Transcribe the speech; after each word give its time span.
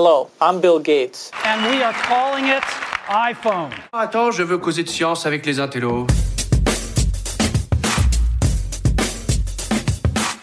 Hello, 0.00 0.30
I'm 0.40 0.60
Bill 0.60 0.78
Gates. 0.78 1.32
And 1.44 1.60
we 1.72 1.82
are 1.82 1.92
calling 1.92 2.44
it 2.44 2.62
iPhone. 3.08 3.70
Attends, 3.92 4.30
je 4.30 4.44
veux 4.44 4.58
causer 4.58 4.84
de 4.84 4.88
science 4.88 5.26
avec 5.26 5.44
les 5.44 5.58
intellos. 5.58 6.06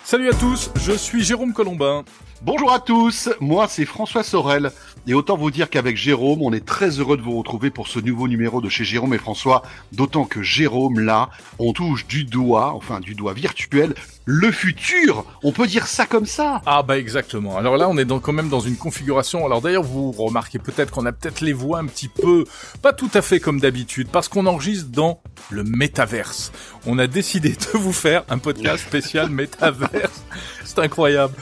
Salut 0.03 0.27
à 0.27 0.33
tous, 0.33 0.71
je 0.75 0.91
suis 0.91 1.23
Jérôme 1.23 1.53
Colombin. 1.53 2.03
Bonjour 2.41 2.71
à 2.71 2.79
tous, 2.79 3.29
moi 3.39 3.67
c'est 3.67 3.85
François 3.85 4.23
Sorel. 4.23 4.71
Et 5.07 5.13
autant 5.13 5.37
vous 5.37 5.51
dire 5.51 5.69
qu'avec 5.69 5.97
Jérôme, 5.97 6.41
on 6.41 6.51
est 6.51 6.65
très 6.65 6.89
heureux 6.99 7.15
de 7.15 7.21
vous 7.21 7.37
retrouver 7.37 7.69
pour 7.69 7.87
ce 7.87 7.99
nouveau 7.99 8.27
numéro 8.27 8.59
de 8.59 8.69
chez 8.69 8.83
Jérôme 8.83 9.13
et 9.13 9.19
François. 9.19 9.63
D'autant 9.91 10.25
que 10.25 10.41
Jérôme, 10.41 10.99
là, 10.99 11.29
on 11.59 11.73
touche 11.73 12.07
du 12.07 12.23
doigt, 12.23 12.73
enfin 12.73 12.99
du 12.99 13.15
doigt 13.15 13.33
virtuel, 13.33 13.93
le 14.25 14.51
futur. 14.51 15.25
On 15.43 15.51
peut 15.51 15.67
dire 15.67 15.87
ça 15.87 16.05
comme 16.05 16.25
ça. 16.25 16.61
Ah 16.65 16.83
bah 16.83 16.97
exactement. 16.97 17.57
Alors 17.57 17.77
là, 17.77 17.87
on 17.87 17.97
est 17.97 18.05
dans, 18.05 18.19
quand 18.19 18.33
même 18.33 18.49
dans 18.49 18.59
une 18.59 18.77
configuration. 18.77 19.45
Alors 19.45 19.61
d'ailleurs, 19.61 19.83
vous 19.83 20.11
remarquez 20.11 20.59
peut-être 20.59 20.91
qu'on 20.91 21.05
a 21.05 21.11
peut-être 21.11 21.41
les 21.41 21.53
voix 21.53 21.79
un 21.79 21.85
petit 21.85 22.09
peu, 22.09 22.45
pas 22.81 22.93
tout 22.93 23.11
à 23.13 23.21
fait 23.21 23.39
comme 23.39 23.59
d'habitude, 23.59 24.09
parce 24.11 24.27
qu'on 24.27 24.45
enregistre 24.45 24.89
dans 24.89 25.21
le 25.51 25.63
métaverse. 25.63 26.51
On 26.85 26.99
a 26.99 27.07
décidé 27.07 27.49
de 27.49 27.77
vous 27.77 27.93
faire 27.93 28.23
un 28.29 28.39
podcast 28.39 28.85
spécial 28.85 29.29
métaverse. 29.31 30.23
C'est 30.65 30.79
incroyable. 30.79 31.33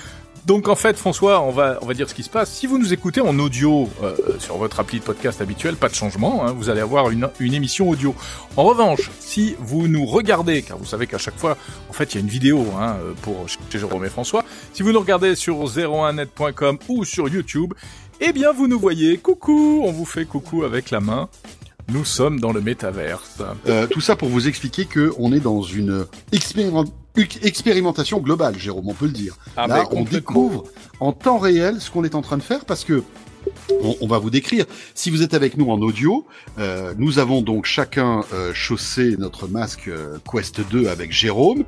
Donc 0.46 0.68
en 0.68 0.76
fait, 0.76 0.98
François, 0.98 1.42
on 1.42 1.52
va 1.52 1.80
on 1.82 1.86
va 1.86 1.94
dire 1.94 2.10
ce 2.10 2.14
qui 2.14 2.24
se 2.24 2.30
passe. 2.30 2.52
Si 2.52 2.68
vous 2.68 2.78
nous 2.78 2.92
écoutez 2.92 3.22
en 3.22 3.40
audio 3.40 3.90
euh, 4.04 4.16
sur 4.40 4.58
votre 4.58 4.80
appli 4.80 5.00
de 5.00 5.04
podcast 5.06 5.42
habituel, 5.42 5.76
pas 5.76 5.88
de 5.88 5.96
changement. 5.96 6.46
Hein, 6.46 6.52
vous 6.52 6.70
allez 6.70 6.82
avoir 6.82 7.12
une, 7.12 7.30
une 7.40 7.54
émission 7.54 7.90
audio. 7.90 8.14
En 8.58 8.64
revanche, 8.64 9.10
si 9.20 9.56
vous 9.60 9.88
nous 9.88 10.06
regardez, 10.06 10.62
car 10.62 10.78
vous 10.78 10.86
savez 10.86 11.08
qu'à 11.08 11.18
chaque 11.18 11.38
fois, 11.38 11.58
en 11.90 11.94
fait, 11.94 12.14
il 12.14 12.16
y 12.16 12.18
a 12.18 12.22
une 12.22 12.28
vidéo 12.28 12.66
hein, 12.78 12.98
pour 13.22 13.48
chez 13.48 13.80
Jérôme 13.80 14.04
et 14.04 14.10
François. 14.10 14.44
Si 14.74 14.84
vous 14.84 14.92
nous 14.92 15.00
regardez 15.00 15.36
sur 15.36 15.64
01net.com 15.64 16.78
ou 16.90 17.06
sur 17.06 17.30
YouTube, 17.30 17.74
eh 18.20 18.34
bien 18.34 18.52
vous 18.52 18.68
nous 18.68 18.80
voyez. 18.80 19.18
Coucou, 19.18 19.82
on 19.84 19.92
vous 19.92 20.06
fait 20.06 20.26
coucou 20.26 20.64
avec 20.64 20.92
la 20.92 21.00
main. 21.00 21.30
Nous 21.90 22.06
sommes 22.06 22.40
dans 22.40 22.52
le 22.54 22.62
métaverse. 22.62 23.42
Euh, 23.68 23.88
tout 23.88 24.02
ça 24.02 24.16
pour 24.16 24.30
vous 24.30 24.48
expliquer 24.48 24.86
que 24.86 25.14
on 25.18 25.34
est 25.34 25.40
dans 25.40 25.62
une 25.62 26.06
expérimentation 27.44 28.20
globale, 28.20 28.58
Jérôme, 28.58 28.90
on 28.90 28.94
peut 28.94 29.06
le 29.06 29.12
dire. 29.12 29.38
Ah 29.58 29.68
Là, 29.68 29.84
ben, 29.84 29.88
on 29.92 30.04
découvre 30.04 30.64
en 31.00 31.12
temps 31.12 31.38
réel 31.38 31.82
ce 31.82 31.92
qu'on 31.92 32.04
est 32.04 32.16
en 32.16 32.22
train 32.22 32.38
de 32.38 32.44
faire 32.44 32.66
parce 32.66 32.84
que 32.84 33.04
on, 33.70 33.96
on, 34.02 34.08
va 34.08 34.20
vous 34.20 34.30
décrire. 34.30 34.66
Si 34.96 35.10
vous 35.10 35.22
êtes 35.22 35.34
avec 35.34 35.58
nous 35.58 35.70
en 35.70 35.82
audio, 35.82 36.26
euh, 36.60 36.94
nous 36.98 37.20
avons 37.20 37.42
donc 37.42 37.66
chacun 37.66 38.24
euh, 38.34 38.54
chaussé 38.54 39.16
notre 39.18 39.48
masque 39.48 39.88
euh, 39.88 40.18
Quest 40.30 40.62
2 40.70 40.88
avec 40.88 41.12
Jérôme, 41.12 41.64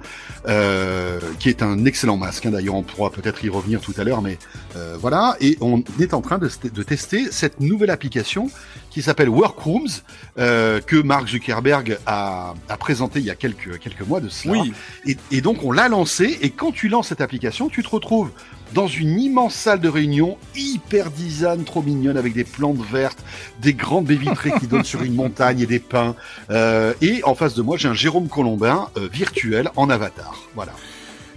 euh, 0.47 1.19
qui 1.39 1.49
est 1.49 1.61
un 1.63 1.85
excellent 1.85 2.17
masque. 2.17 2.45
Hein, 2.45 2.51
D'ailleurs, 2.51 2.75
on 2.75 2.83
pourra 2.83 3.09
peut-être 3.09 3.43
y 3.43 3.49
revenir 3.49 3.81
tout 3.81 3.93
à 3.97 4.03
l'heure, 4.03 4.21
mais 4.21 4.37
euh, 4.75 4.97
voilà. 4.99 5.35
Et 5.39 5.57
on 5.61 5.83
est 5.99 6.13
en 6.13 6.21
train 6.21 6.37
de, 6.37 6.49
de 6.63 6.83
tester 6.83 7.31
cette 7.31 7.59
nouvelle 7.59 7.89
application 7.89 8.49
qui 8.89 9.01
s'appelle 9.01 9.29
Workrooms, 9.29 9.89
euh, 10.37 10.79
que 10.79 10.95
Mark 10.95 11.27
Zuckerberg 11.27 11.97
a, 12.05 12.53
a 12.69 12.77
présenté 12.77 13.19
il 13.19 13.25
y 13.25 13.29
a 13.29 13.35
quelques 13.35 13.77
quelques 13.79 14.07
mois 14.07 14.21
de 14.21 14.29
cela. 14.29 14.53
Oui. 14.61 14.73
Et, 15.05 15.17
et 15.31 15.41
donc 15.41 15.63
on 15.63 15.71
l'a 15.71 15.89
lancé. 15.89 16.37
Et 16.41 16.49
quand 16.49 16.71
tu 16.71 16.87
lances 16.87 17.09
cette 17.09 17.21
application, 17.21 17.67
tu 17.67 17.83
te 17.83 17.89
retrouves 17.89 18.31
dans 18.73 18.87
une 18.87 19.19
immense 19.19 19.55
salle 19.55 19.79
de 19.79 19.89
réunion, 19.89 20.37
hyper 20.55 21.11
design, 21.11 21.63
trop 21.63 21.81
mignonne, 21.81 22.17
avec 22.17 22.33
des 22.33 22.43
plantes 22.43 22.81
vertes, 22.91 23.23
des 23.61 23.73
grandes 23.73 24.05
baies 24.05 24.15
vitrées 24.15 24.51
qui 24.59 24.67
donnent 24.67 24.83
sur 24.83 25.03
une 25.03 25.15
montagne 25.15 25.61
et 25.61 25.65
des 25.65 25.79
pins. 25.79 26.15
Euh, 26.49 26.93
et 27.01 27.21
en 27.23 27.35
face 27.35 27.53
de 27.53 27.61
moi, 27.61 27.77
j'ai 27.77 27.87
un 27.87 27.93
Jérôme 27.93 28.27
Colombin 28.27 28.89
euh, 28.97 29.07
virtuel 29.11 29.69
en 29.75 29.89
avatar. 29.89 30.35
Voilà. 30.55 30.73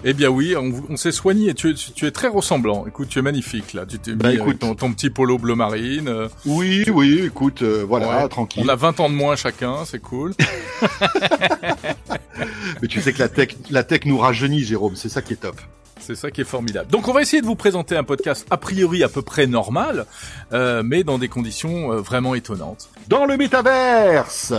Eh 0.04 0.12
bien 0.12 0.28
oui, 0.28 0.54
on, 0.56 0.72
on 0.88 0.96
s'est 0.96 1.10
soigné. 1.10 1.54
Tu, 1.54 1.74
tu, 1.74 1.90
tu, 1.90 2.06
es 2.06 2.12
très 2.12 2.28
ressemblant. 2.28 2.86
Écoute, 2.86 3.08
tu 3.08 3.18
es 3.18 3.22
magnifique 3.22 3.72
là. 3.72 3.84
Tu 3.84 3.98
t'es 3.98 4.12
bah, 4.12 4.28
mis 4.28 4.36
écoute, 4.36 4.60
ton, 4.60 4.76
ton, 4.76 4.92
petit 4.92 5.10
polo 5.10 5.38
bleu 5.38 5.56
marine. 5.56 6.08
Euh... 6.08 6.28
Oui, 6.46 6.84
oui. 6.88 7.22
Écoute, 7.24 7.62
euh, 7.62 7.84
voilà, 7.86 8.22
ouais. 8.22 8.28
tranquille. 8.28 8.62
On 8.64 8.68
a 8.68 8.76
20 8.76 9.00
ans 9.00 9.10
de 9.10 9.14
moins 9.14 9.34
chacun, 9.34 9.84
c'est 9.84 9.98
cool. 9.98 10.34
Mais 12.80 12.88
tu 12.88 13.00
sais 13.00 13.12
que 13.12 13.18
la 13.18 13.28
tech, 13.28 13.56
la 13.70 13.82
tech 13.82 14.02
nous 14.04 14.18
rajeunit, 14.18 14.62
Jérôme. 14.62 14.94
C'est 14.94 15.08
ça 15.08 15.20
qui 15.20 15.32
est 15.32 15.36
top. 15.36 15.60
C'est 16.08 16.14
ça 16.14 16.30
qui 16.30 16.40
est 16.40 16.44
formidable. 16.44 16.90
Donc 16.90 17.06
on 17.06 17.12
va 17.12 17.20
essayer 17.20 17.42
de 17.42 17.46
vous 17.46 17.54
présenter 17.54 17.94
un 17.94 18.02
podcast 18.02 18.46
a 18.48 18.56
priori 18.56 19.04
à 19.04 19.10
peu 19.10 19.20
près 19.20 19.46
normal, 19.46 20.06
euh, 20.54 20.82
mais 20.82 21.04
dans 21.04 21.18
des 21.18 21.28
conditions 21.28 21.92
euh, 21.92 22.00
vraiment 22.00 22.34
étonnantes. 22.34 22.88
Dans 23.08 23.26
le 23.26 23.36
métaverse 23.36 24.54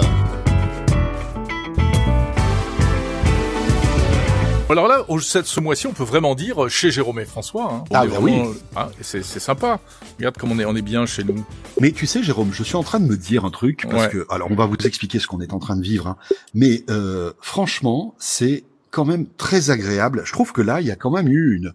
Alors 4.70 4.88
là, 4.88 5.04
ce 5.20 5.60
mois-ci, 5.60 5.88
on 5.88 5.94
peut 5.94 6.04
vraiment 6.04 6.36
dire 6.36 6.70
chez 6.70 6.92
Jérôme 6.92 7.20
et 7.20 7.26
François. 7.26 7.74
Hein. 7.74 7.84
ah 7.92 8.06
bah 8.06 8.18
oui. 8.22 8.40
Hein, 8.76 8.90
c'est 9.02 9.24
sympa. 9.24 9.80
Regarde 10.20 10.38
comme 10.38 10.52
on 10.52 10.60
est, 10.60 10.66
on 10.66 10.76
est 10.76 10.84
bien 10.84 11.08
chez 11.08 11.24
nous. 11.24 11.44
Mais 11.80 11.92
tu 11.92 12.06
sais, 12.06 12.22
Jérôme, 12.22 12.52
je 12.54 12.62
suis 12.62 12.76
en 12.76 12.84
train 12.84 13.00
de 13.00 13.08
me 13.08 13.18
dire 13.18 13.44
un 13.44 13.50
truc 13.50 13.88
parce 13.90 14.04
ouais. 14.04 14.10
que, 14.12 14.28
alors, 14.30 14.52
on 14.52 14.56
va 14.56 14.68
vous 14.68 14.78
expliquer 14.86 15.18
ce 15.18 15.26
qu'on 15.26 15.42
est 15.42 15.52
en 15.52 15.58
train 15.58 15.76
de 15.76 15.82
vivre. 15.82 16.06
Hein, 16.06 16.18
mais 16.54 16.84
euh, 16.92 17.34
franchement, 17.42 18.14
c'est 18.20 18.66
quand 18.92 19.06
même 19.06 19.26
très 19.38 19.70
agréable. 19.70 20.24
Je 20.26 20.32
trouve 20.32 20.52
que 20.52 20.62
là, 20.62 20.82
il 20.82 20.88
y 20.88 20.92
a 20.92 20.96
quand 20.96 21.12
même 21.12 21.28
eu 21.28 21.56
une. 21.56 21.74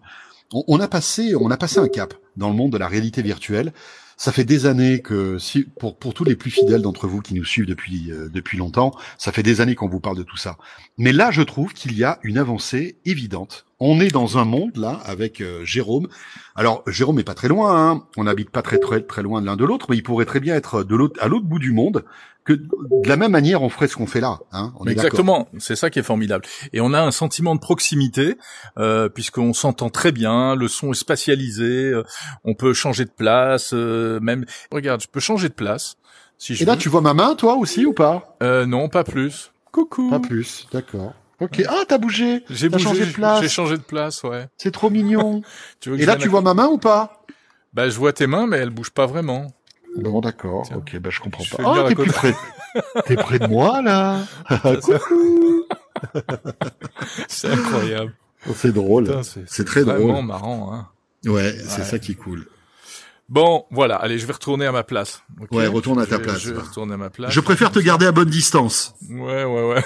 On, 0.51 0.79
a 0.79 0.87
passé, 0.87 1.35
on 1.35 1.49
a 1.49 1.57
passé 1.57 1.79
un 1.79 1.87
cap 1.87 2.13
dans 2.37 2.49
le 2.49 2.55
monde 2.55 2.71
de 2.71 2.77
la 2.77 2.87
réalité 2.87 3.21
virtuelle. 3.21 3.73
Ça 4.17 4.31
fait 4.31 4.45
des 4.45 4.65
années 4.65 5.01
que, 5.01 5.37
si, 5.39 5.63
pour 5.63 5.97
pour 5.97 6.13
tous 6.13 6.23
les 6.23 6.35
plus 6.35 6.51
fidèles 6.51 6.81
d'entre 6.81 7.07
vous 7.07 7.21
qui 7.21 7.33
nous 7.33 7.43
suivent 7.43 7.65
depuis 7.65 8.11
euh, 8.11 8.29
depuis 8.29 8.57
longtemps, 8.57 8.95
ça 9.17 9.33
fait 9.33 9.43
des 9.43 9.59
années 9.59 9.75
qu'on 9.75 9.89
vous 9.89 9.99
parle 9.99 10.17
de 10.17 10.23
tout 10.23 10.37
ça. 10.37 10.57
Mais 10.97 11.11
là, 11.11 11.31
je 11.31 11.41
trouve 11.41 11.73
qu'il 11.73 11.97
y 11.97 12.03
a 12.03 12.19
une 12.23 12.37
avancée 12.37 12.95
évidente. 13.03 13.65
On 13.79 13.99
est 13.99 14.07
dans 14.07 14.37
un 14.37 14.45
monde 14.45 14.77
là 14.77 14.99
avec 15.05 15.41
euh, 15.41 15.65
Jérôme. 15.65 16.07
Alors 16.55 16.83
Jérôme 16.87 17.19
est 17.19 17.23
pas 17.23 17.33
très 17.33 17.49
loin. 17.49 17.91
Hein. 17.91 18.03
On 18.15 18.23
n'habite 18.23 18.49
pas 18.49 18.61
très 18.61 18.77
très 18.77 19.01
très 19.01 19.21
loin 19.21 19.41
de 19.41 19.45
l'un 19.45 19.57
de 19.57 19.65
l'autre, 19.65 19.87
mais 19.89 19.97
il 19.97 20.03
pourrait 20.03 20.25
très 20.25 20.39
bien 20.39 20.55
être 20.55 20.83
de 20.83 20.95
l'autre 20.95 21.19
à 21.21 21.27
l'autre 21.27 21.45
bout 21.45 21.59
du 21.59 21.71
monde 21.71 22.05
que 22.45 22.53
de 22.53 23.09
la 23.09 23.17
même 23.17 23.31
manière 23.31 23.63
on 23.63 23.69
ferait 23.69 23.87
ce 23.87 23.95
qu'on 23.97 24.05
fait 24.07 24.21
là. 24.21 24.39
Hein 24.51 24.71
on 24.79 24.85
Exactement, 24.85 25.49
c'est 25.57 25.75
ça 25.75 25.89
qui 25.89 25.99
est 25.99 26.03
formidable. 26.03 26.45
Et 26.71 26.79
on 26.79 26.93
a 26.93 27.01
un 27.01 27.11
sentiment 27.11 27.55
de 27.55 27.59
proximité 27.59 28.37
euh, 28.77 29.09
puisqu'on 29.09 29.51
s'entend 29.53 29.89
très 29.89 30.11
bien, 30.11 30.55
le 30.55 30.67
son 30.67 30.91
est 30.91 30.95
spatialisé, 30.95 31.65
euh, 31.65 32.03
on 32.45 32.53
peut 32.53 32.73
changer 32.73 33.03
de 33.03 33.09
place, 33.09 33.71
euh, 33.73 34.19
même. 34.21 34.45
Regarde, 34.71 35.01
je 35.01 35.07
peux 35.07 35.19
changer 35.19 35.49
de 35.49 35.53
place. 35.53 35.95
Si 36.37 36.55
je 36.55 36.63
Et 36.63 36.65
là, 36.65 36.73
veux. 36.73 36.79
tu 36.79 36.89
vois 36.89 37.01
ma 37.01 37.13
main, 37.13 37.35
toi 37.35 37.55
aussi 37.55 37.85
ou 37.85 37.93
pas? 37.93 38.37
Euh, 38.43 38.65
Non, 38.65 38.89
pas 38.89 39.03
plus. 39.03 39.51
Coucou. 39.71 40.09
Pas 40.09 40.19
plus, 40.19 40.67
d'accord. 40.71 41.13
Ok. 41.41 41.63
Ah, 41.67 41.83
t'as 41.87 41.97
bougé. 41.97 42.43
J'ai 42.49 42.69
changé 42.77 43.05
de 43.05 43.11
place. 43.11 43.41
J'ai 43.41 43.49
changé 43.49 43.77
de 43.77 43.83
place, 43.83 44.23
ouais. 44.23 44.47
C'est 44.57 44.71
trop 44.71 44.89
mignon. 44.89 45.41
tu 45.79 45.89
veux 45.89 45.99
Et 45.99 46.05
là, 46.05 46.15
tu 46.15 46.27
vois 46.27 46.41
ma 46.41 46.53
main 46.53 46.67
ou 46.67 46.77
pas? 46.77 47.25
Bah, 47.73 47.89
je 47.89 47.97
vois 47.97 48.13
tes 48.13 48.27
mains, 48.27 48.47
mais 48.47 48.57
elles 48.57 48.69
bougent 48.69 48.91
pas 48.91 49.05
vraiment. 49.05 49.51
Bon, 49.97 50.19
d'accord. 50.21 50.69
Ok, 50.75 50.97
bah 50.97 51.09
je 51.09 51.21
comprends 51.21 51.43
je 51.43 51.55
pas. 51.55 51.63
Ah, 51.65 51.83
oh, 51.85 51.87
t'es 51.87 51.95
plus 51.95 52.11
près. 52.11 52.35
t'es 53.05 53.15
près 53.15 53.39
de 53.39 53.47
moi 53.47 53.81
là. 53.81 54.23
Coucou. 54.83 55.63
c'est 57.29 57.47
incroyable. 57.47 58.13
C'est 58.55 58.73
drôle. 58.73 59.21
C'est 59.23 59.65
très 59.65 59.83
vraiment 59.83 60.13
drôle. 60.13 60.25
marrant. 60.25 60.73
Hein. 60.73 60.87
Ouais, 61.25 61.55
c'est 61.67 61.83
ça 61.83 61.97
qui 61.97 62.11
est 62.11 62.15
cool. 62.15 62.45
Bon, 63.27 63.65
voilà. 63.71 63.95
Allez, 63.95 64.19
je 64.19 64.27
vais 64.27 64.33
retourner 64.33 64.65
à 64.65 64.71
ma 64.71 64.83
place. 64.83 65.23
Okay 65.41 65.55
ouais, 65.55 65.67
retourne 65.67 65.99
à 65.99 66.05
ta 66.05 66.17
je, 66.17 66.21
place. 66.21 66.39
Je 66.39 66.53
vais 66.53 66.61
retourner 66.61 66.93
à 66.93 66.97
ma 66.97 67.09
place. 67.09 67.31
Je 67.31 67.39
préfère 67.39 67.71
te 67.71 67.79
garder 67.79 68.05
à 68.05 68.11
bonne 68.11 68.29
distance. 68.29 68.95
Ouais, 69.09 69.43
ouais, 69.43 69.67
ouais. 69.69 69.83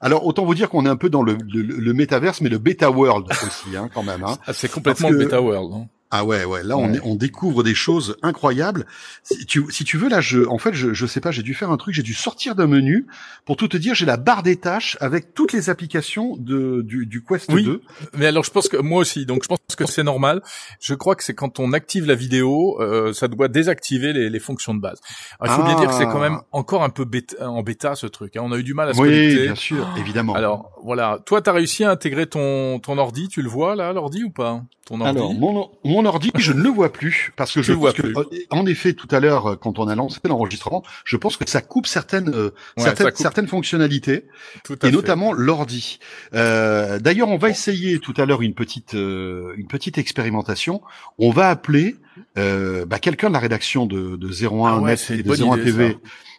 Alors 0.00 0.26
autant 0.26 0.44
vous 0.44 0.54
dire 0.54 0.68
qu'on 0.68 0.84
est 0.86 0.88
un 0.88 0.96
peu 0.96 1.10
dans 1.10 1.22
le, 1.22 1.36
le, 1.52 1.62
le 1.62 1.92
métaverse, 1.92 2.40
mais 2.40 2.48
le 2.48 2.58
beta 2.58 2.90
world 2.90 3.26
aussi, 3.30 3.76
hein, 3.76 3.88
quand 3.92 4.02
même. 4.02 4.22
Hein. 4.24 4.38
Ah, 4.46 4.52
c'est 4.52 4.70
complètement 4.70 5.08
que... 5.08 5.14
le 5.14 5.24
beta 5.24 5.40
world. 5.40 5.72
Hein. 5.72 5.88
Ah 6.10 6.24
ouais, 6.24 6.44
ouais. 6.44 6.62
Là, 6.62 6.76
on, 6.76 6.92
est, 6.94 7.00
on 7.02 7.16
découvre 7.16 7.64
des 7.64 7.74
choses 7.74 8.16
incroyables. 8.22 8.86
Si 9.24 9.44
tu, 9.44 9.64
si 9.70 9.84
tu 9.84 9.98
veux, 9.98 10.08
là, 10.08 10.20
je, 10.20 10.46
en 10.46 10.58
fait, 10.58 10.72
je, 10.72 10.92
je 10.92 11.06
sais 11.06 11.20
pas, 11.20 11.32
j'ai 11.32 11.42
dû 11.42 11.52
faire 11.52 11.70
un 11.70 11.76
truc, 11.76 11.94
j'ai 11.94 12.04
dû 12.04 12.14
sortir 12.14 12.54
d'un 12.54 12.68
menu. 12.68 13.06
Pour 13.44 13.56
tout 13.56 13.66
te 13.66 13.76
dire, 13.76 13.94
j'ai 13.94 14.06
la 14.06 14.16
barre 14.16 14.44
des 14.44 14.56
tâches 14.56 14.96
avec 15.00 15.34
toutes 15.34 15.52
les 15.52 15.68
applications 15.68 16.36
de, 16.36 16.82
du, 16.82 17.06
du 17.06 17.24
Quest 17.24 17.50
oui, 17.52 17.64
2. 17.64 17.82
Mais 18.14 18.26
alors, 18.26 18.44
je 18.44 18.50
pense 18.50 18.68
que 18.68 18.76
moi 18.76 19.00
aussi. 19.00 19.26
Donc, 19.26 19.42
je 19.42 19.48
pense 19.48 19.58
que 19.76 19.86
c'est 19.86 20.04
normal. 20.04 20.42
Je 20.80 20.94
crois 20.94 21.16
que 21.16 21.24
c'est 21.24 21.34
quand 21.34 21.58
on 21.58 21.72
active 21.72 22.06
la 22.06 22.14
vidéo, 22.14 22.80
euh, 22.80 23.12
ça 23.12 23.26
doit 23.26 23.48
désactiver 23.48 24.12
les, 24.12 24.30
les 24.30 24.40
fonctions 24.40 24.74
de 24.74 24.80
base. 24.80 25.00
Alors, 25.40 25.54
il 25.54 25.56
faut 25.56 25.62
ah. 25.64 25.74
bien 25.74 25.80
dire 25.80 25.90
que 25.90 25.96
c'est 25.96 26.06
quand 26.06 26.20
même 26.20 26.40
encore 26.52 26.84
un 26.84 26.90
peu 26.90 27.04
bêta, 27.04 27.50
en 27.50 27.62
bêta 27.62 27.96
ce 27.96 28.06
truc. 28.06 28.36
Hein. 28.36 28.42
On 28.44 28.52
a 28.52 28.58
eu 28.58 28.64
du 28.64 28.74
mal 28.74 28.88
à 28.88 28.94
se 28.94 29.00
oui, 29.00 29.08
connecter. 29.08 29.42
bien 29.42 29.54
sûr, 29.56 29.88
oh. 29.92 29.98
évidemment. 29.98 30.34
Alors, 30.34 30.70
voilà. 30.84 31.18
Toi, 31.26 31.42
t'as 31.42 31.52
réussi 31.52 31.82
à 31.82 31.90
intégrer 31.90 32.26
ton, 32.26 32.78
ton 32.78 32.96
ordi. 32.96 33.28
Tu 33.28 33.42
le 33.42 33.48
vois 33.48 33.74
là, 33.74 33.92
l'ordi 33.92 34.22
ou 34.22 34.30
pas 34.30 34.62
ton 34.86 35.00
ordi? 35.00 35.18
Alors, 35.18 35.34
mon, 35.34 35.70
mon 35.84 36.05
ordi, 36.06 36.30
je 36.36 36.52
ne 36.52 36.62
le 36.62 36.70
vois 36.70 36.92
plus 36.92 37.32
parce 37.36 37.52
que 37.52 37.60
tu 37.60 37.66
je 37.66 37.72
vois 37.72 37.92
que, 37.92 38.02
plus. 38.02 38.14
en 38.50 38.66
effet, 38.66 38.94
tout 38.94 39.08
à 39.10 39.20
l'heure, 39.20 39.58
quand 39.60 39.78
on 39.78 39.88
a 39.88 39.94
lancé 39.94 40.20
l'enregistrement, 40.24 40.82
je 41.04 41.16
pense 41.16 41.36
que 41.36 41.48
ça 41.48 41.60
coupe 41.60 41.86
certaines 41.86 42.28
euh, 42.30 42.50
ouais, 42.76 42.84
certaines, 42.84 43.06
coupe. 43.08 43.16
certaines 43.22 43.48
fonctionnalités 43.48 44.24
et 44.70 44.76
fait. 44.76 44.90
notamment 44.90 45.32
l'ordi. 45.32 45.98
Euh, 46.34 46.98
D'ailleurs, 46.98 47.28
on 47.28 47.38
va 47.38 47.50
essayer 47.50 47.98
tout 47.98 48.14
à 48.16 48.26
l'heure 48.26 48.42
une 48.42 48.54
petite 48.54 48.94
euh, 48.94 49.54
une 49.56 49.66
petite 49.66 49.98
expérimentation. 49.98 50.80
On 51.18 51.30
va 51.30 51.50
appeler 51.50 51.96
euh, 52.38 52.84
bah, 52.86 52.98
quelqu'un 52.98 53.28
de 53.28 53.34
la 53.34 53.38
rédaction 53.38 53.86
de, 53.86 54.16
de 54.16 54.28
01 54.28 54.48
ah 54.64 54.78
ouais, 54.78 54.90
Net 54.92 55.10
et 55.10 55.22
de 55.22 55.30
01 55.30 55.56
idée, 55.56 55.64
TV. 55.64 55.98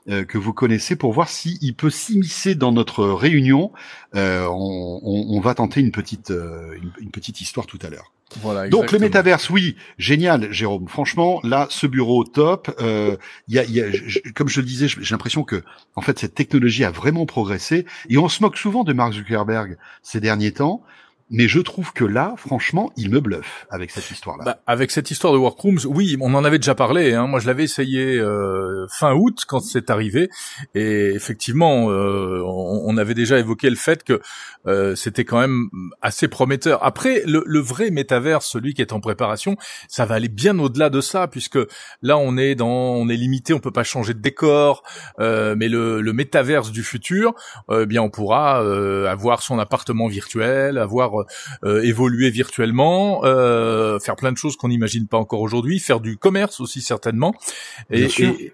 Euh, 0.09 0.23
que 0.23 0.37
vous 0.37 0.53
connaissez 0.53 0.95
pour 0.95 1.11
voir 1.11 1.27
s'il 1.27 1.57
il 1.61 1.75
peut 1.75 1.89
s'immiscer 1.89 2.55
dans 2.55 2.71
notre 2.71 3.05
réunion. 3.07 3.73
Euh, 4.15 4.45
on, 4.45 5.01
on, 5.03 5.35
on, 5.35 5.39
va 5.41 5.53
tenter 5.53 5.81
une 5.81 5.91
petite, 5.91 6.31
euh, 6.31 6.77
une, 6.81 6.91
une, 7.01 7.11
petite 7.11 7.41
histoire 7.41 7.65
tout 7.65 7.79
à 7.81 7.89
l'heure. 7.89 8.13
Voilà, 8.41 8.67
Donc 8.67 8.91
le 8.91 8.99
métaverse, 8.99 9.49
oui, 9.49 9.77
génial, 9.97 10.51
Jérôme. 10.51 10.87
Franchement, 10.87 11.39
là, 11.43 11.67
ce 11.69 11.87
bureau 11.87 12.23
top. 12.23 12.73
Euh, 12.81 13.15
y 13.47 13.57
a, 13.57 13.63
y 13.63 13.81
a, 13.81 13.85
comme 14.35 14.49
je 14.49 14.59
le 14.59 14.67
disais, 14.67 14.87
j'ai 14.87 15.13
l'impression 15.13 15.43
que, 15.43 15.63
en 15.95 16.01
fait, 16.01 16.19
cette 16.19 16.35
technologie 16.35 16.83
a 16.83 16.91
vraiment 16.91 17.25
progressé. 17.25 17.85
Et 18.09 18.17
on 18.17 18.27
se 18.27 18.41
moque 18.41 18.57
souvent 18.57 18.83
de 18.83 18.93
Mark 18.93 19.13
Zuckerberg 19.13 19.77
ces 20.03 20.19
derniers 20.19 20.51
temps. 20.51 20.83
Mais 21.29 21.49
je 21.49 21.59
trouve 21.59 21.91
que 21.91 22.05
là, 22.05 22.35
franchement, 22.37 22.93
il 22.95 23.09
me 23.09 23.19
bluffe 23.19 23.67
avec 23.69 23.91
cette 23.91 24.09
histoire-là. 24.11 24.45
Bah, 24.45 24.59
avec 24.65 24.91
cette 24.91 25.11
histoire 25.11 25.33
de 25.33 25.37
Workrooms, 25.37 25.79
oui, 25.85 26.15
on 26.21 26.33
en 26.33 26.45
avait 26.45 26.57
déjà 26.57 26.73
parlé. 26.73 27.13
Hein. 27.13 27.27
Moi, 27.27 27.41
je 27.41 27.47
l'avais 27.47 27.65
essayé 27.65 28.17
euh, 28.17 28.87
fin 28.89 29.13
août 29.13 29.43
quand 29.45 29.59
c'est 29.59 29.89
arrivé, 29.89 30.29
et 30.73 31.09
effectivement, 31.13 31.91
euh, 31.91 32.41
on, 32.45 32.97
avait 32.97 33.13
déjà 33.13 33.37
évoqué 33.37 33.69
le 33.69 33.75
fait 33.75 34.03
que 34.03 34.21
euh, 34.67 34.95
c'était 34.95 35.25
quand 35.25 35.39
même 35.39 35.67
assez 36.01 36.29
prometteur. 36.29 36.83
Après, 36.83 37.23
le, 37.25 37.43
le, 37.45 37.59
vrai 37.59 37.91
métavers, 37.91 38.41
celui 38.41 38.73
qui 38.73 38.81
est 38.81 38.93
en 38.93 39.01
préparation, 39.01 39.57
ça 39.89 40.05
va 40.05 40.15
aller 40.15 40.29
bien 40.29 40.57
au-delà 40.57 40.89
de 40.89 41.01
ça, 41.01 41.27
puisque 41.27 41.59
là, 42.01 42.17
on 42.17 42.37
est 42.37 42.55
dans, 42.55 42.69
on 42.69 43.09
est 43.09 43.17
limité, 43.17 43.53
on 43.53 43.59
peut 43.59 43.71
pas 43.71 43.83
changer 43.83 44.13
de 44.13 44.19
décor, 44.19 44.83
mais 45.19 45.67
le, 45.67 45.99
le 45.99 46.13
métaverse 46.13 46.71
du 46.71 46.83
futur, 46.83 47.33
eh 47.69 47.85
bien, 47.85 48.01
on 48.01 48.09
pourra 48.09 48.59
avoir 49.09 49.41
son 49.41 49.59
appartement 49.59 50.07
virtuel, 50.07 50.77
avoir 50.77 51.16
euh, 51.63 51.81
évoluer 51.83 52.29
virtuellement, 52.29 53.21
euh, 53.23 53.99
faire 53.99 54.15
plein 54.15 54.31
de 54.31 54.37
choses 54.37 54.55
qu'on 54.55 54.69
n'imagine 54.69 55.07
pas 55.07 55.17
encore 55.17 55.41
aujourd'hui, 55.41 55.79
faire 55.79 55.99
du 55.99 56.17
commerce 56.17 56.59
aussi 56.59 56.81
certainement. 56.81 57.33
Et, 57.91 58.07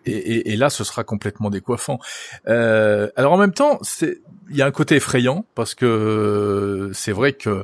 et, 0.05 0.53
et, 0.53 0.55
là, 0.55 0.69
ce 0.69 0.83
sera 0.83 1.03
complètement 1.03 1.49
décoiffant. 1.49 1.99
Euh, 2.47 3.09
alors 3.15 3.33
en 3.33 3.37
même 3.37 3.53
temps, 3.53 3.79
c'est 3.81 4.21
il 4.49 4.57
y 4.57 4.61
a 4.61 4.65
un 4.65 4.71
côté 4.71 4.95
effrayant 4.95 5.45
parce 5.55 5.73
que 5.73 6.91
c'est 6.93 7.11
vrai 7.11 7.33
que 7.33 7.63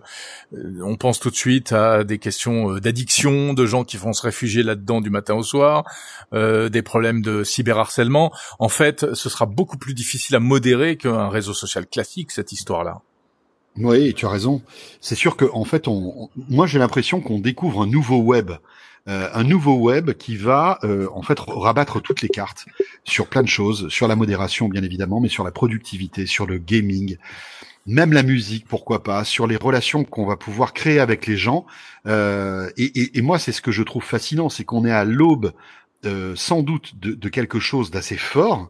on 0.82 0.96
pense 0.96 1.20
tout 1.20 1.30
de 1.30 1.36
suite 1.36 1.72
à 1.72 2.04
des 2.04 2.18
questions 2.18 2.76
d'addiction, 2.76 3.54
de 3.54 3.66
gens 3.66 3.84
qui 3.84 3.98
vont 3.98 4.14
se 4.14 4.22
réfugier 4.22 4.64
là-dedans 4.64 5.02
du 5.02 5.10
matin 5.10 5.36
au 5.36 5.44
soir, 5.44 5.84
euh, 6.34 6.70
des 6.70 6.82
problèmes 6.82 7.22
de 7.22 7.44
cyberharcèlement. 7.44 8.32
En 8.60 8.70
fait, 8.70 9.14
ce 9.14 9.30
sera 9.30 9.46
beaucoup 9.46 9.78
plus 9.78 9.94
difficile 9.94 10.36
à 10.36 10.40
modérer 10.40 10.98
qu'un 10.98 11.30
réseau 11.30 11.54
social 11.54 11.86
classique 11.86 12.32
cette 12.32 12.52
histoire-là. 12.52 13.02
Oui, 13.80 14.14
tu 14.14 14.26
as 14.26 14.30
raison. 14.30 14.62
C'est 15.00 15.16
sûr 15.16 15.38
que 15.38 15.46
en 15.54 15.64
fait, 15.64 15.88
on, 15.88 16.30
moi 16.50 16.68
j'ai 16.68 16.80
l'impression 16.80 17.22
qu'on 17.22 17.40
découvre 17.40 17.84
un 17.84 17.88
nouveau 17.88 18.18
web, 18.18 18.52
euh, 19.08 19.30
un 19.34 19.44
nouveau 19.44 19.76
web 19.76 20.12
qui 20.12 20.36
va 20.36 20.80
euh, 20.84 21.08
en 21.14 21.22
fait 21.22 21.40
rabattre 21.40 22.02
toutes 22.02 22.22
les 22.22 22.28
cartes 22.28 22.66
sur 23.06 23.28
plein 23.28 23.42
de 23.42 23.48
choses, 23.48 23.88
sur 23.88 24.10
la 24.10 24.18
modération 24.18 24.68
bien 24.68 24.84
évidemment, 24.84 25.22
mais 25.22 25.30
sur 25.30 25.46
la 25.46 25.52
productivité, 25.52 26.26
sur 26.26 26.46
le 26.46 26.58
gaming, 26.58 27.16
même 27.86 28.12
la 28.12 28.24
musique, 28.24 28.68
pourquoi 28.68 29.02
pas, 29.02 29.24
sur 29.24 29.48
les 29.48 29.56
relations 29.56 30.04
qu'on 30.04 30.26
va 30.26 30.36
pouvoir 30.36 30.74
créer 30.74 31.00
avec 31.00 31.26
les 31.26 31.38
gens. 31.38 31.66
Euh, 32.06 32.70
et, 32.76 33.18
et, 33.18 33.22
moi, 33.22 33.40
c'est 33.40 33.54
ce 33.54 33.62
que 33.62 33.72
je 33.72 33.84
trouve 33.84 34.04
fascinant, 34.04 34.50
c'est 34.50 34.66
qu'on 34.66 34.86
est 34.86 34.92
à 34.92 35.06
l'aube, 35.06 35.54
sans 36.36 36.62
doute, 36.62 37.00
de, 37.00 37.14
de, 37.14 37.30
quelque 37.30 37.60
chose 37.60 37.92
d'assez 37.92 38.18
fort. 38.18 38.70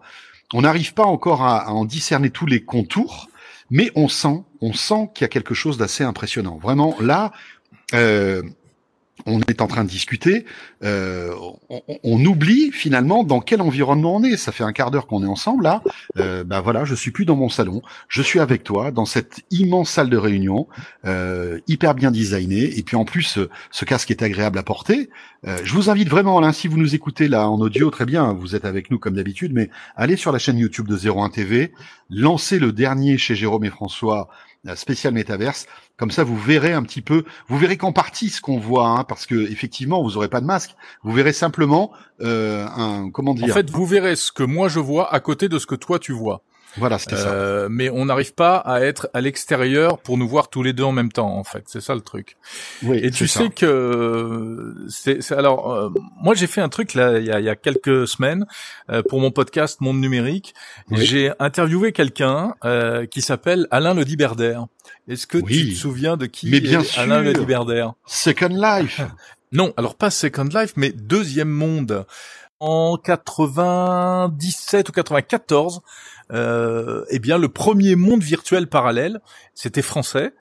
On 0.54 0.62
n'arrive 0.62 0.94
pas 0.94 1.06
encore 1.06 1.44
à, 1.44 1.58
à 1.58 1.72
en 1.72 1.86
discerner 1.86 2.30
tous 2.30 2.46
les 2.46 2.64
contours 2.64 3.29
mais 3.70 3.92
on 3.96 4.08
sent, 4.08 4.44
on 4.62 4.74
sent 4.74 5.10
qu'il 5.14 5.24
y 5.24 5.26
a 5.26 5.30
quelque 5.30 5.54
chose 5.54 5.78
d'assez 5.78 6.04
impressionnant. 6.04 6.58
Vraiment, 6.58 6.96
là, 7.00 7.32
euh, 7.94 8.44
on 9.26 9.40
est 9.42 9.62
en 9.62 9.68
train 9.68 9.84
de 9.84 9.90
discuter, 9.90 10.46
euh, 10.84 11.34
on, 12.04 12.26
oublie 12.26 12.72
finalement 12.72 13.24
dans 13.24 13.40
quel 13.40 13.62
environnement 13.62 14.18
on 14.18 14.24
est. 14.24 14.38
Ça 14.38 14.52
fait 14.52 14.64
un 14.64 14.74
quart 14.74 14.92
d'heure 14.92 15.08
qu'on 15.08 15.24
est 15.24 15.28
ensemble 15.28 15.64
là. 15.64 15.82
Euh, 16.18 16.44
ben 16.44 16.62
voilà, 16.62 16.86
je 16.86 16.96
suis 16.96 17.12
plus 17.12 17.26
dans 17.26 17.36
mon 17.36 17.50
salon, 17.50 17.82
je 18.08 18.22
suis 18.22 18.40
avec 18.40 18.64
toi 18.64 18.92
dans 18.92 19.06
cette 19.06 19.42
immense 19.52 19.90
salle 19.90 20.10
de 20.10 20.18
réunion, 20.18 20.68
euh, 21.06 21.60
hyper 21.68 21.96
bien 21.96 22.12
designée. 22.12 22.78
Et 22.78 22.84
puis 22.84 22.96
en 22.96 23.06
plus, 23.06 23.40
ce 23.72 23.86
casque 23.86 24.12
est 24.12 24.22
agréable 24.22 24.58
à 24.58 24.64
porter. 24.64 25.10
Euh, 25.48 25.58
je 25.64 25.74
vous 25.74 25.90
invite 25.90 26.10
vraiment, 26.10 26.40
là, 26.40 26.52
si 26.52 26.68
vous 26.68 26.78
nous 26.78 26.96
écoutez 26.96 27.28
là 27.28 27.50
en 27.50 27.60
audio, 27.60 27.90
très 27.90 28.06
bien, 28.06 28.34
vous 28.34 28.56
êtes 28.56 28.66
avec 28.66 28.92
nous 28.92 29.00
comme 29.00 29.16
d'habitude, 29.16 29.54
mais 29.54 29.70
allez 29.96 30.18
sur 30.18 30.32
la 30.32 30.40
chaîne 30.40 30.58
YouTube 30.58 30.88
de 30.88 30.98
01 30.98 31.30
TV, 31.30 31.72
lancez 32.10 32.60
le 32.60 32.74
dernier 32.74 33.18
chez 33.18 33.36
Jérôme 33.36 33.64
et 33.64 33.70
François 33.70 34.30
spécial 34.76 35.14
métaverse. 35.14 35.68
Comme 35.98 36.12
ça, 36.12 36.24
vous 36.24 36.38
verrez 36.38 36.74
un 36.74 36.84
petit 36.84 37.02
peu, 37.02 37.24
vous 37.48 37.58
verrez 37.58 37.78
qu'en 37.78 37.92
partie 37.92 38.30
ce 38.30 38.42
qu'on 38.42 38.60
voit, 38.60 38.88
hein, 38.88 39.04
parce 39.04 39.26
que 39.26 39.50
effectivement, 39.52 40.02
vous 40.04 40.18
aurez 40.18 40.30
pas 40.30 40.42
de 40.42 40.46
masque. 40.46 40.76
Vous 41.04 41.12
verrez 41.12 41.34
simplement 41.34 41.92
euh, 42.22 42.66
un, 42.68 43.10
comment 43.12 43.34
dire. 43.34 43.50
En 43.50 43.54
fait, 43.54 43.70
vous 43.70 43.86
verrez 43.86 44.16
ce 44.16 44.32
que 44.32 44.44
moi 44.44 44.70
je 44.70 44.80
vois 44.80 45.14
à 45.14 45.20
côté 45.20 45.50
de 45.50 45.60
ce 45.60 45.66
que 45.66 45.76
toi 45.76 46.00
tu 46.00 46.12
vois. 46.12 46.42
Voilà, 46.78 47.00
c'était 47.00 47.18
ça. 47.18 47.30
Euh, 47.30 47.68
mais 47.70 47.90
on 47.90 48.06
n'arrive 48.06 48.34
pas 48.34 48.58
à 48.58 48.82
être 48.82 49.10
à 49.14 49.22
l'extérieur 49.22 50.00
pour 50.00 50.18
nous 50.18 50.28
voir 50.28 50.50
tous 50.50 50.64
les 50.64 50.74
deux 50.74 50.84
en 50.84 50.92
même 50.92 51.12
temps, 51.12 51.36
en 51.36 51.44
fait. 51.44 51.64
C'est 51.68 51.82
ça 51.82 51.96
le 51.96 52.02
truc. 52.02 52.38
Oui, 52.84 53.00
Et 53.02 53.12
tu 53.12 53.28
sais 53.28 53.50
que 53.50 54.76
c'est 54.88 55.32
alors 55.32 55.74
euh, 55.74 55.90
moi 56.22 56.34
j'ai 56.36 56.48
fait 56.48 56.62
un 56.62 56.70
truc 56.70 56.94
là 56.94 57.20
il 57.20 57.26
y 57.26 57.32
a, 57.32 57.40
y 57.40 57.50
a, 57.50 57.56
quelques 57.56 58.08
semaines 58.08 58.46
euh, 58.90 59.02
pour 59.02 59.20
mon 59.20 59.32
podcast 59.32 59.82
Monde 59.82 60.00
numérique. 60.00 60.54
J'ai 60.92 61.32
interviewé 61.40 61.92
quelqu'un 61.92 62.54
qui 63.12 63.22
s'appelle 63.22 63.68
Alain 63.72 63.94
Le 63.94 64.06
Diberder. 64.06 64.60
Est-ce 65.08 65.28
que 65.28 65.38
tu 65.38 65.72
te 65.72 65.76
souviens 65.76 66.18
de 66.18 66.26
qui 66.26 66.50
mais 66.50 66.60
bien 66.60 66.82
est 66.82 66.98
Alain 66.98 67.22
Le 67.22 67.34
Diberder 67.34 67.88
Second 68.06 68.50
Life. 68.50 69.02
non, 69.52 69.74
alors 69.78 69.96
pas 69.96 70.12
Second 70.12 70.50
Life, 70.54 70.74
mais 70.76 70.92
Deuxième 70.92 71.50
Monde 71.50 72.06
en 72.60 72.98
97 72.98 74.90
ou 74.90 74.92
94, 74.92 75.82
euh, 76.32 77.04
eh 77.10 77.20
bien 77.20 77.38
le 77.38 77.50
premier 77.50 77.96
monde 77.96 78.22
virtuel 78.22 78.68
parallèle, 78.68 79.20
c'était 79.54 79.82
français. 79.82 80.34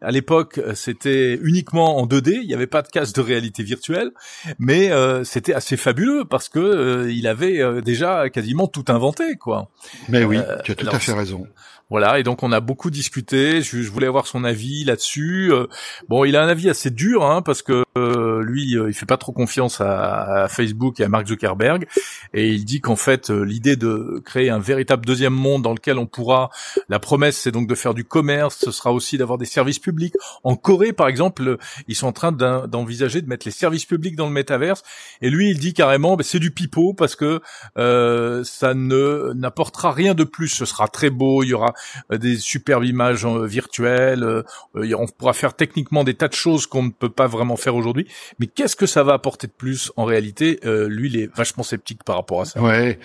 À 0.00 0.10
l'époque, 0.10 0.60
c'était 0.74 1.38
uniquement 1.42 1.98
en 1.98 2.06
2D, 2.06 2.40
il 2.42 2.46
n'y 2.46 2.54
avait 2.54 2.66
pas 2.66 2.82
de 2.82 2.88
casque 2.88 3.14
de 3.14 3.20
réalité 3.20 3.62
virtuelle, 3.62 4.10
mais 4.58 4.90
euh, 4.90 5.24
c'était 5.24 5.54
assez 5.54 5.76
fabuleux 5.76 6.24
parce 6.24 6.48
que 6.48 6.58
euh, 6.58 7.12
il 7.12 7.26
avait 7.26 7.60
euh, 7.60 7.80
déjà 7.80 8.28
quasiment 8.28 8.66
tout 8.66 8.84
inventé, 8.88 9.36
quoi. 9.36 9.70
Mais 10.08 10.24
oui, 10.24 10.38
tu 10.64 10.72
as 10.72 10.74
tout 10.74 10.88
à 10.90 10.98
fait 10.98 11.12
raison. 11.12 11.46
Voilà, 11.88 12.18
et 12.18 12.24
donc 12.24 12.42
on 12.42 12.50
a 12.50 12.58
beaucoup 12.58 12.90
discuté. 12.90 13.62
Je, 13.62 13.88
voulais 13.88 14.08
avoir 14.08 14.26
son 14.26 14.42
avis 14.42 14.82
là-dessus. 14.82 15.52
Euh, 15.52 15.66
bon, 16.08 16.24
il 16.24 16.34
a 16.34 16.42
un 16.42 16.48
avis 16.48 16.68
assez 16.68 16.90
dur, 16.90 17.24
hein, 17.24 17.42
parce 17.42 17.62
que 17.62 17.84
euh, 17.96 18.42
lui, 18.42 18.76
euh, 18.76 18.88
il 18.88 18.92
fait 18.92 19.06
pas 19.06 19.16
trop 19.16 19.30
confiance 19.30 19.80
à, 19.80 20.48
Facebook 20.48 20.98
et 20.98 21.04
à 21.04 21.08
Mark 21.08 21.28
Zuckerberg, 21.28 21.86
et 22.34 22.48
il 22.48 22.64
dit 22.64 22.80
qu'en 22.80 22.96
fait, 22.96 23.30
l'idée 23.30 23.76
de 23.76 24.20
créer 24.24 24.50
un 24.50 24.58
véritable 24.58 25.06
deuxième 25.06 25.32
monde 25.36 25.62
dans 25.62 25.72
lequel 25.72 25.98
on 25.98 26.06
pourra, 26.06 26.50
la 26.88 26.98
promesse, 26.98 27.36
c'est 27.36 27.52
donc 27.52 27.68
de 27.68 27.74
faire 27.74 27.94
du 27.94 28.04
commerce, 28.04 28.58
ce 28.64 28.70
sera 28.70 28.92
aussi 28.92 29.18
d'avoir 29.18 29.38
des 29.38 29.44
services 29.44 29.78
publics. 29.78 30.14
En 30.44 30.56
Corée, 30.56 30.92
par 30.92 31.08
exemple, 31.08 31.58
ils 31.88 31.94
sont 31.94 32.08
en 32.08 32.12
train 32.12 32.32
d'envisager 32.32 33.22
de 33.22 33.28
mettre 33.28 33.46
les 33.46 33.52
services 33.52 33.84
publics 33.84 34.16
dans 34.16 34.26
le 34.26 34.32
métaverse, 34.32 34.82
et 35.22 35.30
lui, 35.30 35.50
il 35.50 35.58
dit 35.58 35.74
carrément, 35.74 36.16
bah, 36.16 36.24
c'est 36.24 36.38
du 36.38 36.50
pipeau 36.50 36.94
parce 36.94 37.16
que 37.16 37.40
ça 37.76 38.74
ne 38.74 39.32
n'apportera 39.34 39.92
rien 39.92 40.14
de 40.14 40.24
plus. 40.24 40.48
Ce 40.48 40.64
sera 40.64 40.88
très 40.88 41.10
beau, 41.10 41.42
il 41.42 41.48
y 41.48 41.54
aura 41.54 41.74
euh, 42.12 42.18
des 42.18 42.36
superbes 42.36 42.84
images 42.84 43.24
euh, 43.24 43.46
virtuelles, 43.46 44.22
euh, 44.24 44.42
on 44.74 45.06
pourra 45.06 45.32
faire 45.32 45.54
techniquement 45.54 46.04
des 46.04 46.14
tas 46.14 46.28
de 46.28 46.34
choses 46.34 46.66
qu'on 46.66 46.84
ne 46.84 46.90
peut 46.90 47.10
pas 47.10 47.26
vraiment 47.26 47.56
faire 47.56 47.76
aujourd'hui. 47.76 48.06
Mais 48.38 48.46
qu'est-ce 48.46 48.76
que 48.76 48.86
ça 48.86 49.02
va 49.02 49.14
apporter 49.14 49.46
de 49.46 49.52
plus 49.52 49.92
en 49.96 50.04
réalité? 50.04 50.60
Lui, 50.64 51.08
il 51.08 51.16
est 51.18 51.34
vachement 51.34 51.62
sceptique 51.62 52.04
par 52.04 52.16
rapport 52.16 52.40
à 52.40 52.44
ça. 52.44 52.60
Ouais. 52.60 52.98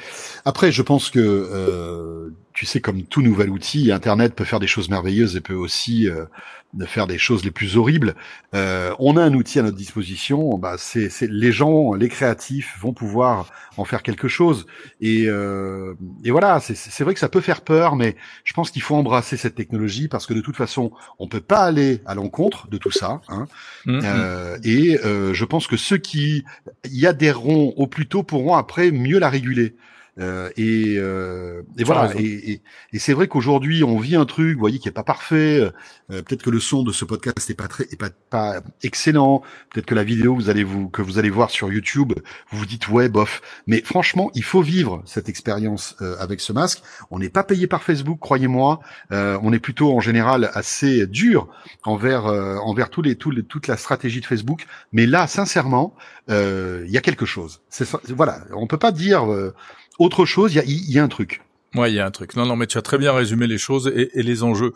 Après, 0.45 0.71
je 0.71 0.81
pense 0.81 1.09
que 1.09 2.20
tu 2.53 2.65
sais, 2.65 2.81
comme 2.81 3.03
tout 3.03 3.21
nouvel 3.21 3.49
outil, 3.49 3.91
Internet 3.91 4.35
peut 4.35 4.43
faire 4.43 4.59
des 4.59 4.67
choses 4.67 4.89
merveilleuses 4.89 5.35
et 5.35 5.41
peut 5.41 5.53
aussi 5.53 6.07
de 6.73 6.85
faire 6.85 7.07
des 7.07 7.17
choses 7.17 7.43
les 7.43 7.51
plus 7.51 7.77
horribles. 7.77 8.15
Euh, 8.55 8.93
on 8.99 9.17
a 9.17 9.23
un 9.23 9.33
outil 9.33 9.59
à 9.59 9.63
notre 9.63 9.77
disposition. 9.77 10.57
Bah, 10.57 10.75
c'est, 10.77 11.09
les 11.21 11.51
gens, 11.51 11.93
les 11.93 12.09
créatifs 12.09 12.77
vont 12.79 12.93
pouvoir 12.93 13.51
en 13.77 13.85
faire 13.85 14.03
quelque 14.03 14.27
chose. 14.27 14.65
Et, 15.01 15.25
euh, 15.27 15.93
et 16.23 16.31
voilà, 16.31 16.59
c'est, 16.59 17.03
vrai 17.03 17.13
que 17.13 17.19
ça 17.19 17.29
peut 17.29 17.41
faire 17.41 17.61
peur, 17.61 17.95
mais 17.95 18.15
je 18.43 18.53
pense 18.53 18.71
qu'il 18.71 18.81
faut 18.81 18.95
embrasser 18.95 19.37
cette 19.37 19.55
technologie 19.55 20.07
parce 20.07 20.25
que 20.25 20.33
de 20.33 20.41
toute 20.41 20.55
façon, 20.55 20.91
on 21.19 21.27
peut 21.27 21.41
pas 21.41 21.63
aller 21.63 22.01
à 22.05 22.15
l'encontre 22.15 22.67
de 22.69 22.77
tout 22.77 22.91
ça. 22.91 23.21
Hein. 23.27 23.47
Mm-hmm. 23.85 24.01
Euh, 24.05 24.57
et 24.63 24.99
euh, 25.03 25.33
je 25.33 25.45
pense 25.45 25.67
que 25.67 25.77
ceux 25.77 25.97
qui 25.97 26.45
y 26.89 27.05
adhéreront 27.05 27.73
au 27.75 27.87
plus 27.87 28.07
tôt 28.07 28.23
pourront 28.23 28.55
après 28.55 28.91
mieux 28.91 29.19
la 29.19 29.29
réguler. 29.29 29.75
Euh, 30.19 30.49
et, 30.57 30.95
euh, 30.97 31.61
et 31.77 31.83
voilà. 31.83 32.11
Et, 32.17 32.61
et, 32.91 32.99
c'est 32.99 33.13
vrai 33.13 33.27
qu'aujourd'hui, 33.27 33.83
on 33.83 33.97
vit 33.97 34.15
un 34.15 34.25
truc, 34.25 34.55
vous 34.55 34.59
voyez, 34.59 34.79
qui 34.79 34.89
est 34.89 34.93
pas 34.93 35.03
parfait. 35.03 35.61
Euh, 35.61 36.21
peut-être 36.21 36.43
que 36.43 36.49
le 36.49 36.59
son 36.59 36.83
de 36.83 36.91
ce 36.91 37.05
podcast 37.05 37.49
est 37.49 37.55
pas 37.55 37.67
très, 37.67 37.85
est 37.85 37.99
pas, 37.99 38.09
pas 38.29 38.61
excellent. 38.83 39.41
Peut-être 39.71 39.85
que 39.85 39.95
la 39.95 40.03
vidéo, 40.03 40.35
vous 40.35 40.49
allez 40.49 40.63
vous 40.63 40.89
que 40.89 41.01
vous 41.01 41.17
allez 41.17 41.29
voir 41.29 41.49
sur 41.49 41.71
YouTube, 41.71 42.13
vous 42.51 42.57
vous 42.57 42.65
dites 42.65 42.89
ouais, 42.89 43.07
bof. 43.07 43.41
Mais 43.67 43.81
franchement, 43.81 44.31
il 44.35 44.43
faut 44.43 44.61
vivre 44.61 45.01
cette 45.05 45.29
expérience 45.29 45.95
euh, 46.01 46.17
avec 46.19 46.41
ce 46.41 46.51
masque. 46.51 46.83
On 47.09 47.19
n'est 47.19 47.29
pas 47.29 47.43
payé 47.43 47.67
par 47.67 47.83
Facebook, 47.83 48.19
croyez-moi. 48.19 48.81
on 49.11 49.53
est 49.53 49.59
plutôt 49.59 49.95
en 49.95 49.99
général 49.99 50.51
assez 50.53 51.07
dur 51.07 51.47
envers 51.83 52.25
envers 52.25 52.89
tous 52.89 53.01
les, 53.01 53.15
tous 53.15 53.31
les, 53.31 53.43
toute 53.43 53.67
la 53.67 53.77
stratégie 53.77 54.19
de 54.19 54.25
Facebook. 54.25 54.65
Mais 54.91 55.05
là, 55.05 55.27
sincèrement, 55.27 55.95
il 56.27 56.89
y 56.89 56.97
a 56.97 57.01
quelque 57.01 57.25
chose. 57.25 57.61
Voilà, 58.09 58.41
on 58.53 58.67
peut 58.67 58.77
pas 58.77 58.91
dire 58.91 59.25
autre 59.99 60.25
chose, 60.25 60.53
il 60.53 60.57
y 60.57 60.59
a, 60.59 60.63
y 60.65 60.99
a 60.99 61.03
un 61.03 61.07
truc. 61.07 61.41
Ouais, 61.75 61.91
il 61.91 61.95
y 61.95 61.99
a 61.99 62.05
un 62.05 62.11
truc. 62.11 62.35
Non, 62.35 62.45
non, 62.45 62.55
mais 62.55 62.67
tu 62.67 62.77
as 62.77 62.81
très 62.81 62.97
bien 62.97 63.13
résumé 63.13 63.47
les 63.47 63.57
choses 63.57 63.91
et, 63.95 64.09
et 64.19 64.23
les 64.23 64.43
enjeux 64.43 64.73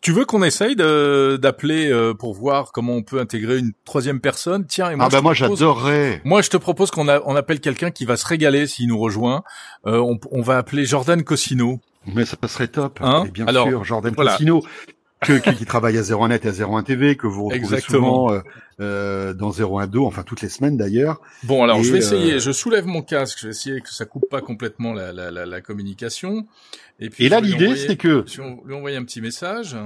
Tu 0.00 0.12
veux 0.12 0.24
qu'on 0.26 0.42
essaye 0.42 0.76
d'appeler 0.76 1.90
euh, 1.90 2.12
pour 2.12 2.34
voir 2.34 2.72
comment 2.72 2.92
on 2.92 3.02
peut 3.02 3.20
intégrer 3.20 3.56
une 3.58 3.72
troisième 3.86 4.20
personne? 4.20 4.66
Tiens, 4.66 4.90
et 4.90 4.96
moi, 4.96 5.06
ah 5.06 5.08
bah 5.08 5.22
moi 5.22 5.32
j'adorerais. 5.32 6.20
Moi, 6.24 6.42
je 6.42 6.50
te 6.50 6.58
propose 6.58 6.90
qu'on 6.90 7.08
on 7.08 7.36
appelle 7.36 7.60
quelqu'un 7.60 7.90
qui 7.90 8.04
va 8.04 8.18
se 8.18 8.26
régaler 8.26 8.66
s'il 8.66 8.88
nous 8.88 8.98
rejoint. 8.98 9.44
Euh, 9.86 9.98
on, 9.98 10.18
on 10.30 10.42
va 10.42 10.58
appeler 10.58 10.84
Jordan 10.84 11.22
Cosino. 11.22 11.80
Mais 12.06 12.26
ça 12.26 12.36
serait 12.48 12.68
top. 12.68 12.98
Hein? 13.00 13.24
Bien 13.32 13.46
Alors, 13.46 13.66
sûr, 13.66 13.82
Jordan 13.84 14.12
voilà. 14.14 14.32
Cosino, 14.32 14.62
que, 15.20 15.32
qui, 15.38 15.54
qui 15.54 15.64
travaille 15.64 15.96
à 15.96 16.02
01net 16.02 16.44
et 16.44 16.48
à 16.48 16.66
01 16.68 16.82
TV, 16.82 17.16
que 17.16 17.26
vous 17.26 17.44
retrouvez 17.44 17.56
Exactement. 17.76 18.28
souvent 18.28 18.32
euh, 18.32 18.40
euh, 18.80 19.32
dans 19.32 19.50
01 19.52 19.86
Do, 19.86 20.04
enfin 20.06 20.22
toutes 20.22 20.42
les 20.42 20.48
semaines 20.50 20.76
d'ailleurs. 20.76 21.20
Bon, 21.44 21.62
alors 21.62 21.78
Et, 21.78 21.82
je 21.84 21.92
vais 21.92 21.98
essayer. 21.98 22.32
euh, 22.34 22.38
Je 22.40 22.52
soulève 22.52 22.86
mon 22.86 23.02
casque. 23.02 23.38
Je 23.40 23.46
vais 23.46 23.50
essayer 23.52 23.80
que 23.80 23.90
ça 23.92 24.04
coupe 24.04 24.28
pas 24.28 24.40
complètement 24.42 24.92
la, 24.92 25.12
la, 25.12 25.30
la, 25.30 25.46
la 25.46 25.60
communication. 25.62 26.46
Et 27.00 27.08
puis 27.10 27.24
Et 27.24 27.28
là 27.28 27.40
l'idée 27.40 27.74
c'est 27.76 27.96
que 27.96 28.24
je 28.26 28.42
vais 28.42 28.48
lui 28.66 28.74
envoyer 28.74 28.96
un 28.98 29.04
petit 29.04 29.20
message. 29.22 29.76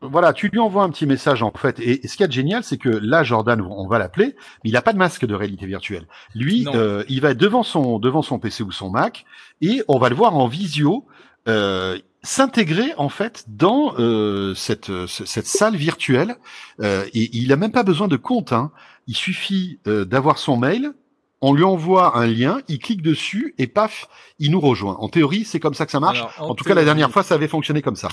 voilà, 0.00 0.32
tu 0.32 0.48
lui 0.48 0.60
envoies 0.60 0.84
un 0.84 0.90
petit 0.90 1.06
message 1.06 1.42
en 1.42 1.50
fait. 1.50 1.80
Et, 1.80 2.06
ce 2.06 2.16
qui 2.16 2.22
est 2.22 2.30
génial, 2.30 2.62
c'est 2.62 2.78
que 2.78 2.88
là, 2.88 3.24
Jordan, 3.24 3.60
on 3.60 3.88
va 3.88 3.98
l'appeler, 3.98 4.36
mais 4.62 4.70
il 4.70 4.72
n'a 4.72 4.82
pas 4.82 4.92
de 4.92 4.98
masque 4.98 5.26
de 5.26 5.34
réalité 5.34 5.66
virtuelle. 5.66 6.06
Lui, 6.36 6.66
euh, 6.74 7.02
il 7.08 7.20
va 7.20 7.30
être 7.32 7.38
devant 7.38 7.64
son 7.64 7.98
devant 7.98 8.22
son 8.22 8.38
PC 8.38 8.62
ou 8.62 8.70
son 8.70 8.90
Mac, 8.90 9.24
et 9.60 9.82
on 9.88 9.98
va 9.98 10.08
le 10.08 10.14
voir 10.14 10.36
en 10.36 10.46
visio 10.46 11.04
euh, 11.48 11.98
s'intégrer 12.22 12.92
en 12.96 13.08
fait 13.08 13.44
dans 13.48 13.94
euh, 13.98 14.54
cette 14.54 14.86
ce- 15.06 15.24
cette 15.24 15.46
salle 15.46 15.76
virtuelle. 15.76 16.36
Euh, 16.80 17.04
et 17.14 17.30
il 17.36 17.52
a 17.52 17.56
même 17.56 17.72
pas 17.72 17.82
besoin 17.84 18.08
de 18.08 18.16
compte. 18.16 18.52
Hein. 18.52 18.70
Il 19.06 19.16
suffit 19.16 19.78
euh, 19.86 20.04
d'avoir 20.04 20.38
son 20.38 20.56
mail. 20.56 20.92
On 21.40 21.54
lui 21.54 21.62
envoie 21.62 22.18
un 22.18 22.26
lien, 22.26 22.58
il 22.66 22.80
clique 22.80 23.00
dessus 23.00 23.54
et 23.58 23.68
paf, 23.68 24.08
il 24.40 24.50
nous 24.50 24.58
rejoint. 24.60 24.96
En 24.98 25.08
théorie, 25.08 25.44
c'est 25.44 25.60
comme 25.60 25.74
ça 25.74 25.86
que 25.86 25.92
ça 25.92 26.00
marche. 26.00 26.18
Alors, 26.18 26.50
en 26.50 26.54
tout 26.56 26.64
cas, 26.64 26.74
la 26.74 26.84
dernière 26.84 27.12
fois, 27.12 27.22
ça 27.22 27.36
avait 27.36 27.46
fonctionné 27.46 27.80
comme 27.80 27.94
ça. 27.94 28.08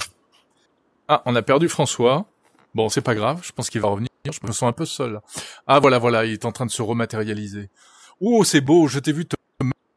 Ah, 1.07 1.23
on 1.25 1.35
a 1.35 1.41
perdu 1.41 1.67
François. 1.67 2.27
Bon, 2.75 2.87
c'est 2.87 3.01
pas 3.01 3.15
grave. 3.15 3.39
Je 3.43 3.51
pense 3.51 3.71
qu'il 3.71 3.81
va 3.81 3.87
revenir. 3.87 4.09
Je 4.31 4.39
me 4.45 4.51
sens 4.51 4.69
un 4.69 4.73
peu 4.73 4.85
seul. 4.85 5.21
Ah, 5.65 5.79
voilà, 5.79 5.97
voilà. 5.97 6.25
Il 6.25 6.33
est 6.33 6.45
en 6.45 6.51
train 6.51 6.67
de 6.67 6.71
se 6.71 6.83
rematérialiser. 6.83 7.69
Oh, 8.21 8.43
c'est 8.43 8.61
beau. 8.61 8.87
Je 8.87 8.99
t'ai 8.99 9.11
vu 9.11 9.25
te 9.25 9.34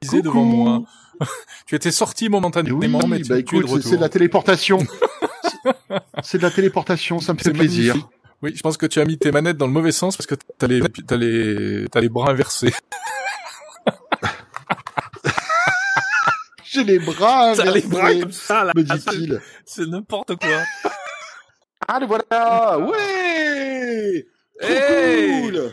devant 0.03 0.45
moi. 0.45 0.83
tu 1.67 1.75
étais 1.75 1.91
sorti 1.91 2.29
momentanément, 2.29 2.79
Oui, 2.79 2.89
mais 3.09 3.21
tu, 3.21 3.29
bah 3.29 3.43
tu 3.43 3.59
écoute, 3.59 3.83
c'est- 3.83 3.97
de 3.97 4.01
la 4.01 4.09
téléportation. 4.09 4.79
C'est- 6.23 6.39
de 6.39 6.43
la 6.43 6.51
téléportation, 6.51 7.19
ça 7.21 7.33
me 7.35 7.39
fait 7.39 7.51
plaisir. 7.53 7.95
magnifique. 7.95 8.13
Oui, 8.43 8.53
je 8.55 8.61
pense 8.63 8.77
que 8.77 8.87
tu 8.87 9.01
as 9.01 9.05
mis 9.05 9.19
tes 9.19 9.33
manettes 9.33 9.57
dans 9.57 9.67
le 9.67 9.73
mauvais 9.73 9.91
sens 9.93 10.17
parce 10.17 10.27
que 10.29 10.37
t'as 10.59 10.69
les, 10.69 10.81
t'as 11.07 11.17
les, 11.17 11.87
t'as 11.91 12.01
les 12.01 12.09
bras 12.09 12.31
inversés. 12.31 12.73
J'ai 16.65 16.85
les 16.85 16.99
bras 16.99 17.55
T'as 17.57 17.65
les 17.65 17.85
inversés, 17.85 17.89
bras 17.89 18.15
comme 18.15 18.33
ça, 18.33 18.65
là. 18.65 18.73
me 18.77 18.83
dit-il. 18.83 19.41
C'est 19.65 19.87
n'importe 19.87 20.37
quoi. 20.37 20.63
Ah, 21.89 21.99
le 21.99 22.07
voilà 22.07 22.79
Ouais 22.79 24.27
Trop 24.61 24.69
Hey 24.71 25.43
cool 25.43 25.73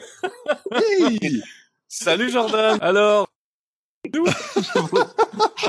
Hey 0.72 1.44
Salut 1.88 2.30
Jordan. 2.30 2.78
Alors, 2.82 3.28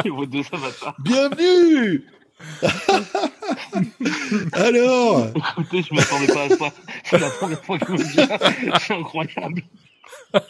Vos 0.04 0.26
deux 0.26 0.42
avatars. 0.52 0.94
Bienvenue 0.98 2.04
Alors 4.52 5.28
Écoutez, 5.34 5.82
je 5.82 5.94
m'attendais 5.94 6.26
pas 6.26 6.42
à 6.42 6.48
ça. 6.50 6.66
C'est 7.04 7.18
la 7.18 7.30
première 7.30 7.64
fois 7.64 7.78
que 7.78 7.86
je 7.86 7.92
me 7.92 7.98
dis. 7.98 8.20
C'est 8.80 8.94
incroyable. 8.94 9.62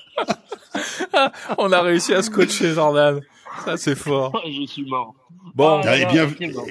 on 1.59 1.71
a 1.73 1.81
réussi 1.83 2.13
à 2.15 2.23
scotcher 2.23 2.75
Jordan. 2.75 3.21
Ça, 3.65 3.77
c'est 3.77 3.95
fort. 3.97 4.41
Je 4.47 4.67
suis 4.67 4.85
mort. 4.87 5.15
Bon, 5.55 5.81
Ah, 5.85 5.97
et 5.97 6.01
là, 6.03 6.13
bien, 6.13 6.29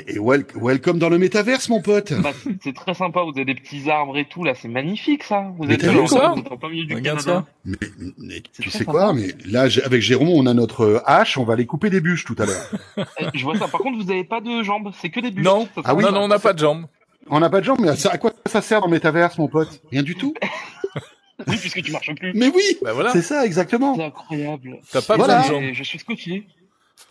et 0.07 0.19
wel- 0.19 0.45
welcome 0.55 0.99
dans 0.99 1.07
le 1.09 1.17
métaverse, 1.17 1.69
mon 1.69 1.81
pote 1.81 2.13
Bah, 2.21 2.31
c'est- 2.61 2.73
très 2.75 2.93
sympa, 2.93 3.21
vous 3.23 3.31
avez 3.35 3.45
des 3.45 3.55
petits 3.55 3.89
arbres 3.89 4.17
et 4.17 4.25
tout, 4.25 4.43
là, 4.43 4.53
c'est 4.53 4.67
magnifique, 4.67 5.23
ça. 5.23 5.51
Vous 5.57 5.63
Mais 5.65 5.75
êtes 5.75 5.85
vu 5.85 6.07
ça 6.07 6.35
milieu 6.69 6.85
du 6.85 6.95
regarde 6.95 7.19
Canada. 7.23 7.45
ça. 7.65 7.71
mais, 8.17 8.41
tu 8.61 8.69
sais 8.69 8.79
sympa. 8.79 8.91
quoi 8.91 9.13
Mais 9.13 9.27
là, 9.45 9.67
avec 9.85 10.01
Jérôme, 10.01 10.29
on 10.29 10.45
a 10.45 10.53
notre 10.53 11.01
hache, 11.05 11.37
on 11.37 11.45
va 11.45 11.53
aller 11.53 11.65
couper 11.65 11.89
des 11.89 12.01
bûches 12.01 12.25
tout 12.25 12.35
à 12.37 12.45
l'heure. 12.45 12.69
Eh, 13.19 13.25
Je 13.33 13.43
vois 13.45 13.57
ça. 13.57 13.67
Par 13.67 13.79
contre, 13.79 14.03
vous 14.03 14.11
avez 14.11 14.23
pas 14.25 14.41
de 14.41 14.61
jambes, 14.61 14.91
c'est 15.01 15.09
que 15.09 15.19
des 15.21 15.31
bûches. 15.31 15.45
Non. 15.45 15.67
Ça, 15.73 15.81
Ah 15.85 15.95
oui. 15.95 16.03
non, 16.03 16.11
non, 16.11 16.21
on 16.23 16.27
n'a 16.27 16.39
pas 16.39 16.53
de 16.53 16.59
jambes. 16.59 16.85
On 17.29 17.39
n'a 17.39 17.49
pas 17.49 17.59
de 17.61 17.65
jambes, 17.65 17.79
mais 17.81 17.89
à 17.89 18.17
quoi 18.17 18.33
ça 18.45 18.61
sert 18.61 18.81
dans 18.81 18.87
le 18.87 18.91
métaverse, 18.91 19.37
mon 19.37 19.47
pote? 19.47 19.81
Rien 19.91 20.03
du 20.03 20.15
tout 20.15 20.33
Oui, 21.47 21.57
puisque 21.57 21.81
tu 21.81 21.91
marches 21.91 22.13
plus. 22.15 22.33
Mais 22.35 22.47
oui 22.47 22.63
Bah 22.81 22.93
voilà. 22.93 23.11
C'est 23.11 23.21
ça, 23.21 23.45
exactement 23.45 23.95
C'est 23.95 24.03
incroyable. 24.05 24.79
T'as 24.91 25.01
pas 25.01 25.17
Voilà. 25.17 25.41
besoin 25.41 25.59
de 25.59 25.65
jambes. 25.65 25.73
Je 25.73 25.83
suis 25.83 25.99
scotché. 25.99 26.45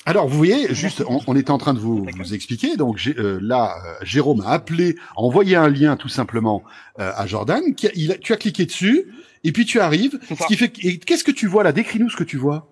Alors, 0.07 0.29
vous 0.29 0.37
voyez, 0.37 0.75
juste, 0.75 1.03
on, 1.09 1.21
on 1.26 1.35
était 1.37 1.50
en 1.50 1.59
train 1.59 1.73
de 1.73 1.79
vous, 1.79 2.07
vous 2.19 2.35
expliquer. 2.35 2.76
Donc, 2.76 3.00
euh, 3.07 3.38
là, 3.41 3.75
euh, 3.87 3.95
Jérôme 4.05 4.43
a 4.43 4.50
appelé, 4.50 4.97
a 5.17 5.21
envoyé 5.21 5.57
un 5.57 5.69
lien 5.69 5.97
tout 5.97 6.09
simplement 6.11 6.62
euh, 7.00 7.11
à 7.17 7.26
Jordan. 7.26 7.75
Qui 7.75 7.87
a- 7.87 7.91
il 7.95 8.12
a- 8.12 8.19
tu 8.19 8.33
as 8.35 8.37
cliqué 8.37 8.67
dessus, 8.67 9.07
et 9.45 9.53
puis 9.53 9.64
tu 9.64 9.81
arrives. 9.81 10.19
Ce 10.29 10.47
qui 10.47 10.57
fait. 10.57 10.69
Qu'est-ce 10.69 11.25
que 11.25 11.31
tu 11.31 11.47
vois 11.47 11.62
là? 11.64 11.73
Décris-nous 11.73 12.11
ce 12.11 12.17
que 12.17 12.25
tu 12.25 12.37
vois. 12.37 12.67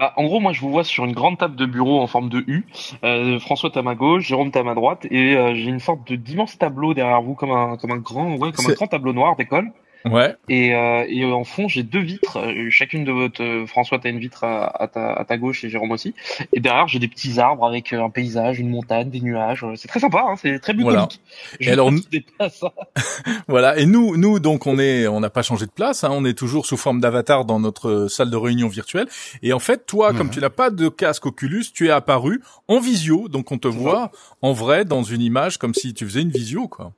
Bah, 0.00 0.12
en 0.16 0.24
gros, 0.24 0.38
moi, 0.40 0.52
je 0.52 0.60
vous 0.60 0.70
vois 0.70 0.84
sur 0.84 1.04
une 1.04 1.12
grande 1.12 1.38
table 1.38 1.56
de 1.56 1.66
bureau 1.66 2.00
en 2.00 2.06
forme 2.08 2.28
de 2.28 2.44
U. 2.46 2.64
Euh, 3.04 3.38
François, 3.40 3.70
t'es 3.70 3.78
à 3.78 3.82
ma 3.82 3.94
gauche, 3.96 4.26
Jérôme, 4.26 4.50
t'es 4.52 4.58
à 4.60 4.64
ma 4.64 4.74
droite, 4.74 5.06
et 5.10 5.36
euh, 5.36 5.54
j'ai 5.54 5.64
une 5.70 5.80
sorte 5.80 6.08
de 6.08 6.16
d'immense 6.16 6.56
tableau 6.58 6.92
derrière 6.94 7.20
vous, 7.22 7.34
comme 7.34 7.50
un, 7.50 7.76
comme 7.76 7.90
un 7.92 7.96
grand, 7.98 8.36
ouais, 8.36 8.52
comme 8.52 8.66
un 8.66 8.74
grand 8.74 8.86
tableau 8.88 9.12
noir 9.12 9.34
d'école. 9.36 9.70
Ouais. 10.04 10.34
Et, 10.48 10.74
euh, 10.74 11.04
et 11.08 11.24
euh, 11.24 11.32
en 11.34 11.44
fond, 11.44 11.68
j'ai 11.68 11.82
deux 11.82 12.00
vitres. 12.00 12.38
Euh, 12.38 12.70
Chacune 12.70 13.04
de 13.04 13.12
votre 13.12 13.42
euh, 13.42 13.66
François, 13.66 13.98
t'as 13.98 14.10
une 14.10 14.18
vitre 14.20 14.44
à, 14.44 14.66
à 14.82 14.86
ta, 14.88 15.12
à 15.12 15.24
ta 15.24 15.36
gauche 15.36 15.64
et 15.64 15.68
Jérôme 15.70 15.90
aussi. 15.90 16.14
Et 16.52 16.60
derrière, 16.60 16.86
j'ai 16.88 16.98
des 16.98 17.08
petits 17.08 17.38
arbres 17.40 17.66
avec 17.66 17.92
euh, 17.92 18.02
un 18.02 18.10
paysage, 18.10 18.58
une 18.60 18.70
montagne, 18.70 19.10
des 19.10 19.20
nuages. 19.20 19.64
Euh, 19.64 19.74
C'est 19.76 19.88
très 19.88 20.00
sympa, 20.00 20.24
hein, 20.28 20.36
c'est 20.40 20.58
très 20.60 20.72
bucolique. 20.72 20.96
Voilà. 20.96 21.08
Je 21.60 21.68
Et 21.68 21.72
alors, 21.72 21.90
pas 22.38 22.48
ça. 22.48 22.72
Voilà. 23.48 23.78
Et 23.78 23.86
nous, 23.86 24.16
nous, 24.16 24.38
donc, 24.40 24.66
on 24.66 24.78
est, 24.78 25.06
on 25.08 25.20
n'a 25.20 25.30
pas 25.30 25.42
changé 25.42 25.66
de 25.66 25.70
place. 25.72 26.04
Hein, 26.04 26.10
on 26.12 26.24
est 26.24 26.36
toujours 26.38 26.64
sous 26.66 26.76
forme 26.76 27.00
d'avatar 27.00 27.44
dans 27.44 27.58
notre 27.60 28.06
salle 28.08 28.30
de 28.30 28.36
réunion 28.36 28.68
virtuelle. 28.68 29.08
Et 29.42 29.52
en 29.52 29.58
fait, 29.58 29.84
toi, 29.86 30.12
comme 30.14 30.28
Mhm. 30.28 30.32
tu 30.34 30.40
n'as 30.40 30.50
pas 30.50 30.70
de 30.70 30.88
casque 30.88 31.26
Oculus, 31.26 31.64
tu 31.74 31.88
es 31.88 31.90
apparu 31.90 32.40
en 32.68 32.78
visio. 32.80 33.28
Donc, 33.28 33.50
on 33.52 33.58
te 33.58 33.68
voit 33.68 34.10
en 34.42 34.52
vrai 34.52 34.84
dans 34.84 35.02
une 35.02 35.22
image, 35.22 35.58
comme 35.58 35.74
si 35.74 35.92
tu 35.94 36.04
faisais 36.04 36.22
une 36.22 36.30
visio, 36.30 36.68
quoi. 36.68 36.92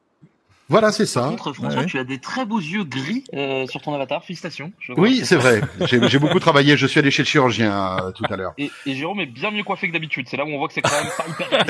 Voilà, 0.70 0.92
c'est 0.92 1.12
Par 1.12 1.24
ça. 1.24 1.28
contre, 1.30 1.52
François, 1.52 1.80
ouais. 1.80 1.86
tu 1.86 1.98
as 1.98 2.04
des 2.04 2.18
très 2.18 2.46
beaux 2.46 2.60
yeux 2.60 2.84
gris 2.84 3.24
euh, 3.34 3.66
sur 3.66 3.82
ton 3.82 3.92
avatar. 3.92 4.24
Félicitations. 4.24 4.72
Oui, 4.96 5.22
c'est 5.24 5.34
vrai. 5.36 5.60
J'ai 5.86 6.08
j'ai 6.08 6.18
beaucoup 6.20 6.38
travaillé. 6.38 6.76
Je 6.76 6.86
suis 6.86 7.00
allé 7.00 7.10
chez 7.10 7.22
le 7.22 7.26
chirurgien 7.26 7.98
euh, 7.98 8.12
tout 8.12 8.24
à 8.30 8.36
l'heure. 8.36 8.52
Et, 8.56 8.70
et 8.86 8.94
Jérôme 8.94 9.18
est 9.18 9.26
bien 9.26 9.50
mieux 9.50 9.64
coiffé 9.64 9.88
que 9.88 9.92
d'habitude. 9.92 10.26
C'est 10.30 10.36
là 10.36 10.44
où 10.44 10.48
on 10.48 10.58
voit 10.58 10.68
que 10.68 10.74
c'est 10.74 10.80
quand 10.80 10.92
même 10.92 11.10
pas 11.16 11.26
hyper 11.28 11.64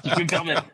je 0.04 0.14
peux 0.14 0.22
me 0.22 0.26
permettre. 0.28 0.64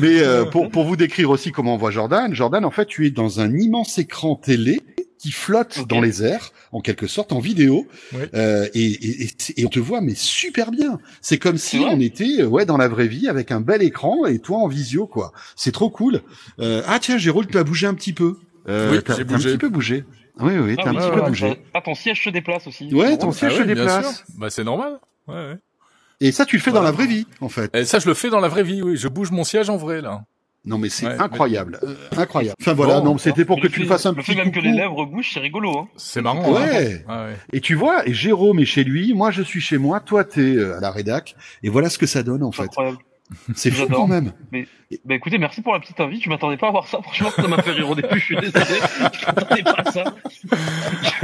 Mais 0.00 0.20
euh, 0.20 0.44
pour, 0.44 0.68
pour 0.70 0.84
vous 0.84 0.96
décrire 0.96 1.30
aussi 1.30 1.52
comment 1.52 1.74
on 1.74 1.78
voit 1.78 1.92
Jordan, 1.92 2.34
Jordan, 2.34 2.64
en 2.64 2.70
fait, 2.72 2.86
tu 2.86 3.06
es 3.06 3.10
dans 3.10 3.38
un 3.40 3.56
immense 3.56 3.98
écran 3.98 4.34
télé 4.34 4.80
qui 5.22 5.30
flotte 5.30 5.86
dans 5.88 6.00
les 6.00 6.24
airs, 6.24 6.50
en 6.72 6.80
quelque 6.80 7.06
sorte, 7.06 7.30
en 7.32 7.38
vidéo, 7.38 7.86
euh, 8.34 8.68
et, 8.74 8.84
et, 8.84 9.22
et, 9.24 9.30
et 9.58 9.64
on 9.66 9.68
te 9.68 9.78
voit 9.78 10.00
mais 10.00 10.16
super 10.16 10.72
bien. 10.72 10.98
C'est 11.20 11.38
comme 11.38 11.58
si 11.58 11.78
on 11.78 12.00
était 12.00 12.40
euh, 12.40 12.46
ouais 12.46 12.66
dans 12.66 12.76
la 12.76 12.88
vraie 12.88 13.06
vie 13.06 13.28
avec 13.28 13.52
un 13.52 13.60
bel 13.60 13.82
écran 13.82 14.26
et 14.26 14.40
toi 14.40 14.58
en 14.58 14.66
visio 14.66 15.06
quoi. 15.06 15.32
C'est 15.54 15.70
trop 15.72 15.90
cool. 15.90 16.22
Euh, 16.58 16.82
ah 16.88 16.98
tiens, 17.00 17.18
Jérôme, 17.18 17.46
tu 17.46 17.56
as 17.56 17.62
bougé 17.64 17.86
un 17.86 17.94
petit 17.94 18.12
peu. 18.12 18.36
Euh, 18.68 18.90
Oui, 18.92 19.02
t'as- 19.04 19.14
un 19.14 19.24
petit 19.24 19.58
peu 19.58 19.68
bougé. 19.68 20.04
Oui, 20.40 20.58
oui, 20.58 20.74
t'as 20.76 20.82
Ah 20.86 20.88
un 20.90 20.94
petit 20.94 21.10
peu 21.20 21.22
bougé. 21.22 21.62
Ah, 21.74 21.80
ton 21.82 21.94
siège 21.94 22.24
se 22.24 22.30
déplace 22.30 22.66
aussi. 22.66 22.92
Ouais, 22.92 23.16
ton 23.16 23.30
Jérôme. 23.30 23.32
siège 23.34 23.52
Ah 23.54 23.58
se 23.58 23.62
bien 23.62 23.74
déplace. 23.74 24.24
Bah, 24.38 24.50
c'est 24.50 24.64
normal. 24.64 24.98
Ouais, 25.28 25.34
ouais. 25.34 25.56
Et 26.20 26.32
ça, 26.32 26.44
tu 26.46 26.56
le 26.56 26.62
fais 26.62 26.72
dans 26.72 26.82
la 26.82 26.90
vraie 26.92 27.06
vie, 27.06 27.26
en 27.40 27.48
fait. 27.48 27.74
Et 27.76 27.84
ça, 27.84 27.98
je 27.98 28.08
le 28.08 28.14
fais 28.14 28.30
dans 28.30 28.40
la 28.40 28.48
vraie 28.48 28.62
vie. 28.62 28.80
Oui, 28.82 28.96
je 28.96 29.08
bouge 29.08 29.30
mon 29.30 29.44
siège 29.44 29.68
en 29.70 29.76
vrai 29.76 30.00
là. 30.00 30.24
Non, 30.64 30.78
mais 30.78 30.88
c'est 30.88 31.06
Ouais, 31.06 31.16
incroyable, 31.18 31.80
Euh, 31.82 31.94
incroyable. 32.16 32.54
Enfin 32.60 32.72
voilà, 32.74 33.00
Bon, 33.00 33.06
non, 33.06 33.18
c'était 33.18 33.44
pour 33.44 33.56
Le 33.56 33.62
que 33.62 33.66
tu 33.74 33.80
fait- 33.80 33.86
fasses 33.86 34.06
un 34.06 34.10
Le 34.12 34.16
petit 34.22 34.32
fait 34.32 34.38
même 34.38 34.52
que 34.52 34.60
les 34.60 34.70
lèvres 34.70 35.06
bougent, 35.06 35.30
c'est 35.34 35.40
rigolo. 35.40 35.76
Hein. 35.76 35.88
C'est 35.96 36.22
marrant. 36.22 36.52
Ouais. 36.52 37.04
Hein 37.08 37.26
ouais. 37.26 37.36
Et 37.52 37.60
tu 37.60 37.74
vois, 37.74 38.06
et 38.08 38.14
Jérôme 38.14 38.60
est 38.60 38.64
chez 38.64 38.84
lui, 38.84 39.12
moi 39.12 39.32
je 39.32 39.42
suis 39.42 39.60
chez 39.60 39.76
moi, 39.78 39.98
toi 39.98 40.22
t'es 40.22 40.40
euh, 40.40 40.76
à 40.76 40.80
la 40.80 40.92
rédac, 40.92 41.34
et 41.64 41.68
voilà 41.68 41.90
ce 41.90 41.98
que 41.98 42.06
ça 42.06 42.22
donne 42.22 42.44
en 42.44 42.52
C'est 42.52 42.58
fait. 42.58 42.62
incroyable. 42.64 42.98
C'est 43.56 43.70
fou 43.70 43.86
quand 43.90 44.06
même. 44.06 44.32
Bah 45.06 45.14
écoutez, 45.14 45.38
merci 45.38 45.62
pour 45.62 45.72
la 45.72 45.80
petite 45.80 45.98
invite. 45.98 46.22
Je 46.22 46.28
m'attendais 46.28 46.58
pas 46.58 46.68
à 46.68 46.70
voir 46.70 46.86
ça. 46.86 47.00
Franchement, 47.02 47.30
ça 47.30 47.48
m'a 47.48 47.62
fait 47.62 47.70
rire 47.70 47.88
au 47.88 47.94
début. 47.94 48.20
Je 48.20 48.24
suis 48.24 48.36
désolé. 48.36 48.64
Je 49.20 49.26
m'attendais 49.26 49.62
pas 49.62 49.74
à 49.78 49.90
ça. 49.90 50.04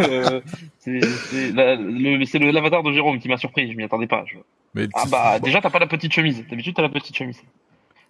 Euh, 0.00 0.40
c'est 0.78 1.00
c'est 1.30 1.52
la- 1.52 1.76
le- 1.76 2.24
c'est 2.24 2.38
le 2.38 2.50
l'avatar 2.50 2.82
de 2.82 2.92
Jérôme 2.92 3.18
qui 3.18 3.28
m'a 3.28 3.36
surpris. 3.36 3.70
Je 3.70 3.76
m'y 3.76 3.84
attendais 3.84 4.06
pas. 4.06 4.24
Je- 4.26 4.38
Mais 4.74 4.88
Ah 4.94 5.04
bah 5.10 5.38
déjà 5.38 5.60
t'as 5.60 5.70
pas 5.70 5.78
la 5.80 5.86
petite 5.86 6.12
chemise. 6.12 6.42
D'habitude 6.48 6.74
t'as 6.74 6.82
la 6.82 6.88
petite 6.88 7.14
chemise. 7.16 7.40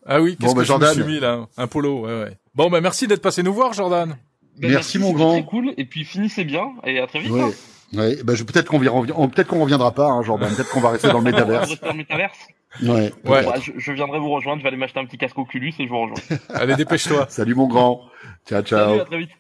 Ah 0.09 0.21
oui, 0.21 0.37
qu'est-ce 0.37 0.51
Bon, 0.51 0.57
bah, 0.57 0.63
que 0.63 0.67
je 0.67 0.73
me 0.73 0.79
Jordan. 0.81 0.95
suis 0.95 1.05
mis 1.05 1.21
là 1.21 1.47
Un 1.57 1.67
polo. 1.69 2.01
Ouais, 2.07 2.23
ouais. 2.25 2.37
Bon, 2.55 2.69
bah 2.71 2.81
merci 2.81 3.07
d'être 3.07 3.23
passé 3.23 3.43
nous 3.43 3.53
voir, 3.55 3.73
Jordan. 3.75 4.17
Bah, 4.61 4.69
Merci, 4.71 4.99
mon 4.99 5.13
grand. 5.13 5.33
Très 5.35 5.45
cool. 5.45 5.73
Et 5.77 5.85
puis 5.85 6.05
finissez 6.05 6.45
bien 6.45 6.65
et 6.85 6.99
à 6.99 7.07
très 7.07 7.21
vite. 7.21 7.31
Ouais. 7.31 7.43
hein. 7.43 7.51
Ouais, 7.95 8.19
bah, 8.25 8.35
je- 8.35 8.43
peut-être 8.45 8.67
qu'on 8.69 8.79
reviendra, 8.79 9.29
peut-être 9.29 9.47
qu'on 9.49 9.61
reviendra 9.63 9.93
pas, 9.95 10.07
hein, 10.09 10.23
Jordan. 10.23 10.53
Peut-être 10.55 10.71
qu'on 10.71 10.81
va 10.81 10.91
rester 10.91 11.09
dans 11.09 11.19
le 11.21 11.25
métaverse. 11.31 11.71
rester 11.71 11.87
dans 11.87 11.93
le 11.93 11.99
métaverse. 11.99 12.39
Ouais. 12.83 13.13
Ouais. 13.25 13.45
Bah, 13.45 13.55
je, 13.63 13.73
je 13.77 13.93
viendrai 13.93 14.19
vous 14.19 14.31
rejoindre. 14.31 14.59
Je 14.59 14.63
vais 14.65 14.69
aller 14.69 14.77
m'acheter 14.77 14.99
un 15.01 15.05
petit 15.07 15.17
casque 15.19 15.39
Oculus 15.39 15.73
et 15.79 15.85
je 15.85 15.89
vous 15.89 16.01
rejoins. 16.01 16.39
Allez, 16.51 16.75
dépêche-toi. 16.77 17.27
Salut 17.31 17.55
mon 17.55 17.67
grand. 17.67 18.03
Ciao, 18.49 18.63
ciao. 18.63 18.89
Salut, 18.91 19.01
à 19.01 19.05
très 19.05 19.19
vite. 19.19 19.31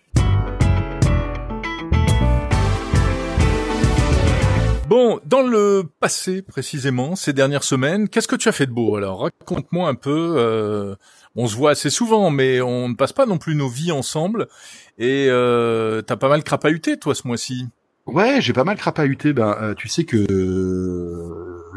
Bon, 4.89 5.21
dans 5.27 5.43
le 5.43 5.83
passé 6.01 6.41
précisément, 6.41 7.15
ces 7.15 7.35
dernières 7.35 7.63
semaines, 7.63 8.09
qu'est-ce 8.09 8.27
que 8.27 8.37
tu 8.37 8.49
as 8.49 8.53
fait 8.53 8.65
de 8.65 8.73
beau 8.73 8.97
Alors, 8.97 9.21
raconte-moi 9.21 9.87
un 9.87 9.95
peu. 9.95 10.37
Euh, 10.39 10.95
on 11.37 11.47
se 11.47 11.55
voit 11.55 11.73
assez 11.73 11.91
souvent, 11.91 12.31
mais 12.31 12.63
on 12.63 12.89
ne 12.89 12.95
passe 12.95 13.13
pas 13.13 13.27
non 13.27 13.37
plus 13.37 13.55
nos 13.55 13.69
vies 13.69 13.93
ensemble. 13.93 14.49
Et 14.97 15.27
euh, 15.29 16.01
t'as 16.01 16.17
pas 16.17 16.31
mal 16.31 16.43
crapahuté, 16.43 16.97
toi, 16.97 17.15
ce 17.15 17.27
mois-ci? 17.29 17.67
Ouais, 18.07 18.41
j'ai 18.41 18.55
pas 18.55 18.65
mal 18.65 18.79
crapahuté. 18.79 19.35
Ben, 19.35 19.55
euh, 19.61 19.75
tu 19.75 19.89
sais 19.89 20.05
que 20.05 20.25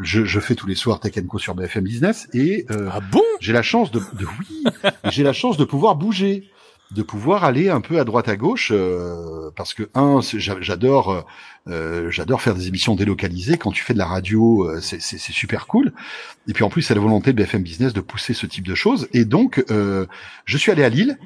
je, 0.00 0.24
je, 0.24 0.40
fais 0.40 0.54
tous 0.54 0.66
les 0.66 0.74
soirs 0.74 0.98
Tech 0.98 1.12
Co 1.28 1.38
sur 1.38 1.54
BFM 1.54 1.84
Business 1.84 2.28
et 2.32 2.64
euh, 2.70 2.88
ah 2.90 3.00
bon? 3.00 3.20
j'ai 3.40 3.52
la 3.52 3.62
chance 3.62 3.90
de, 3.90 3.98
de 3.98 4.24
oui, 4.38 4.64
j'ai 5.10 5.22
la 5.22 5.34
chance 5.34 5.58
de 5.58 5.64
pouvoir 5.64 5.96
bouger 5.96 6.48
de 6.94 7.02
pouvoir 7.02 7.44
aller 7.44 7.68
un 7.68 7.80
peu 7.80 7.98
à 7.98 8.04
droite 8.04 8.28
à 8.28 8.36
gauche 8.36 8.70
euh, 8.72 9.50
parce 9.56 9.74
que 9.74 9.88
un 9.94 10.20
j'adore 10.20 11.24
euh, 11.68 12.10
j'adore 12.10 12.42
faire 12.42 12.54
des 12.54 12.68
émissions 12.68 12.94
délocalisées. 12.94 13.56
Quand 13.56 13.70
tu 13.70 13.82
fais 13.82 13.94
de 13.94 13.98
la 13.98 14.06
radio 14.06 14.68
euh, 14.68 14.80
c'est 14.80 15.00
super 15.00 15.66
cool. 15.66 15.92
Et 16.48 16.52
puis 16.52 16.64
en 16.64 16.68
plus 16.68 16.82
c'est 16.82 16.94
la 16.94 17.00
volonté 17.00 17.32
de 17.32 17.42
BFM 17.42 17.62
Business 17.62 17.92
de 17.92 18.00
pousser 18.00 18.34
ce 18.34 18.46
type 18.46 18.66
de 18.66 18.74
choses. 18.74 19.08
Et 19.12 19.24
donc 19.24 19.64
euh, 19.70 20.06
je 20.44 20.58
suis 20.58 20.70
allé 20.70 20.84
à 20.84 20.88
Lille 20.88 21.18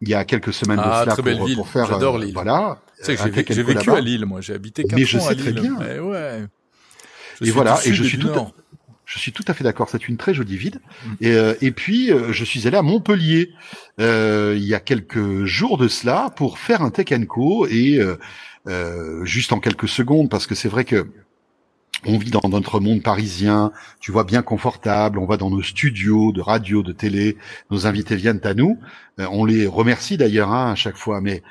il 0.00 0.08
y 0.08 0.14
a 0.14 0.24
quelques 0.24 0.52
semaines 0.52 0.80
ah, 0.82 0.88
de 0.88 1.04
cela 1.04 1.12
très 1.12 1.22
belle 1.22 1.38
pour, 1.38 1.46
ville. 1.46 1.56
pour 1.56 1.68
faire 1.68 1.86
j'adore 1.86 2.18
Lille. 2.18 2.34
voilà 2.34 2.80
j'ai 3.06 3.16
vécu, 3.16 3.62
vécu 3.62 3.90
à 3.90 4.00
Lille 4.00 4.26
moi. 4.26 4.40
J'ai 4.40 4.54
habité 4.54 4.82
quatre 4.82 4.98
mais 4.98 5.04
je 5.04 5.18
sais 5.18 5.30
à 5.30 5.34
très 5.34 5.52
bien. 5.52 5.78
Et 5.80 6.00
ouais. 6.00 6.44
Et 7.40 7.50
voilà 7.50 7.78
et 7.84 7.92
je 7.92 8.02
suis 8.02 8.18
tout 8.18 8.28
à... 8.28 8.50
Je 9.06 9.18
suis 9.18 9.32
tout 9.32 9.44
à 9.48 9.54
fait 9.54 9.64
d'accord, 9.64 9.88
c'est 9.90 10.08
une 10.08 10.16
très 10.16 10.32
jolie 10.32 10.56
ville. 10.56 10.80
Et, 11.20 11.32
euh, 11.32 11.54
et 11.60 11.72
puis, 11.72 12.10
euh, 12.10 12.32
je 12.32 12.44
suis 12.44 12.66
allé 12.66 12.76
à 12.76 12.82
Montpellier 12.82 13.50
euh, 14.00 14.54
il 14.56 14.64
y 14.64 14.74
a 14.74 14.80
quelques 14.80 15.44
jours 15.44 15.76
de 15.76 15.88
cela 15.88 16.30
pour 16.36 16.58
faire 16.58 16.82
un 16.82 16.90
Tech 16.90 17.08
Co. 17.28 17.66
Et 17.66 18.00
juste 19.24 19.52
en 19.52 19.60
quelques 19.60 19.88
secondes, 19.88 20.30
parce 20.30 20.46
que 20.46 20.54
c'est 20.54 20.68
vrai 20.68 20.84
que 20.84 21.06
on 22.06 22.18
vit 22.18 22.30
dans 22.30 22.46
notre 22.50 22.80
monde 22.80 23.02
parisien, 23.02 23.72
tu 23.98 24.12
vois, 24.12 24.24
bien 24.24 24.42
confortable. 24.42 25.18
On 25.18 25.26
va 25.26 25.38
dans 25.38 25.48
nos 25.48 25.62
studios 25.62 26.32
de 26.32 26.42
radio, 26.42 26.82
de 26.82 26.92
télé. 26.92 27.38
Nos 27.70 27.86
invités 27.86 28.16
viennent 28.16 28.40
à 28.44 28.52
nous. 28.52 28.78
on 29.18 29.44
les 29.44 29.66
remercie 29.66 30.16
d'ailleurs 30.16 30.52
hein, 30.52 30.72
à 30.72 30.74
chaque 30.74 30.96
fois, 30.96 31.20
mais 31.20 31.42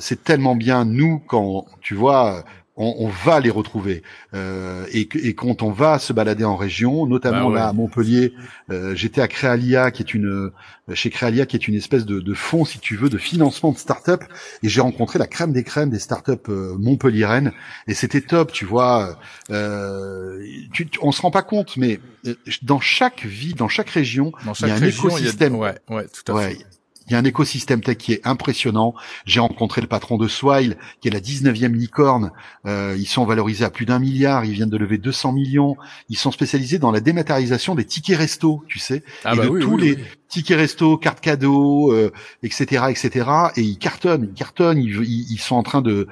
c'est 0.00 0.24
tellement 0.24 0.56
bien 0.56 0.84
nous 0.84 1.20
quand 1.20 1.66
tu 1.80 1.94
vois 1.94 2.44
on, 2.76 2.94
on, 2.98 3.08
va 3.08 3.40
les 3.40 3.50
retrouver. 3.50 4.02
Euh, 4.34 4.86
et, 4.92 5.08
et, 5.22 5.34
quand 5.34 5.62
on 5.62 5.70
va 5.70 5.98
se 5.98 6.12
balader 6.12 6.44
en 6.44 6.56
région, 6.56 7.06
notamment 7.06 7.48
bah 7.48 7.48
ouais. 7.48 7.54
là 7.56 7.68
à 7.68 7.72
Montpellier, 7.72 8.32
euh, 8.70 8.94
j'étais 8.94 9.20
à 9.20 9.28
Créalia, 9.28 9.90
qui 9.90 10.02
est 10.02 10.14
une 10.14 10.50
chez 10.92 11.08
Créalia, 11.08 11.46
qui 11.46 11.56
est 11.56 11.66
une 11.66 11.74
espèce 11.74 12.04
de, 12.04 12.20
de 12.20 12.34
fonds, 12.34 12.66
si 12.66 12.78
tu 12.78 12.96
veux, 12.96 13.08
de 13.08 13.16
financement 13.16 13.72
de 13.72 13.78
start-up, 13.78 14.22
et 14.62 14.68
j'ai 14.68 14.82
rencontré 14.82 15.18
la 15.18 15.26
crème 15.26 15.52
des 15.52 15.64
crèmes 15.64 15.88
des 15.88 15.98
start-up 15.98 16.46
euh, 16.48 16.76
montpelliéraines, 16.78 17.52
et 17.86 17.94
c'était 17.94 18.20
top, 18.20 18.52
tu 18.52 18.66
vois. 18.66 19.18
Euh, 19.50 20.44
tu, 20.72 20.86
tu, 20.86 20.98
on 21.02 21.10
se 21.10 21.22
rend 21.22 21.30
pas 21.30 21.42
compte, 21.42 21.76
mais 21.78 22.00
euh, 22.26 22.34
dans 22.62 22.80
chaque 22.80 23.24
vie, 23.24 23.54
dans 23.54 23.68
chaque 23.68 23.88
région, 23.88 24.32
dans 24.44 24.52
chaque 24.52 24.68
il 24.68 24.72
y 24.72 24.72
a 24.72 24.76
un 24.76 24.80
région, 24.80 25.08
écosystème. 25.08 25.54
A... 25.54 25.58
Ouais, 25.58 25.78
ouais, 25.88 26.06
tout 26.08 26.32
à 26.32 26.34
ouais, 26.34 26.50
fait. 26.50 26.66
Il 27.06 27.12
y 27.12 27.16
a 27.16 27.18
un 27.18 27.24
écosystème 27.24 27.80
tech 27.82 27.98
qui 27.98 28.12
est 28.12 28.26
impressionnant. 28.26 28.94
J'ai 29.26 29.40
rencontré 29.40 29.80
le 29.80 29.86
patron 29.86 30.16
de 30.16 30.28
Swile, 30.28 30.76
qui 31.00 31.08
est 31.08 31.10
la 31.10 31.20
19e 31.20 31.72
licorne. 31.72 32.30
Euh, 32.66 32.96
ils 32.98 33.06
sont 33.06 33.24
valorisés 33.24 33.64
à 33.64 33.70
plus 33.70 33.86
d'un 33.86 33.98
milliard. 33.98 34.44
Ils 34.44 34.52
viennent 34.52 34.70
de 34.70 34.76
lever 34.78 34.98
200 34.98 35.32
millions. 35.32 35.76
Ils 36.08 36.16
sont 36.16 36.30
spécialisés 36.30 36.78
dans 36.78 36.90
la 36.90 37.00
dématérialisation 37.00 37.74
des 37.74 37.84
tickets 37.84 38.18
resto, 38.18 38.64
tu 38.68 38.78
sais, 38.78 39.02
ah 39.24 39.34
et 39.34 39.36
bah 39.36 39.44
de 39.44 39.48
oui, 39.48 39.60
tous 39.60 39.74
oui, 39.74 39.82
les 39.82 39.94
oui. 39.94 40.02
Tickets 40.28 40.56
resto, 40.56 40.96
cartes 40.96 41.20
cadeaux, 41.20 41.92
euh, 41.92 42.12
etc., 42.42 42.86
etc. 42.90 43.30
Et 43.56 43.62
ils 43.62 43.78
cartonnent, 43.78 44.28
ils 44.30 44.34
cartonnent. 44.34 44.78
Ils, 44.78 45.02
ils, 45.02 45.38
sont 45.38 45.56
en 45.56 45.62
train 45.62 45.82
de 45.82 46.08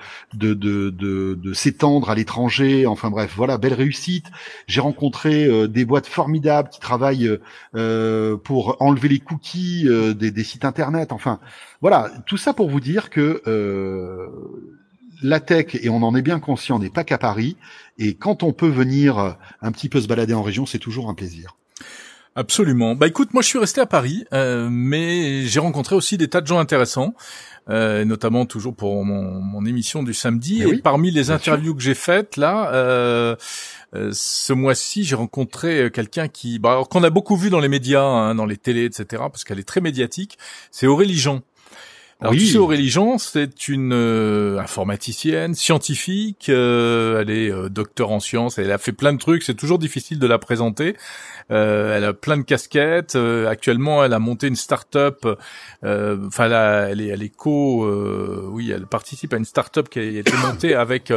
s'étendre 1.52 2.10
à 2.10 2.14
l'étranger. 2.14 2.86
Enfin 2.86 3.10
bref, 3.10 3.32
voilà, 3.36 3.58
belle 3.58 3.74
réussite. 3.74 4.26
J'ai 4.66 4.80
rencontré 4.80 5.46
euh, 5.46 5.66
des 5.66 5.84
boîtes 5.84 6.06
formidables 6.06 6.68
qui 6.68 6.80
travaillent 6.80 7.38
euh, 7.74 8.36
pour 8.36 8.76
enlever 8.80 9.08
les 9.08 9.18
cookies 9.18 9.88
des, 10.16 10.30
des 10.30 10.44
sites 10.44 10.64
internet. 10.64 11.12
Enfin, 11.12 11.40
voilà, 11.80 12.10
tout 12.26 12.36
ça 12.36 12.52
pour 12.52 12.70
vous 12.70 12.80
dire 12.80 13.10
que 13.10 13.42
la 15.22 15.38
tech, 15.40 15.76
et 15.76 15.88
on 15.88 16.02
en 16.02 16.16
est 16.16 16.22
bien 16.22 16.40
conscient, 16.40 16.78
n'est 16.78 16.90
pas 16.90 17.04
qu'à 17.04 17.18
Paris. 17.18 17.56
Et 17.98 18.14
quand 18.14 18.42
on 18.42 18.52
peut 18.52 18.68
venir 18.68 19.36
un 19.60 19.72
petit 19.72 19.88
peu 19.88 20.00
se 20.00 20.08
balader 20.08 20.34
en 20.34 20.42
région, 20.42 20.66
c'est 20.66 20.78
toujours 20.78 21.08
un 21.08 21.14
plaisir. 21.14 21.56
Absolument. 22.34 22.94
Bah 22.94 23.06
écoute, 23.06 23.34
moi 23.34 23.42
je 23.42 23.48
suis 23.48 23.58
resté 23.58 23.80
à 23.80 23.86
Paris, 23.86 24.24
euh, 24.32 24.68
mais 24.70 25.42
j'ai 25.42 25.60
rencontré 25.60 25.94
aussi 25.94 26.16
des 26.16 26.28
tas 26.28 26.40
de 26.40 26.46
gens 26.46 26.58
intéressants, 26.58 27.14
euh, 27.68 28.06
notamment 28.06 28.46
toujours 28.46 28.74
pour 28.74 29.04
mon, 29.04 29.38
mon 29.40 29.66
émission 29.66 30.02
du 30.02 30.14
samedi. 30.14 30.60
Mais 30.60 30.64
et 30.64 30.72
oui, 30.72 30.80
parmi 30.82 31.10
les 31.10 31.30
interviews 31.30 31.74
que 31.74 31.82
j'ai 31.82 31.94
faites 31.94 32.38
là, 32.38 32.72
euh, 32.72 33.36
ce 33.92 34.52
mois-ci, 34.54 35.04
j'ai 35.04 35.14
rencontré 35.14 35.90
quelqu'un 35.92 36.28
qui, 36.28 36.58
bah, 36.58 36.82
qu'on 36.88 37.04
a 37.04 37.10
beaucoup 37.10 37.36
vu 37.36 37.50
dans 37.50 37.60
les 37.60 37.68
médias, 37.68 38.02
hein, 38.02 38.34
dans 38.34 38.46
les 38.46 38.56
télés, 38.56 38.86
etc., 38.86 39.24
parce 39.30 39.44
qu'elle 39.44 39.58
est 39.58 39.68
très 39.68 39.82
médiatique. 39.82 40.38
C'est 40.70 40.86
Aurélie 40.86 41.18
Jean. 41.18 41.42
Alors 42.22 42.34
Oui. 42.34 42.38
tu 42.38 42.46
sais, 42.46 42.58
Aurélie 42.58 42.88
Jean, 42.88 43.18
c'est 43.18 43.66
une 43.66 43.92
euh, 43.92 44.56
informaticienne, 44.60 45.56
scientifique, 45.56 46.48
euh, 46.50 47.20
elle 47.20 47.30
est 47.30 47.50
euh, 47.50 47.68
docteur 47.68 48.12
en 48.12 48.20
sciences, 48.20 48.58
elle 48.58 48.70
a 48.70 48.78
fait 48.78 48.92
plein 48.92 49.12
de 49.12 49.18
trucs, 49.18 49.42
c'est 49.42 49.56
toujours 49.56 49.80
difficile 49.80 50.20
de 50.20 50.26
la 50.28 50.38
présenter. 50.38 50.96
Euh, 51.50 51.96
elle 51.96 52.04
a 52.04 52.12
plein 52.12 52.36
de 52.36 52.42
casquettes. 52.42 53.16
euh, 53.16 53.48
actuellement, 53.48 54.04
elle 54.04 54.12
a 54.12 54.20
monté 54.20 54.46
une 54.46 54.54
start-up. 54.54 55.26
euh, 55.84 56.16
Enfin, 56.28 56.46
là, 56.46 56.90
elle 56.90 57.00
est, 57.00 57.08
elle 57.08 57.24
est 57.24 57.28
co. 57.34 57.84
euh, 57.84 58.46
oui, 58.52 58.70
elle 58.70 58.86
participe 58.86 59.34
à 59.34 59.36
une 59.36 59.44
start-up 59.44 59.88
qui 59.88 59.98
a 59.98 60.02
été 60.04 60.32
montée 60.46 60.76
avec 60.76 61.12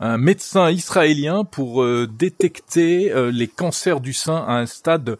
un 0.00 0.18
médecin 0.18 0.70
israélien 0.72 1.44
pour 1.44 1.84
euh, 1.84 2.08
détecter 2.12 3.12
euh, 3.12 3.30
les 3.30 3.46
cancers 3.46 4.00
du 4.00 4.12
sein 4.12 4.44
à 4.48 4.54
un 4.54 4.66
stade 4.66 5.18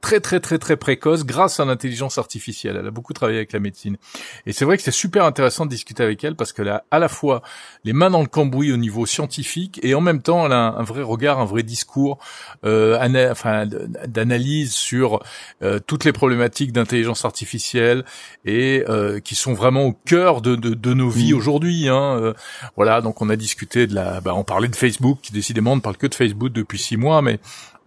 très 0.00 0.20
très 0.20 0.40
très 0.40 0.56
très 0.58 0.78
précoce 0.78 1.26
grâce 1.26 1.60
à 1.60 1.66
l'intelligence 1.66 2.16
artificielle. 2.16 2.76
Elle 2.80 2.86
a 2.86 2.90
beaucoup 2.90 3.12
travaillé 3.12 3.36
avec 3.38 3.52
la 3.52 3.60
médecine. 3.60 3.98
Et 4.46 4.54
c'est 4.54 4.64
vrai 4.64 4.77
que 4.78 4.82
c'est 4.82 4.90
super 4.90 5.26
intéressant 5.26 5.66
de 5.66 5.70
discuter 5.70 6.02
avec 6.02 6.24
elle 6.24 6.34
parce 6.34 6.54
qu'elle 6.54 6.68
a 6.70 6.84
à 6.90 6.98
la 6.98 7.08
fois 7.08 7.42
les 7.84 7.92
mains 7.92 8.08
dans 8.08 8.22
le 8.22 8.26
cambouis 8.26 8.72
au 8.72 8.78
niveau 8.78 9.04
scientifique 9.04 9.78
et 9.82 9.94
en 9.94 10.00
même 10.00 10.22
temps 10.22 10.46
elle 10.46 10.52
a 10.52 10.68
un, 10.68 10.76
un 10.78 10.82
vrai 10.82 11.02
regard, 11.02 11.38
un 11.38 11.44
vrai 11.44 11.62
discours, 11.62 12.18
euh, 12.64 12.98
ana- 12.98 13.30
enfin 13.30 13.66
d'analyse 14.06 14.72
sur 14.72 15.20
euh, 15.62 15.78
toutes 15.86 16.04
les 16.06 16.12
problématiques 16.12 16.72
d'intelligence 16.72 17.24
artificielle 17.26 18.04
et 18.46 18.84
euh, 18.88 19.20
qui 19.20 19.34
sont 19.34 19.52
vraiment 19.52 19.84
au 19.84 19.92
cœur 19.92 20.40
de, 20.40 20.56
de, 20.56 20.72
de 20.72 20.94
nos 20.94 21.10
vies 21.10 21.34
aujourd'hui. 21.34 21.88
Hein. 21.88 22.18
Euh, 22.20 22.32
voilà, 22.76 23.00
donc 23.00 23.20
on 23.20 23.28
a 23.28 23.36
discuté 23.36 23.86
de 23.86 23.94
la, 23.94 24.20
bah, 24.20 24.34
on 24.34 24.44
parlait 24.44 24.68
de 24.68 24.76
Facebook 24.76 25.18
qui 25.22 25.32
décidément 25.32 25.76
ne 25.76 25.80
parle 25.80 25.96
que 25.96 26.06
de 26.06 26.14
Facebook 26.14 26.52
depuis 26.52 26.78
six 26.78 26.96
mois, 26.96 27.20
mais 27.20 27.38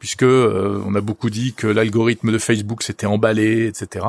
puisque 0.02 0.24
euh, 0.24 0.82
on 0.88 0.96
a 0.96 1.02
beaucoup 1.02 1.30
dit 1.30 1.54
que 1.54 1.68
l'algorithme 1.68 2.32
de 2.32 2.40
Facebook 2.40 2.82
s'était 2.82 3.06
emballé, 3.06 3.68
etc. 3.68 4.04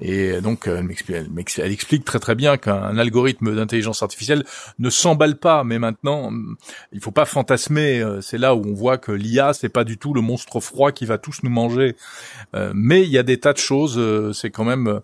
Et 0.00 0.40
donc 0.40 0.66
euh, 0.66 0.78
elle, 0.78 0.84
m'explique, 0.84 1.58
elle 1.58 1.70
explique 1.72 2.06
très 2.06 2.18
très 2.18 2.34
bien 2.34 2.56
qu'un 2.56 2.96
algorithme 2.96 3.54
d'intelligence 3.54 4.02
artificielle 4.02 4.44
ne 4.78 4.88
s'emballe 4.88 5.36
pas, 5.36 5.62
mais 5.62 5.78
maintenant 5.78 6.28
hum, 6.28 6.56
il 6.92 7.00
faut 7.00 7.10
pas 7.10 7.26
fantasmer. 7.26 8.00
euh, 8.00 8.22
C'est 8.22 8.38
là 8.38 8.54
où 8.54 8.62
on 8.66 8.72
voit 8.72 8.96
que 8.96 9.12
l'IA 9.12 9.52
c'est 9.52 9.68
pas 9.68 9.84
du 9.84 9.98
tout 9.98 10.14
le 10.14 10.22
monstre 10.22 10.58
froid 10.60 10.90
qui 10.90 11.04
va 11.04 11.18
tous 11.18 11.42
nous 11.42 11.50
manger. 11.50 11.96
Euh, 12.54 12.72
mais 12.74 13.02
il 13.02 13.10
y 13.10 13.18
a 13.18 13.22
des 13.22 13.38
tas 13.38 13.52
de 13.52 13.58
choses. 13.58 13.96
euh, 13.98 14.32
c'est 14.32 14.48
quand 14.50 14.64
même 14.64 15.00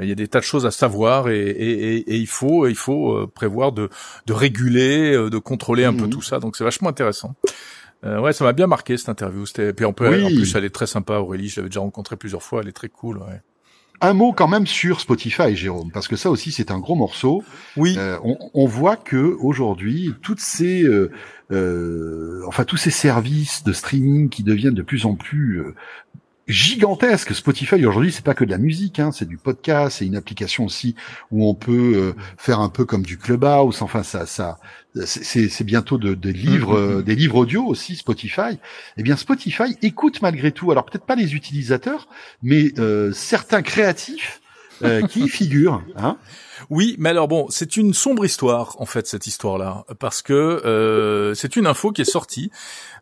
il 0.00 0.08
y 0.08 0.12
a 0.12 0.16
des 0.16 0.26
tas 0.28 0.40
de 0.40 0.44
choses 0.44 0.64
à 0.66 0.70
savoir 0.72 1.28
et, 1.28 1.38
et, 1.38 1.94
et- 1.98 2.14
et 2.14 2.16
il 2.16 2.26
faut 2.26 2.66
il 2.66 2.74
faut 2.74 3.26
prévoir 3.28 3.70
de, 3.72 3.90
de 4.26 4.32
réguler, 4.32 5.12
de 5.30 5.38
contrôler 5.38 5.84
un 5.84 5.92
peu 5.94 6.04
Mhm. 6.06 6.10
tout 6.10 6.22
ça. 6.22 6.40
Donc 6.40 6.56
c'est 6.56 6.64
vachement 6.64 6.88
intéressant. 6.88 7.34
Euh, 8.04 8.20
ouais, 8.20 8.32
ça 8.32 8.44
m'a 8.44 8.52
bien 8.52 8.66
marqué 8.66 8.96
cette 8.96 9.08
interview. 9.08 9.46
C'était 9.46 9.72
puis 9.72 9.84
on 9.84 9.92
peut 9.92 10.08
Oui. 10.08 10.24
en 10.24 10.28
plus 10.28 10.54
elle 10.54 10.64
est 10.64 10.74
très 10.74 10.86
sympa 10.86 11.14
Aurélie. 11.14 11.48
Je 11.48 11.56
l'avais 11.60 11.68
déjà 11.68 11.80
rencontrée 11.80 12.16
plusieurs 12.16 12.42
fois. 12.42 12.60
Elle 12.62 12.68
est 12.68 12.72
très 12.72 12.88
cool. 12.88 13.18
Ouais. 13.18 13.40
Un 14.00 14.12
mot 14.12 14.32
quand 14.32 14.48
même 14.48 14.66
sur 14.66 15.00
Spotify, 15.00 15.54
Jérôme, 15.56 15.90
parce 15.92 16.08
que 16.08 16.16
ça 16.16 16.28
aussi 16.28 16.52
c'est 16.52 16.70
un 16.70 16.78
gros 16.78 16.96
morceau. 16.96 17.42
Oui. 17.76 17.94
Euh, 17.96 18.18
on, 18.24 18.36
on 18.52 18.66
voit 18.66 18.96
que 18.96 19.36
aujourd'hui, 19.40 20.12
toutes 20.20 20.40
ces, 20.40 20.82
euh, 20.82 21.10
euh, 21.52 22.42
enfin 22.46 22.64
tous 22.64 22.76
ces 22.76 22.90
services 22.90 23.62
de 23.64 23.72
streaming 23.72 24.28
qui 24.28 24.42
deviennent 24.42 24.74
de 24.74 24.82
plus 24.82 25.06
en 25.06 25.14
plus 25.14 25.62
gigantesques. 26.46 27.34
Spotify 27.34 27.84
aujourd'hui, 27.86 28.12
c'est 28.12 28.24
pas 28.24 28.34
que 28.34 28.44
de 28.44 28.50
la 28.50 28.58
musique, 28.58 28.98
hein, 29.00 29.12
c'est 29.12 29.26
du 29.28 29.36
podcast, 29.38 29.98
c'est 29.98 30.06
une 30.06 30.16
application 30.16 30.64
aussi 30.64 30.94
où 31.30 31.48
on 31.48 31.54
peut 31.54 31.92
euh, 31.94 32.12
faire 32.36 32.60
un 32.60 32.68
peu 32.68 32.84
comme 32.84 33.02
du 33.02 33.18
clubhouse. 33.18 33.82
Enfin, 33.82 34.02
ça, 34.02 34.26
ça, 34.26 34.58
c'est 35.04 35.64
bientôt 35.64 35.98
de, 35.98 36.14
des 36.14 36.32
livres, 36.32 36.78
Mhm. 36.78 36.98
euh, 36.98 37.02
des 37.02 37.14
livres 37.14 37.36
audio 37.36 37.64
aussi. 37.64 37.96
Spotify. 37.96 38.58
Eh 38.96 39.02
bien, 39.02 39.16
Spotify 39.16 39.76
écoute 39.82 40.20
malgré 40.22 40.52
tout. 40.52 40.70
Alors 40.70 40.84
peut-être 40.84 41.06
pas 41.06 41.16
les 41.16 41.34
utilisateurs, 41.34 42.08
mais 42.42 42.72
euh, 42.78 43.12
certains 43.12 43.62
créatifs. 43.62 44.40
euh, 44.82 45.06
qui 45.06 45.20
y 45.20 45.28
figurent, 45.28 45.84
hein 45.96 46.16
Oui, 46.70 46.96
mais 46.98 47.10
alors 47.10 47.28
bon, 47.28 47.46
c'est 47.50 47.76
une 47.76 47.94
sombre 47.94 48.24
histoire 48.24 48.76
en 48.80 48.86
fait 48.86 49.06
cette 49.06 49.26
histoire-là, 49.26 49.84
parce 49.98 50.22
que 50.22 50.32
euh, 50.32 51.34
c'est 51.34 51.56
une 51.56 51.66
info 51.66 51.92
qui 51.92 52.02
est 52.02 52.04
sortie 52.04 52.50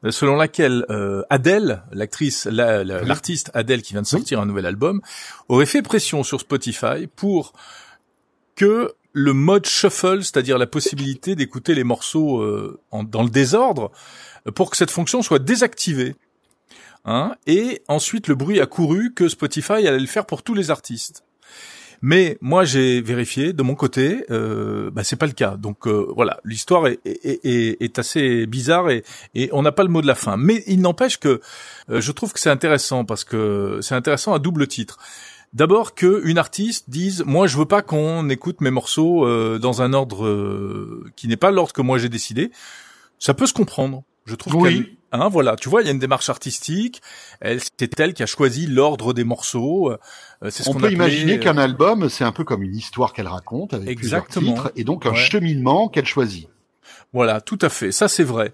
euh, 0.05 0.11
selon 0.11 0.37
laquelle 0.37 0.85
euh, 0.91 1.23
Adele, 1.31 1.83
l'actrice, 1.93 2.47
la- 2.47 2.83
la- 2.85 3.03
l'artiste 3.03 3.51
Adele 3.55 3.83
qui 3.83 3.93
vient 3.95 4.03
de 4.03 4.07
sortir 4.07 4.41
un 4.41 4.47
nouvel 4.47 4.67
album, 4.67 5.01
aurait 5.49 5.67
fait 5.67 5.83
pression 5.83 6.23
sur 6.25 6.41
Spotify 6.41 7.07
pour 7.15 7.53
que 8.57 8.93
le 9.13 9.33
mode 9.33 9.67
shuffle, 9.67 10.23
c'est-à-dire 10.25 10.59
la 10.59 10.67
possibilité 10.67 11.35
d'écouter 11.37 11.75
les 11.75 11.85
morceaux 11.85 12.41
euh, 12.43 12.81
en- 12.91 13.05
dans 13.05 13.23
le 13.23 13.31
désordre, 13.31 13.91
pour 14.55 14.71
que 14.71 14.77
cette 14.77 14.91
fonction 14.91 15.23
soit 15.23 15.39
désactivée. 15.39 16.17
Hein 17.05 17.35
et 17.47 17.83
ensuite, 17.89 18.29
le 18.29 18.35
bruit 18.35 18.61
a 18.61 18.67
couru 18.67 19.13
que 19.13 19.29
Spotify 19.29 19.73
allait 19.87 19.99
le 19.99 20.07
faire 20.07 20.25
pour 20.25 20.43
tous 20.43 20.55
les 20.55 20.71
artistes. 20.71 21.25
Mais 22.05 22.37
moi, 22.41 22.65
j'ai 22.65 23.01
vérifié 23.01 23.53
de 23.53 23.63
mon 23.63 23.77
côté, 23.77 24.25
euh, 24.31 24.91
bah, 24.91 25.05
c'est 25.05 25.15
pas 25.17 25.27
le 25.27 25.33
cas. 25.33 25.57
Donc 25.57 25.87
euh, 25.87 26.07
voilà, 26.17 26.41
l'histoire 26.45 26.89
est, 26.89 26.99
est, 27.05 27.41
est, 27.45 27.81
est 27.81 27.99
assez 27.99 28.45
bizarre 28.47 28.91
et, 28.91 29.05
et 29.37 29.49
on 29.53 29.63
n'a 29.63 29.71
pas 29.71 29.85
le 29.85 29.89
mot 29.89 30.03
de 30.03 30.07
la 30.09 30.17
fin. 30.17 30.37
Mais 30.37 30.65
il 30.67 30.81
n'empêche 30.81 31.19
que 31.19 31.41
euh, 31.91 32.01
je 32.01 32.11
trouve 32.13 32.33
que 32.33 32.41
c'est 32.41 32.51
intéressant 32.51 33.05
parce 33.05 33.23
que 33.23 33.79
c'est 33.83 33.95
intéressant 33.95 34.35
à 34.35 34.41
double 34.41 34.67
titre. 34.67 34.99
D'abord 35.53 35.95
que 35.95 36.23
une 36.25 36.39
artiste 36.39 36.91
dise 36.91 37.23
moi 37.27 37.47
je 37.47 37.57
veux 37.59 37.67
pas 37.67 37.83
qu'on 37.83 38.29
écoute 38.31 38.63
mes 38.63 38.71
morceaux 38.71 39.25
euh, 39.27 39.59
dans 39.61 39.81
un 39.83 39.93
ordre 39.93 40.25
euh, 40.27 41.05
qui 41.15 41.29
n'est 41.29 41.37
pas 41.37 41.51
l'ordre 41.53 41.73
que 41.73 41.83
moi 41.83 41.99
j'ai 41.99 42.09
décidé. 42.09 42.51
Ça 43.21 43.33
peut 43.35 43.47
se 43.47 43.53
comprendre. 43.53 44.03
Je 44.25 44.35
trouve 44.35 44.57
Oui. 44.57 44.99
hein, 45.13 45.29
voilà, 45.29 45.57
tu 45.57 45.69
vois, 45.69 45.83
il 45.83 45.87
y 45.87 45.89
a 45.89 45.93
une 45.93 45.99
démarche 45.99 46.31
artistique. 46.31 47.03
Elle, 47.41 47.61
c'est 47.79 48.01
elle 48.01 48.15
qui 48.15 48.23
a 48.23 48.27
choisi 48.27 48.67
l'ordre 48.67 49.13
des 49.13 49.25
morceaux. 49.25 49.93
Euh, 50.43 50.51
c'est 50.51 50.63
ce 50.63 50.69
On 50.71 50.73
peut 50.75 50.81
appelait, 50.87 50.95
imaginer 50.95 51.35
euh, 51.35 51.39
qu'un 51.39 51.59
album, 51.59 52.09
c'est 52.09 52.25
un 52.25 52.33
peu 52.33 52.45
comme 52.45 52.63
une 52.63 52.75
histoire 52.77 53.13
qu'elle 53.13 53.29
raconte 53.29 53.75
avec 53.75 53.89
Exactement. 53.89 54.53
plusieurs 54.53 54.65
titres 54.67 54.73
et 54.81 54.85
donc 54.85 55.07
un 55.07 55.11
Ouais. 55.11 55.17
cheminement 55.17 55.89
qu'elle 55.89 56.07
choisit. 56.07 56.49
Voilà, 57.13 57.41
tout 57.41 57.59
à 57.61 57.69
fait. 57.69 57.93
Ça, 57.93 58.09
c'est 58.09 58.25
vrai. 58.25 58.53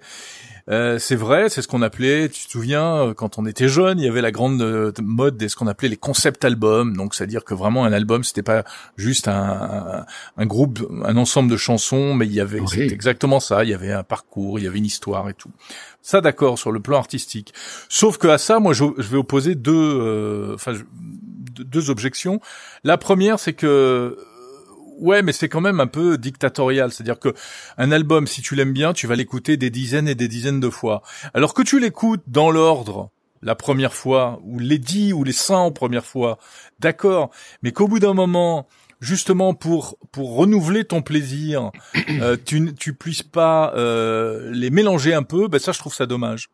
Euh, 0.71 0.99
c'est 0.99 1.17
vrai, 1.17 1.49
c'est 1.49 1.63
ce 1.63 1.69
qu'on 1.69 1.81
appelait, 1.81 2.29
tu 2.29 2.45
te 2.47 2.51
souviens, 2.51 2.97
euh, 3.09 3.15
quand 3.15 3.39
on 3.39 3.47
était 3.47 3.69
jeune, 3.69 3.99
il 3.99 4.05
y 4.05 4.09
avait 4.09 4.21
la 4.21 4.31
grande 4.31 4.61
euh, 4.61 4.93
mode 5.03 5.37
de 5.39 5.49
ce 5.49 5.57
qu'on 5.57 5.67
appelait 5.67 5.89
les 5.89 5.97
concept 5.97 6.45
albums. 6.45 6.95
Donc, 6.97 7.15
c'est-à-dire 7.15 7.45
que 7.45 7.55
vraiment 7.55 7.85
un 7.85 7.93
album, 7.93 8.23
c'était 8.23 8.43
pas 8.43 8.65
juste 8.97 9.29
un, 9.29 9.35
un, 9.35 10.07
un 10.37 10.47
groupe, 10.47 10.81
un 11.05 11.17
ensemble 11.17 11.51
de 11.51 11.57
chansons, 11.57 12.13
mais 12.15 12.27
il 12.27 12.33
y 12.35 12.41
avait, 12.41 12.61
Oui. 12.61 12.81
exactement 12.83 13.41
ça. 13.41 13.65
Il 13.65 13.71
y 13.71 13.75
avait 13.75 13.93
un 13.93 14.03
parcours, 14.03 14.59
il 14.59 14.65
y 14.65 14.69
avait 14.69 14.79
une 14.79 14.85
histoire 14.85 15.29
et 15.31 15.35
tout. 15.35 15.51
Ça, 16.03 16.21
d'accord, 16.21 16.59
sur 16.59 16.71
le 16.73 16.81
plan 16.81 16.99
artistique. 16.99 17.53
Sauf 17.89 18.19
que 18.19 18.29
à 18.29 18.39
ça, 18.39 18.59
moi, 18.61 18.73
je, 18.75 18.85
je 18.99 19.09
vais 19.09 19.17
opposer 19.19 19.55
deux, 19.55 19.73
euh, 19.75 20.55
enfin, 20.55 20.73
deux- 21.59 21.91
objections. 21.91 22.41
La 22.85 22.99
première, 22.99 23.39
c'est 23.41 23.53
que 23.55 24.17
Ouais, 24.99 25.23
mais 25.23 25.33
c'est 25.33 25.49
quand 25.49 25.61
même 25.61 25.81
un 25.81 25.87
peu 25.87 26.19
dictatorial. 26.19 26.93
C'est-à-dire 26.93 27.19
que 27.19 27.33
un 27.77 27.93
album, 27.93 28.27
si 28.27 28.43
tu 28.43 28.55
l'aimes 28.55 28.73
bien, 28.73 28.93
tu 28.93 29.07
vas 29.07 29.15
l'écouter 29.15 29.57
des 29.57 29.71
dizaines 29.71 30.09
et 30.09 30.15
des 30.15 30.29
dizaines 30.29 30.61
de 30.61 30.71
fois. 30.71 31.03
Alors 31.35 31.55
que 31.55 31.63
tu 31.63 31.79
l'écoutes 31.79 32.25
dans 32.27 32.51
l'ordre, 32.51 33.11
la 33.41 33.55
première 33.55 33.95
fois, 33.95 34.41
ou 34.43 34.59
les 34.59 34.79
dix 34.79 35.13
ou 35.13 35.23
les 35.23 35.33
cent 35.33 35.71
premières 35.71 36.05
fois, 36.05 36.39
d'accord. 36.81 37.31
Mais 37.63 37.71
qu'au 37.71 37.87
bout 37.87 38.01
d'un 38.01 38.15
moment, 38.15 38.67
justement 39.01 39.55
pour 39.55 39.97
pour 40.11 40.35
renouveler 40.35 40.85
ton 40.85 41.03
plaisir, 41.03 41.71
euh, 42.11 42.37
tu 42.45 42.75
tu 42.75 42.95
puisses 42.95 43.23
pas 43.23 43.73
euh, 43.77 44.51
les 44.53 44.71
mélanger 44.71 45.15
un 45.15 45.23
peu, 45.23 45.47
ben 45.47 45.61
ça, 45.61 45.71
je 45.73 45.79
trouve 45.79 45.95
ça 45.95 46.07
dommage. 46.07 46.49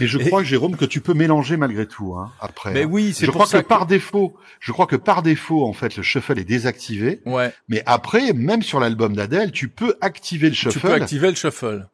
Et 0.00 0.06
je 0.06 0.18
Et- 0.18 0.26
crois, 0.26 0.42
Jérôme, 0.42 0.76
que 0.76 0.84
tu 0.84 1.00
peux 1.00 1.14
mélanger 1.14 1.56
malgré 1.56 1.86
tout. 1.86 2.14
Hein, 2.14 2.30
après. 2.40 2.72
Mais 2.72 2.82
hein. 2.84 2.88
oui, 2.90 3.12
c'est 3.14 3.26
je 3.26 3.30
pour 3.30 3.40
crois 3.42 3.46
ça 3.50 3.62
que, 3.62 3.68
par 3.68 3.86
défaut, 3.86 4.36
je 4.60 4.72
crois 4.72 4.86
que 4.86 4.96
par 4.96 5.22
défaut, 5.22 5.64
en 5.66 5.72
fait, 5.72 5.96
le 5.96 6.02
shuffle 6.02 6.38
est 6.38 6.44
désactivé. 6.44 7.20
ouais, 7.26 7.52
Mais 7.68 7.82
après, 7.86 8.32
même 8.32 8.62
sur 8.62 8.78
l'album 8.78 9.14
d'Adèle, 9.16 9.52
tu 9.52 9.68
peux 9.68 9.96
activer 10.00 10.48
le 10.48 10.54
tu 10.54 10.62
shuffle. 10.62 10.80
peux 10.80 10.92
activer 10.92 11.28
le 11.30 11.34
shuffle. 11.34 11.88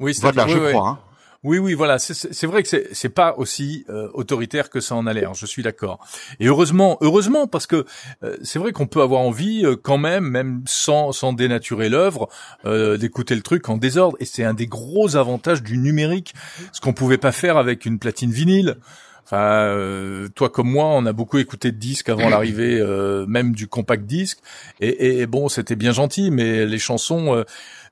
Oui, 0.00 0.14
c'est 0.14 0.22
Voilà, 0.22 0.46
je 0.48 0.58
crois. 0.72 0.88
Hein. 0.88 0.98
Oui, 1.46 1.58
oui, 1.58 1.74
voilà. 1.74 1.98
C'est- 2.00 2.46
vrai 2.46 2.62
que 2.64 2.68
c'est 2.92 3.08
pas 3.08 3.34
aussi 3.38 3.84
euh, 3.88 4.08
autoritaire 4.14 4.68
que 4.68 4.80
ça 4.80 4.94
en 4.96 5.06
a 5.06 5.12
l'air. 5.12 5.32
Je 5.34 5.46
suis 5.46 5.62
d'accord. 5.62 6.00
Et 6.40 6.46
heureusement, 6.48 6.98
heureusement, 7.00 7.46
parce 7.46 7.66
que 7.68 7.84
euh, 8.24 8.36
c'est 8.42 8.58
vrai 8.58 8.72
qu'on 8.72 8.86
peut 8.88 9.00
avoir 9.00 9.20
envie 9.20 9.64
euh, 9.64 9.76
quand 9.80 9.98
même, 9.98 10.24
même 10.28 10.62
sans 10.66 11.12
sans 11.12 11.32
dénaturer 11.32 11.88
l'œuvre, 11.88 12.28
euh, 12.64 12.96
d'écouter 12.96 13.34
le 13.36 13.42
truc 13.42 13.68
en 13.68 13.76
désordre. 13.76 14.16
Et 14.20 14.24
c'est 14.24 14.42
un 14.44 14.54
des 14.54 14.66
gros 14.66 15.14
avantages 15.16 15.62
du 15.62 15.78
numérique, 15.78 16.34
ce 16.72 16.80
qu'on 16.80 16.92
pouvait 16.92 17.16
pas 17.18 17.32
faire 17.32 17.56
avec 17.58 17.86
une 17.86 17.98
platine 18.00 18.32
vinyle. 18.32 18.76
Enfin, 19.24 19.38
euh, 19.66 20.28
toi 20.34 20.50
comme 20.50 20.70
moi, 20.70 20.84
on 20.86 21.04
a 21.06 21.12
beaucoup 21.12 21.38
écouté 21.38 21.72
de 21.72 21.76
disques 21.78 22.08
avant 22.08 22.22
l'arrivée 22.30 22.78
euh, 22.80 23.24
même 23.26 23.54
du 23.54 23.66
compact 23.68 24.04
disque. 24.04 24.38
Et, 24.80 24.88
et- 24.88 25.20
et 25.20 25.26
bon, 25.26 25.48
c'était 25.48 25.76
bien 25.76 25.92
gentil, 25.92 26.30
mais 26.30 26.66
les 26.66 26.78
chansons. 26.78 27.34
euh, 27.36 27.44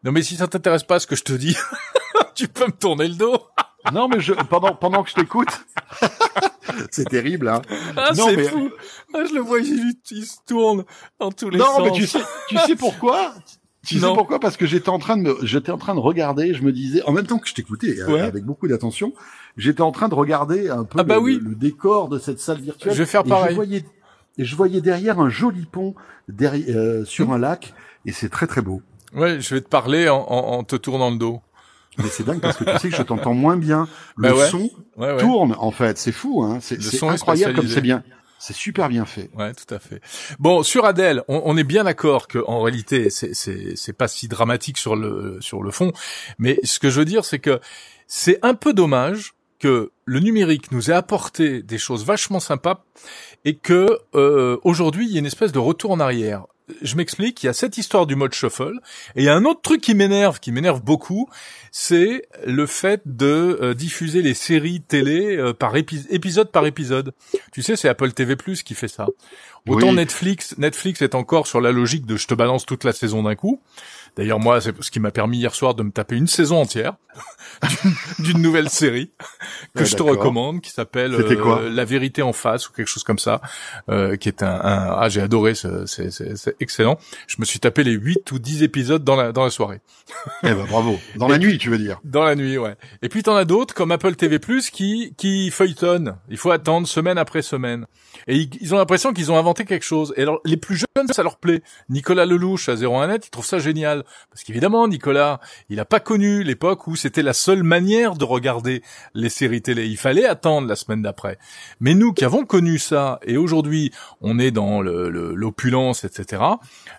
Non, 0.04 0.12
mais 0.12 0.22
si 0.22 0.36
ça 0.36 0.46
t'intéresse 0.48 0.82
pas 0.84 0.98
ce 1.00 1.06
que 1.06 1.16
je 1.16 1.22
te 1.24 1.32
dis, 1.32 1.56
tu 2.34 2.48
peux 2.48 2.66
me 2.66 2.72
tourner 2.72 3.08
le 3.08 3.14
dos. 3.14 3.36
Non, 3.92 4.08
mais 4.08 4.18
je, 4.18 4.32
pendant 4.32 4.74
pendant 4.74 5.02
que 5.02 5.10
je 5.10 5.14
t'écoute, 5.14 5.66
c'est 6.90 7.06
terrible. 7.08 7.48
Hein. 7.48 7.60
Ah, 7.98 8.12
Non, 8.16 8.28
c'est 8.28 8.36
mais- 8.36 8.44
fou. 8.44 8.70
Ah, 9.12 9.18
je 9.28 9.34
le 9.34 9.40
vois, 9.40 9.60
il, 9.60 9.94
il 10.10 10.24
se 10.24 10.38
tourne 10.46 10.84
dans 11.20 11.30
tous 11.30 11.50
les 11.50 11.58
Non, 11.58 11.66
sens. 11.66 11.82
mais 11.84 11.90
tu 11.92 12.06
sais, 12.06 12.20
tu 12.48 12.56
sais 12.56 12.76
pourquoi? 12.76 13.34
Tu 13.86 13.98
sais 13.98 14.06
Non. 14.06 14.14
pourquoi? 14.14 14.40
Parce 14.40 14.56
que 14.56 14.64
j'étais 14.64 14.88
en 14.88 14.98
train 14.98 15.18
de 15.18 15.22
me, 15.22 15.36
j'étais 15.42 15.70
en 15.70 15.76
train 15.76 15.94
de 15.94 16.00
regarder, 16.00 16.54
je 16.54 16.62
me 16.62 16.72
disais, 16.72 17.02
en 17.02 17.12
même 17.12 17.26
temps 17.26 17.38
que 17.38 17.46
je 17.46 17.52
t'écoutais 17.52 18.00
euh, 18.00 18.06
Ouais. 18.14 18.20
avec 18.22 18.44
beaucoup 18.44 18.66
d'attention, 18.68 19.12
j'étais 19.58 19.82
en 19.82 19.92
train 19.92 20.08
de 20.08 20.14
regarder 20.14 20.70
un 20.70 20.84
peu 20.84 20.98
Ah 21.00 21.04
bah 21.04 21.16
le, 21.16 21.20
oui. 21.20 21.38
le 21.42 21.54
décor 21.54 22.08
de 22.08 22.18
cette 22.18 22.40
salle 22.40 22.60
virtuelle. 22.62 22.94
Je 22.94 22.98
vais 23.00 23.06
faire 23.06 23.20
et 23.26 23.28
pareil. 23.28 23.50
Je 23.50 23.54
voyais, 23.54 23.84
et 24.38 24.44
je 24.46 24.56
voyais 24.56 24.80
derrière 24.80 25.20
un 25.20 25.28
joli 25.28 25.66
pont 25.66 25.94
derrière, 26.28 26.74
euh, 26.74 27.04
sur 27.04 27.28
Mmh. 27.28 27.32
un 27.32 27.38
lac, 27.38 27.74
et 28.06 28.12
c'est 28.12 28.30
très 28.30 28.46
très 28.46 28.62
beau. 28.62 28.80
Ouais, 29.14 29.40
je 29.42 29.54
vais 29.54 29.60
te 29.60 29.68
parler 29.68 30.08
en, 30.08 30.16
en, 30.26 30.58
en 30.58 30.64
te 30.64 30.76
tournant 30.76 31.10
le 31.10 31.18
dos. 31.18 31.42
Mais 31.98 32.08
c'est 32.08 32.24
dingue 32.24 32.40
parce 32.40 32.56
que 32.56 32.64
tu 32.64 32.78
sais 32.78 32.88
que 32.90 32.96
je 32.96 33.02
t'entends 33.02 33.34
moins 33.34 33.56
bien. 33.56 33.88
Le 34.16 34.28
Bah 34.30 34.34
ouais. 34.34 34.48
son 34.48 34.70
Ouais, 34.96 35.12
ouais. 35.12 35.18
tourne 35.18 35.54
en 35.58 35.70
fait, 35.70 35.98
c'est 35.98 36.12
fou, 36.12 36.42
hein. 36.42 36.58
C'est 36.60 37.02
incroyable 37.02 37.54
comme 37.54 37.68
c'est 37.68 37.80
bien. 37.80 38.02
C'est 38.38 38.52
super 38.54 38.88
bien 38.88 39.06
fait. 39.06 39.30
Ouais, 39.34 39.54
tout 39.54 39.72
à 39.74 39.78
fait. 39.78 40.00
Bon, 40.38 40.62
sur 40.62 40.84
Adèle, 40.84 41.22
on, 41.28 41.40
on 41.46 41.56
est 41.56 41.64
bien 41.64 41.84
d'accord 41.84 42.28
que 42.28 42.38
en 42.46 42.60
réalité, 42.60 43.08
c'est 43.08 43.92
pas 43.96 44.08
si 44.08 44.28
dramatique 44.28 44.76
sur 44.76 44.96
le 44.96 45.38
sur 45.40 45.62
le 45.62 45.70
fond, 45.70 45.92
mais 46.38 46.58
ce 46.62 46.78
que 46.78 46.90
je 46.90 46.98
veux 46.98 47.06
dire, 47.06 47.24
c'est 47.24 47.38
que 47.38 47.60
c'est 48.06 48.38
un 48.42 48.54
peu 48.54 48.72
dommage 48.74 49.32
que 49.60 49.92
le 50.04 50.20
numérique 50.20 50.72
nous 50.72 50.90
ait 50.90 50.94
apporté 50.94 51.62
des 51.62 51.78
choses 51.78 52.04
vachement 52.04 52.40
sympas 52.40 52.84
et 53.46 53.54
que 53.54 53.98
euh, 54.14 54.58
aujourd'hui 54.62 55.06
il 55.06 55.12
y 55.12 55.16
a 55.16 55.20
une 55.20 55.26
espèce 55.26 55.52
de 55.52 55.58
retour 55.58 55.92
en 55.92 56.00
arrière. 56.00 56.44
Je 56.80 56.96
m'explique, 56.96 57.42
il 57.42 57.46
y 57.46 57.48
a 57.48 57.52
cette 57.52 57.76
histoire 57.76 58.06
du 58.06 58.16
mode 58.16 58.32
shuffle 58.32 58.78
et 59.16 59.22
il 59.22 59.24
y 59.24 59.28
a 59.28 59.34
un 59.34 59.44
autre 59.44 59.60
truc 59.60 59.82
qui 59.82 59.94
m'énerve, 59.94 60.40
qui 60.40 60.50
m'énerve 60.50 60.82
beaucoup, 60.82 61.28
c'est 61.70 62.26
le 62.46 62.64
fait 62.66 63.02
de 63.04 63.58
euh, 63.60 63.74
diffuser 63.74 64.22
les 64.22 64.32
séries 64.32 64.80
télé 64.80 65.36
euh, 65.36 65.52
par 65.52 65.74
épi- 65.76 66.06
épisode 66.08 66.50
par 66.50 66.64
épisode. 66.64 67.12
Tu 67.52 67.62
sais, 67.62 67.76
c'est 67.76 67.88
Apple 67.88 68.12
TV+ 68.12 68.34
qui 68.64 68.74
fait 68.74 68.88
ça. 68.88 69.06
Autant 69.68 69.88
Oui. 69.90 69.94
Netflix, 69.94 70.56
Netflix 70.58 71.02
est 71.02 71.14
encore 71.14 71.46
sur 71.46 71.60
la 71.60 71.70
logique 71.72 72.06
de 72.06 72.16
je 72.16 72.26
te 72.26 72.34
balance 72.34 72.64
toute 72.64 72.84
la 72.84 72.92
saison 72.92 73.22
d'un 73.22 73.34
coup. 73.34 73.60
D'ailleurs, 74.16 74.38
moi, 74.38 74.60
c'est 74.60 74.80
ce 74.82 74.90
qui 74.90 75.00
m'a 75.00 75.10
permis 75.10 75.38
hier 75.38 75.54
soir 75.54 75.74
de 75.74 75.82
me 75.82 75.90
taper 75.90 76.16
une 76.16 76.28
saison 76.28 76.60
entière 76.60 76.94
d'une- 78.18 78.40
nouvelle 78.42 78.68
série 78.68 79.10
que 79.74 79.80
Ouais, 79.80 79.84
je 79.86 79.96
te 79.96 80.02
recommande, 80.02 80.60
qui 80.60 80.70
s'appelle 80.70 81.14
euh, 81.14 81.70
La 81.70 81.84
vérité 81.84 82.22
en 82.22 82.32
face 82.32 82.68
ou 82.68 82.72
quelque 82.72 82.86
chose 82.88 83.02
comme 83.04 83.18
ça, 83.18 83.40
euh, 83.88 84.16
qui 84.16 84.28
est 84.28 84.42
un, 84.42 84.48
un- 84.52 84.96
ah 84.98 85.08
j'ai 85.08 85.20
adoré, 85.20 85.54
ce- 85.54 85.86
c'est 85.86 86.56
excellent. 86.60 86.98
Je 87.26 87.36
me 87.38 87.44
suis 87.44 87.58
tapé 87.58 87.82
les 87.84 87.92
8 87.92 88.30
ou 88.32 88.38
10 88.38 88.62
épisodes 88.62 89.02
dans 89.02 89.16
la 89.16 89.32
dans 89.32 89.44
la 89.44 89.50
soirée. 89.50 89.80
Eh 90.42 90.52
ben 90.52 90.64
bravo. 90.68 90.98
Dans 91.16 91.28
la 91.28 91.38
nuit, 91.38 91.58
tu 91.58 91.70
veux 91.70 91.78
dire. 91.78 92.00
Dans 92.04 92.22
la 92.24 92.34
nuit, 92.34 92.58
ouais. 92.58 92.74
Et 93.02 93.08
puis 93.08 93.22
t'en 93.22 93.34
as 93.36 93.44
d'autres 93.44 93.74
comme 93.74 93.90
Apple 93.92 94.14
TV+ 94.14 94.38
qui 94.72 95.14
qui 95.16 95.50
feuilletonnent. 95.50 96.16
Il 96.28 96.36
faut 96.36 96.50
attendre 96.50 96.86
semaine 96.86 97.18
après 97.18 97.42
semaine. 97.42 97.86
Et 98.26 98.36
ils, 98.36 98.50
ils 98.60 98.74
ont 98.74 98.78
l'impression 98.78 99.12
qu'ils 99.12 99.32
ont 99.32 99.38
inventé 99.38 99.64
quelque 99.64 99.84
chose. 99.84 100.12
Et 100.16 100.22
alors 100.22 100.40
les 100.44 100.56
plus 100.56 100.76
jeunes, 100.76 101.08
ça 101.08 101.22
leur 101.22 101.38
plaît. 101.38 101.62
Nicolas 101.88 102.26
Lelouch 102.26 102.68
à 102.68 102.74
01net, 102.74 103.22
il 103.26 103.30
trouve 103.30 103.46
ça 103.46 103.58
génial 103.58 104.03
parce 104.30 104.42
qu'évidemment 104.44 104.86
Nicolas, 104.88 105.40
il 105.68 105.80
a 105.80 105.84
pas 105.84 106.00
connu 106.00 106.42
l'époque 106.44 106.86
où 106.86 106.96
c'était 106.96 107.22
la 107.22 107.32
seule 107.32 107.62
manière 107.62 108.14
de 108.14 108.24
regarder 108.24 108.82
les 109.14 109.28
séries 109.28 109.62
télé. 109.62 109.86
Il 109.86 109.96
fallait 109.96 110.26
attendre 110.26 110.68
la 110.68 110.76
semaine 110.76 111.02
d'après. 111.02 111.38
Mais 111.80 111.94
nous 111.94 112.12
qui 112.12 112.24
avons 112.24 112.44
connu 112.44 112.78
ça 112.78 113.20
et 113.24 113.36
aujourd'hui 113.36 113.92
on 114.20 114.38
est 114.38 114.50
dans 114.50 114.80
le- 114.82 115.10
le- 115.10 115.34
l'opulence, 115.34 116.04
etc. 116.04 116.42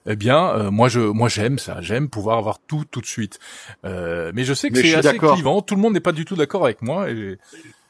Eh 0.07 0.15
bien, 0.15 0.49
euh, 0.49 0.71
moi 0.71 0.89
je 0.89 0.99
moi 0.99 1.29
j'aime 1.29 1.59
ça. 1.59 1.81
J'aime 1.81 2.09
pouvoir 2.09 2.37
avoir 2.37 2.59
tout 2.59 2.85
tout 2.89 3.01
de 3.01 3.05
suite. 3.05 3.39
Euh, 3.85 4.31
mais 4.35 4.43
je 4.43 4.53
sais 4.53 4.69
que 4.69 4.81
c'est 4.81 4.95
assez 4.95 5.17
clivant. 5.17 5.61
Tout 5.61 5.75
le 5.75 5.81
monde 5.81 5.93
n'est 5.93 5.99
pas 5.99 6.11
du 6.11 6.25
tout 6.25 6.35
d'accord 6.35 6.63
avec 6.65 6.81
moi. 6.81 7.09
Et... 7.09 7.37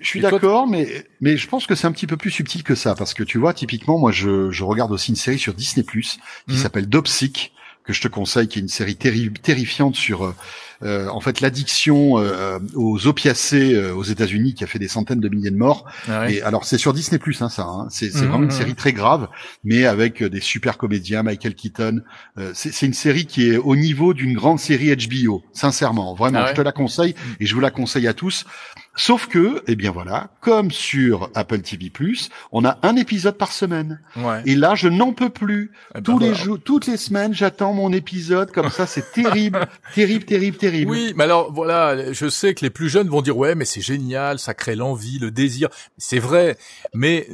Je 0.01 0.07
suis 0.07 0.19
d'accord, 0.19 0.67
mais 0.67 1.05
mais 1.21 1.37
je 1.37 1.47
pense 1.47 1.67
que 1.67 1.73
c'est 1.75 1.87
un 1.87 1.91
petit 1.91 2.05
peu 2.07 2.17
plus 2.17 2.29
subtil 2.31 2.63
que 2.63 2.75
ça 2.75 2.95
parce 2.95 3.13
que 3.13 3.23
tu 3.23 3.37
vois, 3.37 3.53
typiquement, 3.53 3.97
moi, 3.97 4.11
je, 4.11 4.51
je 4.51 4.63
regarde 4.65 4.91
aussi 4.91 5.11
une 5.11 5.15
série 5.15 5.39
sur 5.39 5.53
Disney 5.53 5.85
qui 5.85 6.17
Mhm. 6.49 6.55
s'appelle 6.57 6.87
Dopsic 6.89 7.53
que 7.85 7.93
je 7.93 8.01
te 8.01 8.07
conseille, 8.07 8.47
qui 8.47 8.59
est 8.59 8.61
une 8.61 8.67
série 8.67 8.95
terri- 8.95 9.31
terrifiante 9.31 9.95
sur 9.95 10.25
euh, 10.25 10.35
euh, 10.83 11.07
en 11.07 11.21
fait 11.21 11.39
l'addiction 11.39 12.17
euh, 12.19 12.59
aux 12.75 13.07
opiacés 13.07 13.73
euh, 13.75 13.93
aux 13.95 14.03
États-Unis 14.03 14.53
qui 14.55 14.63
a 14.63 14.67
fait 14.67 14.79
des 14.79 14.87
centaines 14.89 15.19
de 15.21 15.29
milliers 15.29 15.51
de 15.51 15.55
morts. 15.57 15.85
Ah 16.09 16.21
ouais. 16.21 16.33
Et 16.35 16.41
alors 16.41 16.65
c'est 16.65 16.77
sur 16.77 16.93
Disney 16.93 17.17
Plus, 17.19 17.41
hein, 17.41 17.49
ça. 17.49 17.63
Hein. 17.63 17.87
C'est 17.89 18.13
Mhm, 18.13 18.19
vraiment 18.21 18.37
une 18.39 18.43
mhm. 18.45 18.51
série 18.51 18.75
très 18.75 18.91
grave, 18.91 19.29
mais 19.63 19.85
avec 19.85 20.21
euh, 20.21 20.29
des 20.29 20.41
super 20.41 20.77
comédiens, 20.77 21.23
Michael 21.23 21.55
Keaton. 21.55 22.01
Euh, 22.37 22.51
c'est 22.53 22.73
c'est 22.73 22.85
une 22.87 22.93
série 22.93 23.25
qui 23.25 23.49
est 23.49 23.57
au 23.57 23.75
niveau 23.75 24.13
d'une 24.13 24.33
grande 24.33 24.59
série 24.59 24.93
HBO. 24.95 25.43
Sincèrement, 25.53 26.13
vraiment, 26.15 26.39
Ah 26.39 26.43
ouais 26.45 26.49
je 26.49 26.55
te 26.55 26.61
la 26.61 26.71
conseille 26.71 27.15
et 27.39 27.45
je 27.45 27.53
vous 27.53 27.61
la 27.61 27.71
conseille 27.71 28.07
à 28.07 28.13
tous. 28.13 28.45
Sauf 28.97 29.27
que, 29.27 29.61
eh 29.67 29.75
bien 29.75 29.91
voilà, 29.91 30.29
comme 30.39 30.71
sur 30.71 31.29
Apple 31.35 31.59
TV+, 31.59 31.91
on 32.53 32.63
a 32.63 32.77
un 32.81 32.95
épisode 32.95 33.37
par 33.37 33.51
semaine. 33.51 33.99
Ouais. 34.15 34.41
Et 34.45 34.55
là, 34.55 34.75
je 34.75 34.87
n'en 34.87 35.11
peux 35.11 35.29
plus. 35.29 35.71
Eh 35.91 35.95
ben 35.95 36.03
Tous 36.03 36.19
les 36.19 36.33
jours, 36.33 36.57
toutes 36.63 36.87
les 36.87 36.95
semaines, 36.95 37.33
j'attends 37.33 37.73
mon 37.73 37.91
épisode. 37.91 38.51
Comme 38.51 38.69
ça, 38.69 38.85
c'est 38.87 39.11
terrible, 39.11 39.67
terrible, 39.95 40.23
terrible, 40.23 40.57
terrible. 40.57 40.91
Oui, 40.91 41.13
mais 41.17 41.25
alors 41.25 41.51
voilà, 41.51 42.13
je 42.13 42.29
sais 42.29 42.53
que 42.53 42.63
les 42.63 42.69
plus 42.69 42.87
jeunes 42.87 43.09
vont 43.09 43.21
dire 43.21 43.37
ouais, 43.37 43.53
mais 43.53 43.65
c'est 43.65 43.81
génial, 43.81 44.39
ça 44.39 44.53
crée 44.53 44.75
l'envie, 44.75 45.19
le 45.19 45.29
désir. 45.29 45.67
C'est 45.97 46.19
vrai, 46.19 46.57
mais 46.93 47.27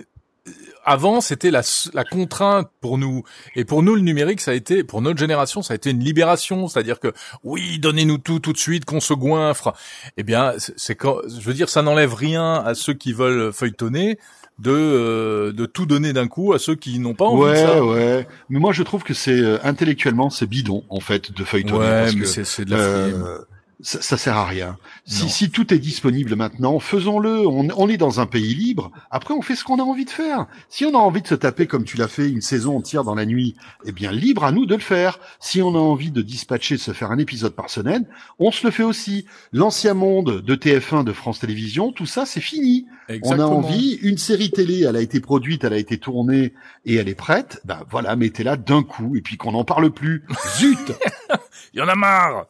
avant 0.84 1.22
c'était 1.22 1.52
la, 1.52 1.62
la 1.94 2.04
contrainte 2.04 2.70
pour 2.80 2.98
nous 2.98 3.24
et 3.56 3.66
pour 3.66 3.84
nous 3.84 3.96
le 3.96 4.02
numérique 4.02 4.42
ça 4.42 4.52
a 4.52 4.54
été 4.54 4.84
pour 4.84 5.02
notre 5.02 5.20
génération 5.20 5.62
ça 5.62 5.74
a 5.74 5.76
été 5.76 5.92
une 5.92 6.04
libération 6.04 6.68
c'est-à-dire 6.68 7.00
que 7.00 7.14
oui 7.44 7.80
donnez-nous 7.80 8.18
tout 8.18 8.40
tout 8.40 8.54
de 8.54 8.58
suite 8.58 8.86
qu'on 8.86 9.00
se 9.00 9.14
goinfre 9.14 9.74
eh 10.18 10.24
bien 10.24 10.54
c'est 10.58 10.96
quand 10.96 11.18
je 11.28 11.42
veux 11.42 11.54
dire 11.54 11.70
ça 11.70 11.82
n'enlève 11.82 12.14
rien 12.14 12.54
à 12.54 12.74
ceux 12.76 12.94
qui 12.94 13.14
veulent 13.14 13.54
feuilletonner 13.54 14.18
de 14.60 14.72
euh, 14.72 15.54
de 15.54 15.66
tout 15.66 15.86
donner 15.86 16.14
d'un 16.14 16.28
coup 16.28 16.54
à 16.54 16.60
ceux 16.60 16.76
qui 16.76 17.00
n'ont 17.00 17.16
pas 17.16 17.26
envie 17.26 17.42
de 17.42 17.48
Ouais, 17.48 17.56
ça 17.56 17.84
ouais. 17.84 18.28
Mais 18.50 18.60
moi, 18.60 18.72
je 18.74 18.84
trouve 18.84 19.04
que 19.04 19.14
c'est 19.14 19.40
euh, 19.40 19.58
intellectuellement, 19.64 20.30
c'est 20.30 20.46
bidon 20.46 20.84
en 20.90 21.00
fait 21.00 21.32
de 21.32 21.44
feuilletonner. 21.44 21.80
ouais 21.80 22.04
parce 22.04 22.16
mais 22.16 22.46
c'est 22.46 22.66
de 22.66 22.72
la 22.72 22.78
euh, 22.78 23.40
ça, 23.82 24.02
ça 24.02 24.18
sert 24.18 24.38
à 24.38 24.46
rien. 24.46 24.78
Si, 25.06 25.30
si 25.30 25.50
tout 25.50 25.74
est 25.74 25.80
disponible 25.80 26.36
maintenant, 26.36 26.80
faisons-le. 26.80 27.48
On, 27.48 27.68
on 27.76 27.90
est 27.90 27.98
dans 27.98 28.20
un 28.20 28.26
pays 28.26 28.54
libre. 28.54 28.92
Après, 29.10 29.34
on 29.34 29.42
fait 29.42 29.56
ce 29.56 29.64
qu'on 29.64 29.80
a 29.80 29.84
envie 29.84 30.06
de 30.06 30.10
faire. 30.10 30.48
Si 30.70 30.86
on 30.86 30.94
a 30.94 30.98
envie 31.00 31.22
de 31.22 31.28
se 31.28 31.36
taper 31.36 31.68
comme 31.68 31.84
tu 31.84 31.98
l'as 31.98 32.08
fait 32.08 32.30
une 32.30 32.42
saison 32.42 32.78
entière 32.78 33.04
dans 33.04 33.16
la 33.16 33.26
nuit, 33.26 33.56
eh 33.86 33.92
bien, 33.92 34.12
libre 34.12 34.44
à 34.44 34.52
nous 34.52 34.66
de 34.66 34.76
le 34.76 34.82
faire. 34.82 35.20
Si 35.40 35.62
on 35.62 35.76
a 35.76 35.80
envie 35.80 36.12
de 36.12 36.22
dispatcher, 36.22 36.76
de 36.76 36.80
se 36.82 36.92
faire 36.94 37.12
un 37.12 37.18
épisode 37.18 37.54
par 37.56 37.70
semaine, 37.70 38.06
on 38.40 38.52
se 38.52 38.66
le 38.66 38.72
fait 38.72 38.84
aussi. 38.84 39.26
L'ancien 39.54 39.94
monde 39.94 40.42
de 40.42 40.56
TF1, 40.56 41.04
de 41.04 41.14
France 41.14 41.40
Télévisions, 41.40 41.92
tout 41.92 42.06
ça, 42.06 42.26
c'est 42.26 42.42
fini. 42.42 42.86
On 43.10 43.12
a 43.12 43.16
Exactement. 43.16 43.58
envie, 43.58 44.00
une 44.02 44.18
série 44.18 44.52
télé, 44.52 44.84
elle 44.88 44.96
a 44.96 45.02
été 45.02 45.20
produite, 45.20 45.64
elle 45.64 45.74
a 45.74 45.78
été 45.78 45.98
tournée 45.98 46.54
et 46.86 46.96
elle 46.96 47.10
est 47.10 47.16
prête. 47.16 47.62
Ben 47.66 47.80
voilà, 47.90 48.16
mettez-la 48.16 48.58
d'un 48.58 48.84
coup 48.84 49.16
et 49.16 49.22
puis 49.22 49.38
qu'on 49.38 49.52
n'en 49.54 49.64
parle 49.66 49.92
plus. 49.92 50.24
Zut 50.58 50.78
il 51.74 51.80
y 51.80 51.82
en 51.82 51.88
a 51.88 51.96
marre 51.96 52.46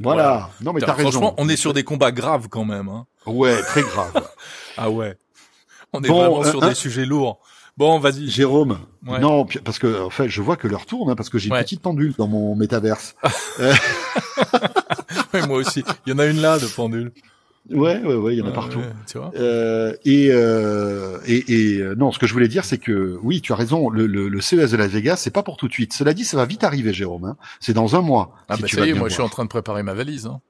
Voilà. 0.00 0.50
Non 0.60 0.72
mais 0.72 0.80
t'as 0.80 0.92
raison. 0.94 1.10
franchement 1.10 1.34
on 1.38 1.48
est 1.48 1.56
sur 1.56 1.72
des 1.72 1.84
combats 1.84 2.10
graves 2.12 2.48
quand 2.48 2.64
même 2.64 2.88
hein. 2.88 3.06
Ouais, 3.26 3.60
très 3.62 3.82
grave. 3.82 4.12
Ah 4.76 4.88
ouais. 4.90 5.16
On 5.92 6.02
est 6.02 6.08
Bon, 6.08 6.18
vraiment 6.18 6.42
euh, 6.44 6.50
sur 6.50 6.62
un- 6.64 6.68
des 6.70 6.74
sujets 6.74 7.04
lourds. 7.04 7.38
Bon, 7.76 7.98
vas-y. 7.98 8.28
Jérôme. 8.28 8.78
Ouais. 9.06 9.18
Non, 9.20 9.46
parce 9.64 9.78
que 9.78 10.02
en 10.02 10.10
fait, 10.10 10.28
je 10.28 10.40
vois 10.42 10.56
que 10.56 10.68
l'heure 10.68 10.86
tourne 10.86 11.10
hein, 11.10 11.14
parce 11.16 11.28
que 11.30 11.38
j'ai 11.38 11.48
une 11.48 11.56
petite 11.56 11.82
pendule 11.82 12.14
dans 12.16 12.28
mon 12.28 12.54
métaverse. 12.56 13.14
Ouais, 15.32 15.46
moi 15.46 15.58
aussi. 15.58 15.84
Il 16.06 16.10
y 16.10 16.12
en 16.12 16.18
a 16.18 16.26
une 16.26 16.40
là 16.40 16.58
de 16.58 16.66
pendule. 16.66 17.12
Ouais, 17.70 18.00
ouais, 18.00 18.14
ouais, 18.14 18.34
il 18.34 18.38
y 18.38 18.42
en 18.42 18.46
a 18.46 18.52
partout. 18.52 18.78
ouais, 18.78 18.92
tu 19.06 19.18
vois. 19.18 19.30
Euh, 19.36 19.94
et, 20.04 20.28
euh, 20.30 21.18
et, 21.26 21.44
et 21.52 21.78
euh, 21.78 21.94
non, 21.94 22.12
ce 22.12 22.18
que 22.18 22.26
je 22.26 22.32
voulais 22.32 22.48
dire, 22.48 22.64
c'est 22.64 22.78
que 22.78 23.18
oui, 23.22 23.40
tu 23.40 23.52
as 23.52 23.56
raison. 23.56 23.88
Le, 23.90 24.06
le, 24.06 24.28
le 24.28 24.40
CES 24.40 24.70
de 24.70 24.76
Las 24.76 24.88
Vegas, 24.90 25.16
c'est 25.16 25.30
pas 25.30 25.42
pour 25.42 25.56
tout 25.56 25.68
de 25.68 25.72
suite. 25.72 25.92
Cela 25.92 26.14
dit, 26.14 26.24
ça 26.24 26.36
va 26.36 26.44
vite 26.44 26.64
arriver, 26.64 26.92
Jérôme. 26.92 27.24
Hein. 27.24 27.36
C'est 27.60 27.72
dans 27.72 27.96
un 27.96 28.00
mois. 28.00 28.34
Ah 28.48 28.56
si 28.56 28.62
bah 28.62 28.68
tu 28.68 28.76
ça 28.76 28.86
y 28.86 28.90
est, 28.90 28.94
moi 28.94 29.08
je 29.08 29.14
suis 29.14 29.22
en 29.22 29.28
train 29.28 29.44
de 29.44 29.48
préparer 29.48 29.82
ma 29.82 29.94
valise. 29.94 30.26
Hein. 30.26 30.40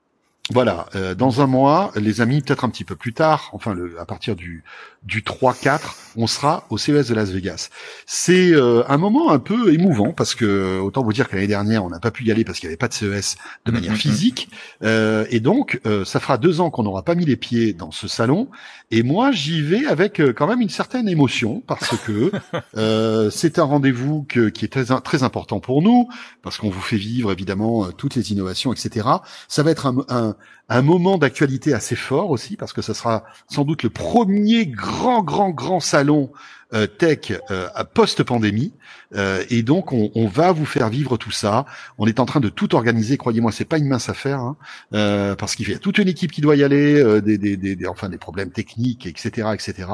Voilà, 0.52 0.86
euh, 0.96 1.14
dans 1.14 1.40
un 1.40 1.46
mois, 1.46 1.92
les 1.94 2.20
amis, 2.20 2.40
peut-être 2.42 2.64
un 2.64 2.70
petit 2.70 2.82
peu 2.84 2.96
plus 2.96 3.12
tard, 3.12 3.50
enfin 3.52 3.72
le, 3.72 3.98
à 4.00 4.04
partir 4.04 4.34
du, 4.34 4.64
du 5.04 5.22
3-4, 5.22 5.78
on 6.16 6.26
sera 6.26 6.66
au 6.70 6.76
CES 6.76 7.06
de 7.08 7.14
Las 7.14 7.30
Vegas. 7.30 7.68
C'est 8.04 8.50
euh, 8.52 8.82
un 8.88 8.98
moment 8.98 9.30
un 9.30 9.38
peu 9.38 9.72
émouvant 9.72 10.12
parce 10.12 10.34
que 10.34 10.80
autant 10.80 11.04
vous 11.04 11.12
dire 11.12 11.28
que 11.28 11.36
l'année 11.36 11.46
dernière, 11.46 11.84
on 11.84 11.88
n'a 11.88 12.00
pas 12.00 12.10
pu 12.10 12.24
y 12.24 12.32
aller 12.32 12.42
parce 12.44 12.58
qu'il 12.58 12.66
n'y 12.68 12.70
avait 12.72 12.76
pas 12.78 12.88
de 12.88 12.94
CES 12.94 13.36
de 13.64 13.70
manière 13.70 13.92
Mhm. 13.92 13.96
physique. 13.98 14.48
Euh, 14.82 15.24
et 15.30 15.38
donc, 15.38 15.80
euh, 15.86 16.04
ça 16.04 16.18
fera 16.18 16.36
deux 16.36 16.60
ans 16.60 16.70
qu'on 16.70 16.82
n'aura 16.82 17.04
pas 17.04 17.14
mis 17.14 17.24
les 17.24 17.36
pieds 17.36 17.72
dans 17.72 17.92
ce 17.92 18.08
salon. 18.08 18.48
Et 18.90 19.04
moi, 19.04 19.30
j'y 19.30 19.62
vais 19.62 19.86
avec 19.86 20.20
euh, 20.20 20.32
quand 20.32 20.48
même 20.48 20.60
une 20.60 20.68
certaine 20.68 21.08
émotion 21.08 21.62
parce 21.68 21.96
que 22.04 22.32
euh, 22.76 23.30
c'est 23.30 23.60
un 23.60 23.64
rendez-vous 23.64 24.26
que- 24.28 24.48
qui 24.48 24.64
est 24.64 24.68
très, 24.68 24.86
très 25.00 25.22
important 25.22 25.60
pour 25.60 25.80
nous 25.80 26.08
parce 26.42 26.58
qu'on 26.58 26.70
vous 26.70 26.80
fait 26.80 26.96
vivre 26.96 27.30
évidemment 27.30 27.92
toutes 27.92 28.16
les 28.16 28.32
innovations, 28.32 28.72
etc. 28.72 29.06
Ça 29.46 29.62
va 29.62 29.70
être 29.70 29.86
un, 29.86 29.96
un, 30.08 30.34
un 30.68 30.82
moment 30.82 31.18
d'actualité 31.18 31.74
assez 31.74 31.96
fort 31.96 32.30
aussi 32.30 32.56
parce 32.56 32.72
que 32.72 32.82
ce 32.82 32.94
sera 32.94 33.24
sans 33.48 33.64
doute 33.64 33.82
le 33.82 33.90
premier 33.90 34.66
grand, 34.66 35.22
grand, 35.22 35.50
grand 35.50 35.80
salon 35.80 36.30
euh, 36.74 36.86
tech 36.86 37.32
euh, 37.50 37.68
post-pandémie. 37.94 38.74
Euh, 39.14 39.44
et 39.50 39.62
donc, 39.62 39.92
on, 39.92 40.10
on 40.14 40.28
va 40.28 40.52
vous 40.52 40.66
faire 40.66 40.88
vivre 40.88 41.16
tout 41.16 41.30
ça. 41.30 41.66
On 41.98 42.06
est 42.06 42.20
en 42.20 42.26
train 42.26 42.40
de 42.40 42.48
tout 42.48 42.74
organiser. 42.74 43.16
Croyez-moi, 43.16 43.52
c'est 43.52 43.64
pas 43.64 43.78
une 43.78 43.88
mince 43.88 44.08
affaire, 44.08 44.40
hein, 44.40 44.56
euh, 44.94 45.34
parce 45.34 45.56
qu'il 45.56 45.68
y 45.68 45.74
a 45.74 45.78
toute 45.78 45.98
une 45.98 46.08
équipe 46.08 46.32
qui 46.32 46.40
doit 46.40 46.56
y 46.56 46.64
aller, 46.64 47.00
euh, 47.00 47.20
des, 47.20 47.38
des, 47.38 47.56
des, 47.56 47.86
enfin 47.86 48.08
des 48.08 48.18
problèmes 48.18 48.50
techniques, 48.50 49.06
etc., 49.06 49.48
etc. 49.52 49.88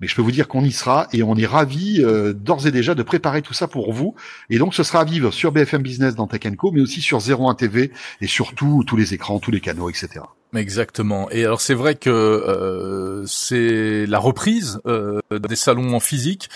Mais 0.00 0.06
je 0.06 0.14
peux 0.14 0.22
vous 0.22 0.32
dire 0.32 0.48
qu'on 0.48 0.64
y 0.64 0.72
sera 0.72 1.08
et 1.12 1.22
on 1.22 1.36
est 1.36 1.46
ravis 1.46 2.02
euh, 2.02 2.32
d'ores 2.32 2.66
et 2.66 2.70
déjà 2.70 2.94
de 2.94 3.02
préparer 3.02 3.42
tout 3.42 3.54
ça 3.54 3.68
pour 3.68 3.92
vous. 3.92 4.14
Et 4.50 4.58
donc, 4.58 4.74
ce 4.74 4.82
sera 4.82 5.00
à 5.00 5.04
vivre 5.04 5.30
sur 5.30 5.52
BFM 5.52 5.82
Business 5.82 6.14
dans 6.14 6.26
Tech 6.26 6.44
Co, 6.56 6.72
mais 6.72 6.80
aussi 6.80 7.00
sur 7.00 7.18
01 7.18 7.54
TV 7.54 7.92
et 8.20 8.26
surtout 8.26 8.84
tous 8.86 8.96
les 8.96 9.14
écrans, 9.14 9.38
tous 9.38 9.50
les 9.50 9.60
canaux, 9.60 9.90
etc. 9.90 10.20
Exactement. 10.56 11.28
Et 11.30 11.44
alors 11.44 11.60
c'est 11.60 11.74
vrai 11.74 11.96
que 11.96 12.10
euh, 12.10 13.26
c'est 13.26 14.06
la 14.06 14.18
reprise 14.18 14.80
euh, 14.86 15.20
des 15.30 15.56
salons 15.56 15.94
en 15.94 16.00
physique 16.00 16.48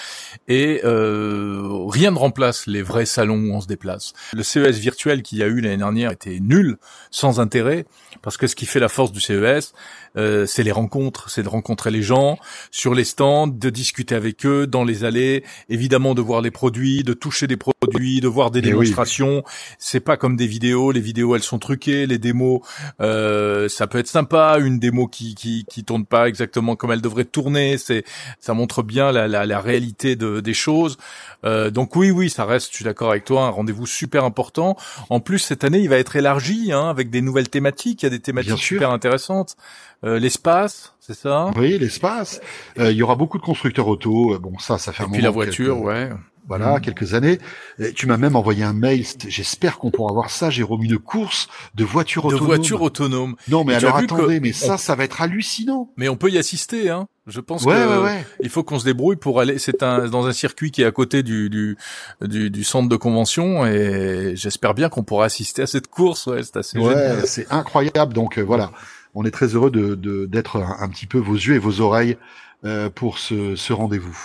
et 0.46 0.80
euh, 0.84 1.60
rien 1.88 2.12
ne 2.12 2.16
remplace 2.16 2.66
les 2.66 2.82
vrais 2.82 3.06
salons 3.06 3.38
où 3.38 3.54
on 3.54 3.60
se 3.60 3.66
déplace. 3.66 4.12
Le 4.32 4.42
CES 4.42 4.78
virtuel 4.78 5.22
qu'il 5.22 5.38
y 5.38 5.42
a 5.42 5.46
eu 5.46 5.60
l'année 5.60 5.78
dernière 5.78 6.12
était 6.12 6.38
nul, 6.40 6.76
sans 7.10 7.40
intérêt, 7.40 7.86
parce 8.22 8.36
que 8.36 8.46
ce 8.46 8.54
qui 8.54 8.66
fait 8.66 8.80
la 8.80 8.88
force 8.88 9.10
du 9.10 9.20
CES, 9.20 9.72
euh, 10.18 10.46
c'est 10.46 10.62
les 10.62 10.72
rencontres, 10.72 11.30
c'est 11.30 11.42
de 11.42 11.48
rencontrer 11.48 11.90
les 11.90 12.02
gens 12.02 12.38
sur 12.70 12.94
les 12.94 13.04
stands, 13.04 13.46
de 13.46 13.70
discuter 13.70 14.14
avec 14.14 14.44
eux 14.44 14.66
dans 14.66 14.84
les 14.84 15.04
allées, 15.04 15.44
évidemment 15.68 16.14
de 16.14 16.20
voir 16.20 16.40
les 16.42 16.50
produits, 16.50 17.02
de 17.04 17.12
toucher 17.12 17.46
des 17.46 17.56
produits, 17.56 18.20
de 18.20 18.28
voir 18.28 18.50
des 18.50 18.60
oui. 18.60 18.66
démonstrations. 18.66 19.44
C'est 19.78 20.00
pas 20.00 20.16
comme 20.16 20.36
des 20.36 20.46
vidéos, 20.46 20.90
les 20.92 21.00
vidéos 21.00 21.36
elles 21.36 21.42
sont 21.42 21.58
truquées, 21.58 22.06
les 22.06 22.18
démos 22.18 22.60
euh, 23.00 23.68
ça 23.68 23.86
peut 23.86 23.98
être 23.98 24.08
sympa, 24.08 24.58
une 24.58 24.78
démo 24.78 25.06
qui 25.06 25.34
qui 25.34 25.64
qui 25.68 25.84
tourne 25.84 26.04
pas 26.04 26.28
exactement 26.28 26.76
comme 26.76 26.92
elle 26.92 27.00
devrait 27.00 27.24
tourner, 27.24 27.78
c'est 27.78 28.04
ça 28.40 28.54
montre 28.54 28.82
bien 28.82 29.12
la 29.12 29.28
la, 29.28 29.46
la 29.46 29.60
réalité 29.60 30.16
de 30.16 30.40
des 30.40 30.54
choses. 30.54 30.98
Euh, 31.44 31.70
donc 31.70 31.96
oui 31.96 32.10
oui, 32.10 32.30
ça 32.30 32.44
reste, 32.44 32.70
je 32.70 32.76
suis 32.76 32.84
d'accord 32.84 33.10
avec 33.10 33.24
toi, 33.24 33.44
un 33.44 33.50
rendez-vous 33.50 33.86
super 33.86 34.24
important. 34.24 34.76
En 35.10 35.20
plus 35.20 35.38
cette 35.38 35.64
année, 35.64 35.78
il 35.78 35.88
va 35.88 35.96
être 35.96 36.16
élargi 36.16 36.72
hein, 36.72 36.88
avec 36.88 37.10
des 37.10 37.20
nouvelles 37.20 37.48
thématiques, 37.48 38.02
il 38.02 38.06
y 38.06 38.08
a 38.08 38.10
des 38.10 38.20
thématiques 38.20 38.58
super 38.58 38.90
intéressantes. 38.90 39.56
Euh, 40.04 40.18
l'espace, 40.18 40.94
c'est 41.00 41.14
ça? 41.16 41.50
Voyez 41.54 41.78
l'espace. 41.78 42.40
Euh, 42.78 42.92
il 42.92 42.96
y 42.96 43.02
aura 43.02 43.16
beaucoup 43.16 43.38
de 43.38 43.42
constructeurs 43.42 43.88
auto. 43.88 44.34
Euh, 44.34 44.38
Bon, 44.38 44.56
ça, 44.58 44.78
ça 44.78 44.92
fait 44.92 45.04
Et 45.04 45.06
puis 45.08 45.22
la 45.22 45.30
voiture, 45.30 45.74
quelques- 45.76 45.86
ouais. 45.86 46.10
Voilà, 46.46 46.76
Mhm. 46.76 46.80
quelques 46.80 47.12
années. 47.12 47.38
Et 47.78 47.92
tu 47.92 48.06
m'as 48.06 48.16
même 48.16 48.34
envoyé 48.34 48.64
un 48.64 48.72
mail. 48.72 49.04
J'espère 49.28 49.76
qu'on 49.76 49.90
pourra 49.90 50.14
voir 50.14 50.30
ça, 50.30 50.48
Jérôme, 50.48 50.82
une 50.82 50.96
course 50.98 51.46
de 51.74 51.84
voitures 51.84 52.22
De 52.22 52.28
autonomes. 52.28 52.46
voitures 52.46 52.80
autonomes. 52.80 53.34
Non, 53.48 53.64
mais 53.64 53.74
Et 53.74 53.76
alors 53.76 53.98
que 53.98 54.04
attendez, 54.04 54.40
mais 54.40 54.54
ça, 54.54 54.78
ça 54.78 54.94
va 54.94 55.04
être 55.04 55.20
hallucinant. 55.20 55.90
Mais 55.98 56.08
on 56.08 56.16
peut 56.16 56.30
y 56.30 56.38
assister, 56.38 56.88
hein. 56.88 57.06
Je 57.26 57.40
pense 57.40 57.64
Ouais, 57.64 57.74
que 57.74 57.98
ouais, 57.98 58.02
ouais. 58.02 58.26
il 58.40 58.48
faut 58.48 58.62
qu'on 58.62 58.78
se 58.78 58.86
débrouille 58.86 59.16
pour 59.16 59.40
aller. 59.40 59.58
C'est 59.58 59.82
un 59.82 60.06
dans 60.08 60.26
un 60.26 60.32
circuit 60.32 60.70
qui 60.70 60.80
est 60.80 60.86
à 60.86 60.90
côté 60.90 61.22
du 61.22 61.50
du 61.50 61.76
du, 62.22 62.48
du 62.50 62.64
centre 62.64 62.88
de 62.88 62.96
convention 62.96 63.66
et 63.66 64.32
j'espère 64.34 64.72
bien 64.72 64.88
qu'on 64.88 65.02
pourra 65.02 65.26
assister 65.26 65.60
à 65.60 65.66
cette 65.66 65.88
course. 65.88 66.26
Ouais, 66.28 66.42
c'est 66.42 66.56
assez 66.56 66.78
Ouais, 66.78 66.94
génial. 66.94 67.26
c'est 67.26 67.46
incroyable. 67.52 68.14
Donc 68.14 68.38
euh, 68.38 68.42
voilà, 68.42 68.70
on 69.18 69.24
est 69.24 69.30
très 69.30 69.48
heureux 69.48 69.70
de 69.70 69.94
de- 69.94 70.26
d'être 70.26 70.56
un, 70.56 70.76
un 70.80 70.88
petit 70.88 71.06
peu 71.06 71.18
vos 71.18 71.34
yeux 71.34 71.54
et 71.54 71.58
vos 71.58 71.80
oreilles 71.80 72.16
euh, 72.64 72.88
pour 72.90 73.18
ce, 73.18 73.54
ce 73.56 73.72
rendez-vous. 73.72 74.18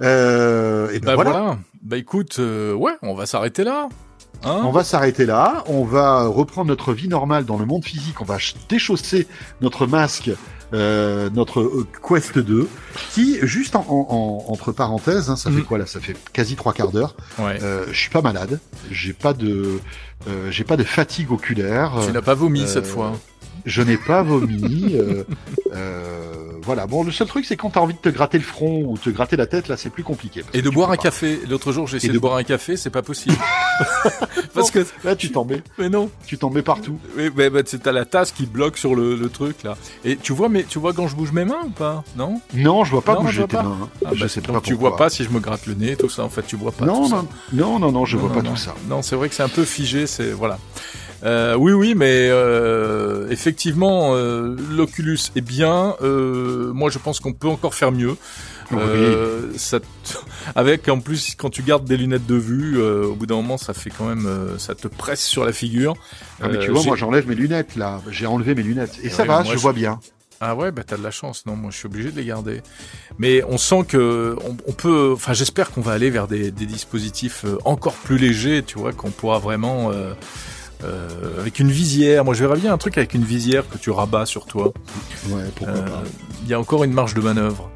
Euh, 0.00 0.90
et 0.92 1.00
ben 1.00 1.06
Bah 1.06 1.14
voilà. 1.16 1.30
voilà. 1.30 1.58
Bah 1.82 1.96
écoute, 1.96 2.36
euh, 2.38 2.72
ouais, 2.74 2.92
on 3.02 3.14
va 3.14 3.26
s'arrêter 3.26 3.64
là. 3.64 3.88
Hein 4.42 4.62
On 4.64 4.70
va 4.70 4.84
s'arrêter 4.84 5.26
là. 5.26 5.64
On 5.66 5.84
va 5.84 6.26
reprendre 6.26 6.68
notre 6.68 6.92
vie 6.92 7.08
normale 7.08 7.44
dans 7.44 7.58
le 7.58 7.66
monde 7.66 7.84
physique. 7.84 8.20
On 8.20 8.24
va 8.24 8.34
ch- 8.36 8.54
déchausser 8.68 9.26
notre 9.60 9.86
masque, 9.86 10.30
euh, 10.72 11.28
notre 11.30 11.60
euh, 11.60 11.86
Quest 12.06 12.38
2, 12.38 12.66
qui, 13.10 13.38
juste 13.42 13.76
en, 13.76 13.84
en- 13.88 14.06
en- 14.48 14.52
entre 14.52 14.72
parenthèses, 14.72 15.28
hein, 15.28 15.36
ça 15.36 15.50
fait 15.50 15.58
Mhm. 15.58 15.64
quoi 15.64 15.78
là? 15.78 15.86
Ça 15.86 16.00
fait 16.00 16.16
quasi 16.32 16.56
trois 16.56 16.72
quarts 16.72 16.92
d'heure. 16.92 17.16
ouais. 17.38 17.58
Euh, 17.62 17.84
je 17.90 17.98
suis 17.98 18.10
pas 18.10 18.22
malade. 18.22 18.60
J'ai 18.90 19.12
pas 19.12 19.34
de, 19.34 19.80
euh, 20.28 20.50
j'ai 20.50 20.64
pas 20.64 20.76
de 20.78 20.84
fatigue 20.84 21.32
oculaire. 21.32 21.92
tu 22.06 22.12
n'as 22.12 22.22
pas 22.22 22.34
vomi 22.34 22.66
cette 22.66 22.86
fois. 22.86 23.12
Je 23.66 23.82
n'ai 23.82 23.96
pas 23.96 24.22
vomi. 24.22 24.94
euh, 24.94 25.24
euh, 25.74 26.22
voilà. 26.62 26.86
Bon, 26.86 27.02
le 27.04 27.10
seul 27.12 27.26
truc, 27.26 27.44
c'est 27.44 27.56
quand 27.56 27.70
t'as 27.70 27.80
envie 27.80 27.94
de 27.94 27.98
te 27.98 28.08
gratter 28.08 28.38
le 28.38 28.44
front 28.44 28.82
ou 28.86 28.98
te 28.98 29.10
gratter 29.10 29.36
la 29.36 29.46
tête, 29.46 29.68
là, 29.68 29.76
c'est 29.76 29.90
plus 29.90 30.02
compliqué. 30.04 30.44
Et 30.52 30.62
de 30.62 30.70
boire 30.70 30.90
un 30.90 30.96
pas. 30.96 31.02
café. 31.04 31.40
L'autre 31.48 31.72
jour, 31.72 31.86
j'ai 31.86 31.96
essayé 31.98 32.08
de- 32.10 32.14
de 32.14 32.18
boire 32.20 32.36
un 32.36 32.42
café, 32.44 32.76
c'est 32.76 32.90
pas 32.90 33.02
possible. 33.02 33.36
Parce 34.54 34.70
que, 34.70 34.84
Là, 35.04 35.16
tu 35.16 35.30
t'en 35.30 35.44
mets, 35.44 35.62
mais 35.78 35.88
non. 35.88 36.10
tu 36.26 36.36
t'en 36.38 36.50
mets 36.50 36.62
partout. 36.62 36.98
Oui, 37.16 37.30
mais 37.36 37.48
bah, 37.50 37.60
c'est 37.64 37.82
t'as 37.82 37.92
la 37.92 38.04
tasse 38.04 38.32
qui 38.32 38.46
bloque 38.46 38.76
sur 38.76 38.94
le, 38.94 39.16
le 39.16 39.28
truc 39.28 39.62
là. 39.62 39.76
Et 40.04 40.16
tu 40.16 40.32
vois, 40.32 40.48
mais 40.48 40.64
tu 40.64 40.78
vois 40.78 40.92
quand 40.92 41.08
je 41.08 41.16
bouge 41.16 41.32
mes 41.32 41.44
mains 41.44 41.62
ou 41.66 41.70
pas? 41.70 42.04
Non? 42.16 42.40
Non, 42.54 42.84
je 42.84 42.90
vois 42.90 43.02
pas 43.02 43.14
Non, 43.14 43.20
je 43.20 43.24
bouger 43.26 43.38
vois 43.38 43.46
tes 43.48 43.56
pas. 43.56 43.62
mains. 43.62 43.78
hein. 43.82 43.88
Ah, 44.04 44.10
je 44.12 44.20
bah, 44.20 44.28
sais 44.28 44.40
donc 44.40 44.56
pas 44.56 44.60
tu 44.60 44.74
vois 44.74 44.96
pas 44.96 45.08
si 45.08 45.24
je 45.24 45.30
me 45.30 45.40
gratte 45.40 45.66
le 45.66 45.74
nez, 45.74 45.96
tout 45.96 46.08
ça. 46.10 46.24
En 46.24 46.28
fait, 46.28 46.42
tu 46.46 46.56
vois 46.56 46.72
pas. 46.72 46.84
Non, 46.84 47.04
tout 47.04 47.08
ça. 47.10 47.24
non, 47.52 47.78
non, 47.78 47.90
non, 47.92 48.04
je 48.04 48.16
Non, 48.16 48.26
vois 48.26 48.42
pas 48.42 48.48
tout 48.48 48.56
ça. 48.56 48.74
Non, 48.88 49.02
c'est 49.02 49.16
vrai 49.16 49.28
que 49.28 49.34
c'est 49.34 49.42
un 49.42 49.48
peu 49.48 49.64
figé, 49.64 50.06
c'est 50.06 50.32
voilà. 50.32 50.58
Euh, 51.24 51.54
oui, 51.54 51.72
oui, 51.72 51.94
mais 51.94 52.28
euh, 52.30 53.28
effectivement, 53.30 54.14
euh, 54.14 54.56
l'Oculus 54.70 55.18
est 55.36 55.40
bien. 55.42 55.94
Euh, 56.02 56.72
moi, 56.72 56.90
je 56.90 56.98
pense 56.98 57.20
qu'on 57.20 57.32
peut 57.32 57.48
encore 57.48 57.74
faire 57.74 57.92
mieux. 57.92 58.16
Oui. 58.72 58.78
Euh, 58.80 59.52
ça 59.56 59.80
avec 60.54 60.88
en 60.88 61.00
plus 61.00 61.34
quand 61.36 61.50
tu 61.50 61.62
gardes 61.62 61.84
des 61.84 61.96
lunettes 61.96 62.26
de 62.26 62.36
vue, 62.36 62.78
euh, 62.78 63.04
au 63.04 63.14
bout 63.14 63.26
d'un 63.26 63.34
moment, 63.34 63.58
ça 63.58 63.74
fait 63.74 63.90
quand 63.90 64.06
même, 64.06 64.26
euh, 64.26 64.58
ça 64.58 64.74
te 64.74 64.86
presse 64.88 65.22
sur 65.24 65.44
la 65.44 65.52
figure. 65.52 65.94
Ah, 66.40 66.48
mais 66.48 66.58
tu 66.60 66.70
vois, 66.70 66.82
moi, 66.84 66.96
j'enlève 66.96 67.28
mes 67.28 67.34
lunettes, 67.34 67.76
là. 67.76 68.00
J'ai 68.10 68.26
enlevé 68.26 68.54
mes 68.54 68.62
lunettes. 68.62 68.98
Et 69.02 69.10
ça 69.10 69.22
Ouais, 69.22 69.28
va, 69.28 69.44
je 69.44 69.56
vois 69.56 69.72
bien. 69.72 69.98
Ah 70.42 70.54
ouais, 70.54 70.70
bah 70.72 70.82
t'as 70.86 70.96
de 70.96 71.02
la 71.02 71.10
chance. 71.10 71.44
Non, 71.44 71.54
moi 71.54 71.70
je 71.70 71.76
suis 71.76 71.84
obligé 71.86 72.10
de 72.10 72.16
les 72.16 72.24
garder. 72.24 72.62
Mais 73.18 73.42
on 73.46 73.58
sent 73.58 73.84
que 73.86 74.36
on, 74.42 74.56
on 74.66 74.72
peut. 74.72 75.10
Enfin, 75.12 75.34
j'espère 75.34 75.70
qu'on 75.70 75.82
va 75.82 75.92
aller 75.92 76.08
vers 76.08 76.28
des, 76.28 76.50
des 76.50 76.64
dispositifs 76.64 77.44
encore 77.66 77.92
plus 77.92 78.16
légers. 78.16 78.62
Tu 78.62 78.78
vois, 78.78 78.94
qu'on 78.94 79.10
pourra 79.10 79.38
vraiment 79.38 79.90
euh, 79.92 80.14
euh, 80.84 81.40
avec 81.40 81.58
une 81.58 81.70
visière. 81.70 82.24
Moi, 82.24 82.34
je 82.34 82.44
verrais 82.44 82.58
bien 82.58 82.72
un 82.72 82.78
truc 82.78 82.96
avec 82.98 83.14
une 83.14 83.24
visière 83.24 83.68
que 83.68 83.78
tu 83.78 83.90
rabats 83.90 84.26
sur 84.26 84.46
toi. 84.46 84.72
Ouais, 85.28 85.42
pourquoi 85.54 85.76
Euh, 85.76 85.82
pas. 85.86 86.02
Il 86.44 86.48
y 86.48 86.54
a 86.54 86.60
encore 86.60 86.84
une 86.84 86.92
marge 86.92 87.14
de 87.14 87.20
manœuvre. 87.20 87.70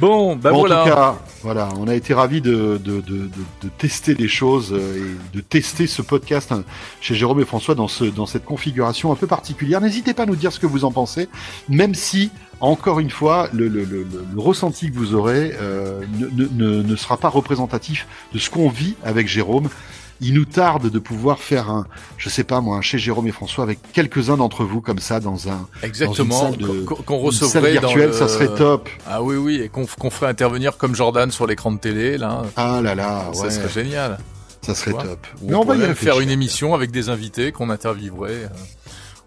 Bon, 0.00 0.36
bah 0.36 0.50
Bon, 0.50 0.58
voilà. 0.58 0.82
En 0.82 0.84
tout 0.84 0.90
cas, 0.90 1.16
voilà, 1.42 1.68
on 1.78 1.88
a 1.88 1.94
été 1.94 2.12
ravis 2.12 2.42
de, 2.42 2.78
de, 2.84 3.00
de, 3.00 3.00
de, 3.00 3.28
de 3.62 3.68
tester 3.78 4.14
des 4.14 4.28
choses 4.28 4.72
euh, 4.74 4.98
et 5.32 5.36
de 5.36 5.40
tester 5.40 5.86
ce 5.86 6.02
podcast 6.02 6.52
hein, 6.52 6.64
chez 7.00 7.14
Jérôme 7.14 7.40
et 7.40 7.46
François 7.46 7.74
dans, 7.74 7.88
ce, 7.88 8.04
dans 8.04 8.26
cette 8.26 8.44
configuration 8.44 9.10
un 9.10 9.14
peu 9.14 9.26
particulière. 9.26 9.80
N'hésitez 9.80 10.12
pas 10.12 10.24
à 10.24 10.26
nous 10.26 10.36
dire 10.36 10.52
ce 10.52 10.58
que 10.60 10.66
vous 10.66 10.84
en 10.84 10.92
pensez, 10.92 11.28
même 11.70 11.94
si, 11.94 12.30
encore 12.60 13.00
une 13.00 13.08
fois, 13.08 13.48
le, 13.54 13.68
le, 13.68 13.84
le, 13.84 14.02
le- 14.02 14.26
le 14.34 14.40
ressenti 14.40 14.90
que 14.90 14.96
vous 14.96 15.14
aurez 15.14 15.54
euh, 15.58 16.02
ne, 16.18 16.26
ne, 16.26 16.48
ne, 16.52 16.82
ne 16.82 16.96
sera 16.96 17.16
pas 17.16 17.30
représentatif 17.30 18.06
de 18.34 18.38
ce 18.38 18.50
qu'on 18.50 18.68
vit 18.68 18.96
avec 19.02 19.28
Jérôme. 19.28 19.70
Il 20.22 20.32
nous 20.34 20.46
tarde 20.46 20.88
de 20.90 20.98
pouvoir 20.98 21.38
faire 21.40 21.68
un, 21.70 21.86
je 22.16 22.30
sais 22.30 22.44
pas 22.44 22.60
moi, 22.62 22.78
un 22.78 22.80
chez 22.80 22.98
Jérôme 22.98 23.26
et 23.26 23.32
François 23.32 23.64
avec 23.64 23.78
quelques-uns 23.92 24.36
d'entre 24.38 24.64
vous 24.64 24.80
comme 24.80 24.98
ça 24.98 25.20
dans 25.20 25.48
un 25.50 25.68
Exactement. 25.82 26.52
Qu'on- 26.86 26.94
Qu'on 26.96 27.26
une 27.26 27.32
salle 27.32 27.62
recevrait 27.62 27.74
dans 27.74 27.80
virtuelle, 27.88 28.08
le- 28.08 28.12
ça 28.14 28.28
serait 28.28 28.48
top. 28.54 28.88
Ah 29.06 29.22
oui, 29.22 29.36
oui, 29.36 29.60
et 29.60 29.68
qu'on 29.68 29.84
qu'on 29.84 30.08
ferait 30.10 30.28
intervenir 30.30 30.78
comme 30.78 30.94
Jordan 30.94 31.30
sur 31.30 31.46
l'écran 31.46 31.70
de 31.72 31.78
télé 31.78 32.16
là. 32.16 32.42
Ah 32.56 32.80
là 32.82 32.94
là, 32.94 33.30
Ça 33.34 33.42
ouais, 33.42 33.50
serait 33.50 33.68
génial. 33.68 34.18
ça 34.62 34.74
serait 34.74 34.92
top. 34.92 35.26
Ou 35.42 35.48
Mais 35.50 35.54
on 35.54 35.64
va 35.64 35.76
y 35.76 35.94
faire 35.94 36.18
une 36.20 36.30
émission 36.30 36.74
avec 36.74 36.90
des 36.90 37.08
invités 37.10 37.52
qu'on 37.52 37.68
interviewerait. 37.68 38.44
euh. 38.44 38.48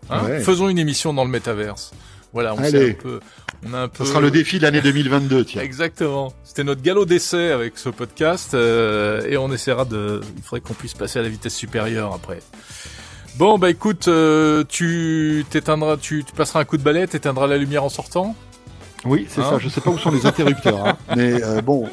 Hein 0.10 0.24
Ouais. 0.26 0.40
Faisons 0.40 0.70
une 0.70 0.80
émission 0.80 1.14
dans 1.14 1.24
le 1.24 1.30
métaverse. 1.30 1.92
Voilà, 2.34 2.54
on 2.54 2.60
Allez. 2.60 2.92
un 2.92 2.94
peu. 2.94 3.20
On 3.68 3.74
a 3.74 3.80
un 3.80 3.88
peu. 3.88 4.04
Ce 4.06 4.10
sera 4.12 4.22
le 4.22 4.30
défi 4.32 4.58
de 4.60 4.64
l'année 4.64 4.82
2022, 4.82 5.46
tiens. 5.46 5.62
Exactement. 5.62 6.32
C'était 6.44 6.64
notre 6.64 6.82
galop 6.82 7.06
d'essai 7.06 7.52
avec 7.52 7.78
ce 7.78 7.90
podcast 7.90 8.54
euh, 8.54 9.22
et 9.28 9.38
on 9.38 9.52
essaiera 9.52 9.86
de. 9.86 10.22
Il 10.38 10.44
faudrait 10.44 10.62
qu'on 10.62 10.74
puisse 10.76 10.94
passer 10.94 11.20
à 11.20 11.22
la 11.24 11.30
vitesse 11.30 11.56
supérieure 11.56 12.14
après. 12.14 12.40
Bon 13.38 13.58
bah 13.58 13.70
écoute, 13.70 14.08
euh, 14.10 14.64
tu 14.68 15.46
t'éteindras, 15.50 15.98
tu, 15.98 16.24
tu 16.26 16.34
passeras 16.34 16.60
un 16.60 16.66
coup 16.66 16.78
de 16.78 16.84
balai, 16.84 17.08
t'éteindras 17.08 17.48
la 17.48 17.58
lumière 17.58 17.84
en 17.84 17.90
sortant? 17.90 18.36
Oui, 19.06 19.28
c'est 19.30 19.42
Hein? 19.42 19.52
ça. 19.52 19.60
Je 19.60 19.70
sais 19.70 19.80
pas 19.82 19.90
où 19.92 19.98
sont 19.98 20.12
les 20.12 20.26
interrupteurs, 20.26 20.86
hein. 20.86 20.98
mais 21.16 21.42
euh, 21.44 21.62
bon. 21.62 21.90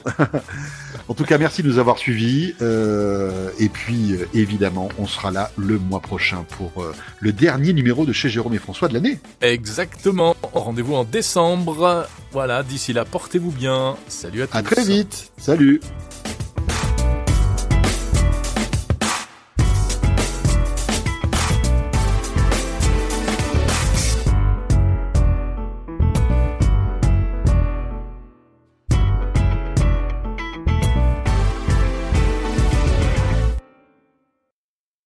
En 1.09 1.15
tout 1.15 1.25
cas, 1.25 1.39
merci 1.39 1.63
de 1.63 1.69
nous 1.69 1.79
avoir 1.79 1.99
suivis. 1.99 2.55
euh, 2.63 3.51
et 3.59 3.69
puis, 3.69 4.13
euh, 4.13 4.29
évidemment, 4.35 4.89
on 4.99 5.07
sera 5.07 5.31
là 5.31 5.51
le 5.57 5.79
mois 5.79 6.01
prochain 6.01 6.45
pour 6.57 6.83
euh, 6.83 6.95
le 7.21 7.33
dernier 7.33 7.73
numéro 7.73 8.05
de 8.05 8.13
chez 8.13 8.29
Jérôme 8.29 8.55
et 8.55 8.59
François 8.59 8.89
de 8.89 8.95
l'année. 8.95 9.19
Exactement. 9.41 10.37
Rendez-vous 10.53 10.95
en 10.95 11.05
décembre. 11.05 12.07
Voilà. 12.33 12.63
D'ici 12.63 12.93
là, 12.93 13.05
portez-vous 13.05 13.53
bien. 13.53 13.97
Salut 14.09 14.43
à 14.43 14.47
tous. 14.47 14.57
À 14.57 14.63
très 14.63 14.85
vite. 14.85 15.33
Salut. 15.39 15.81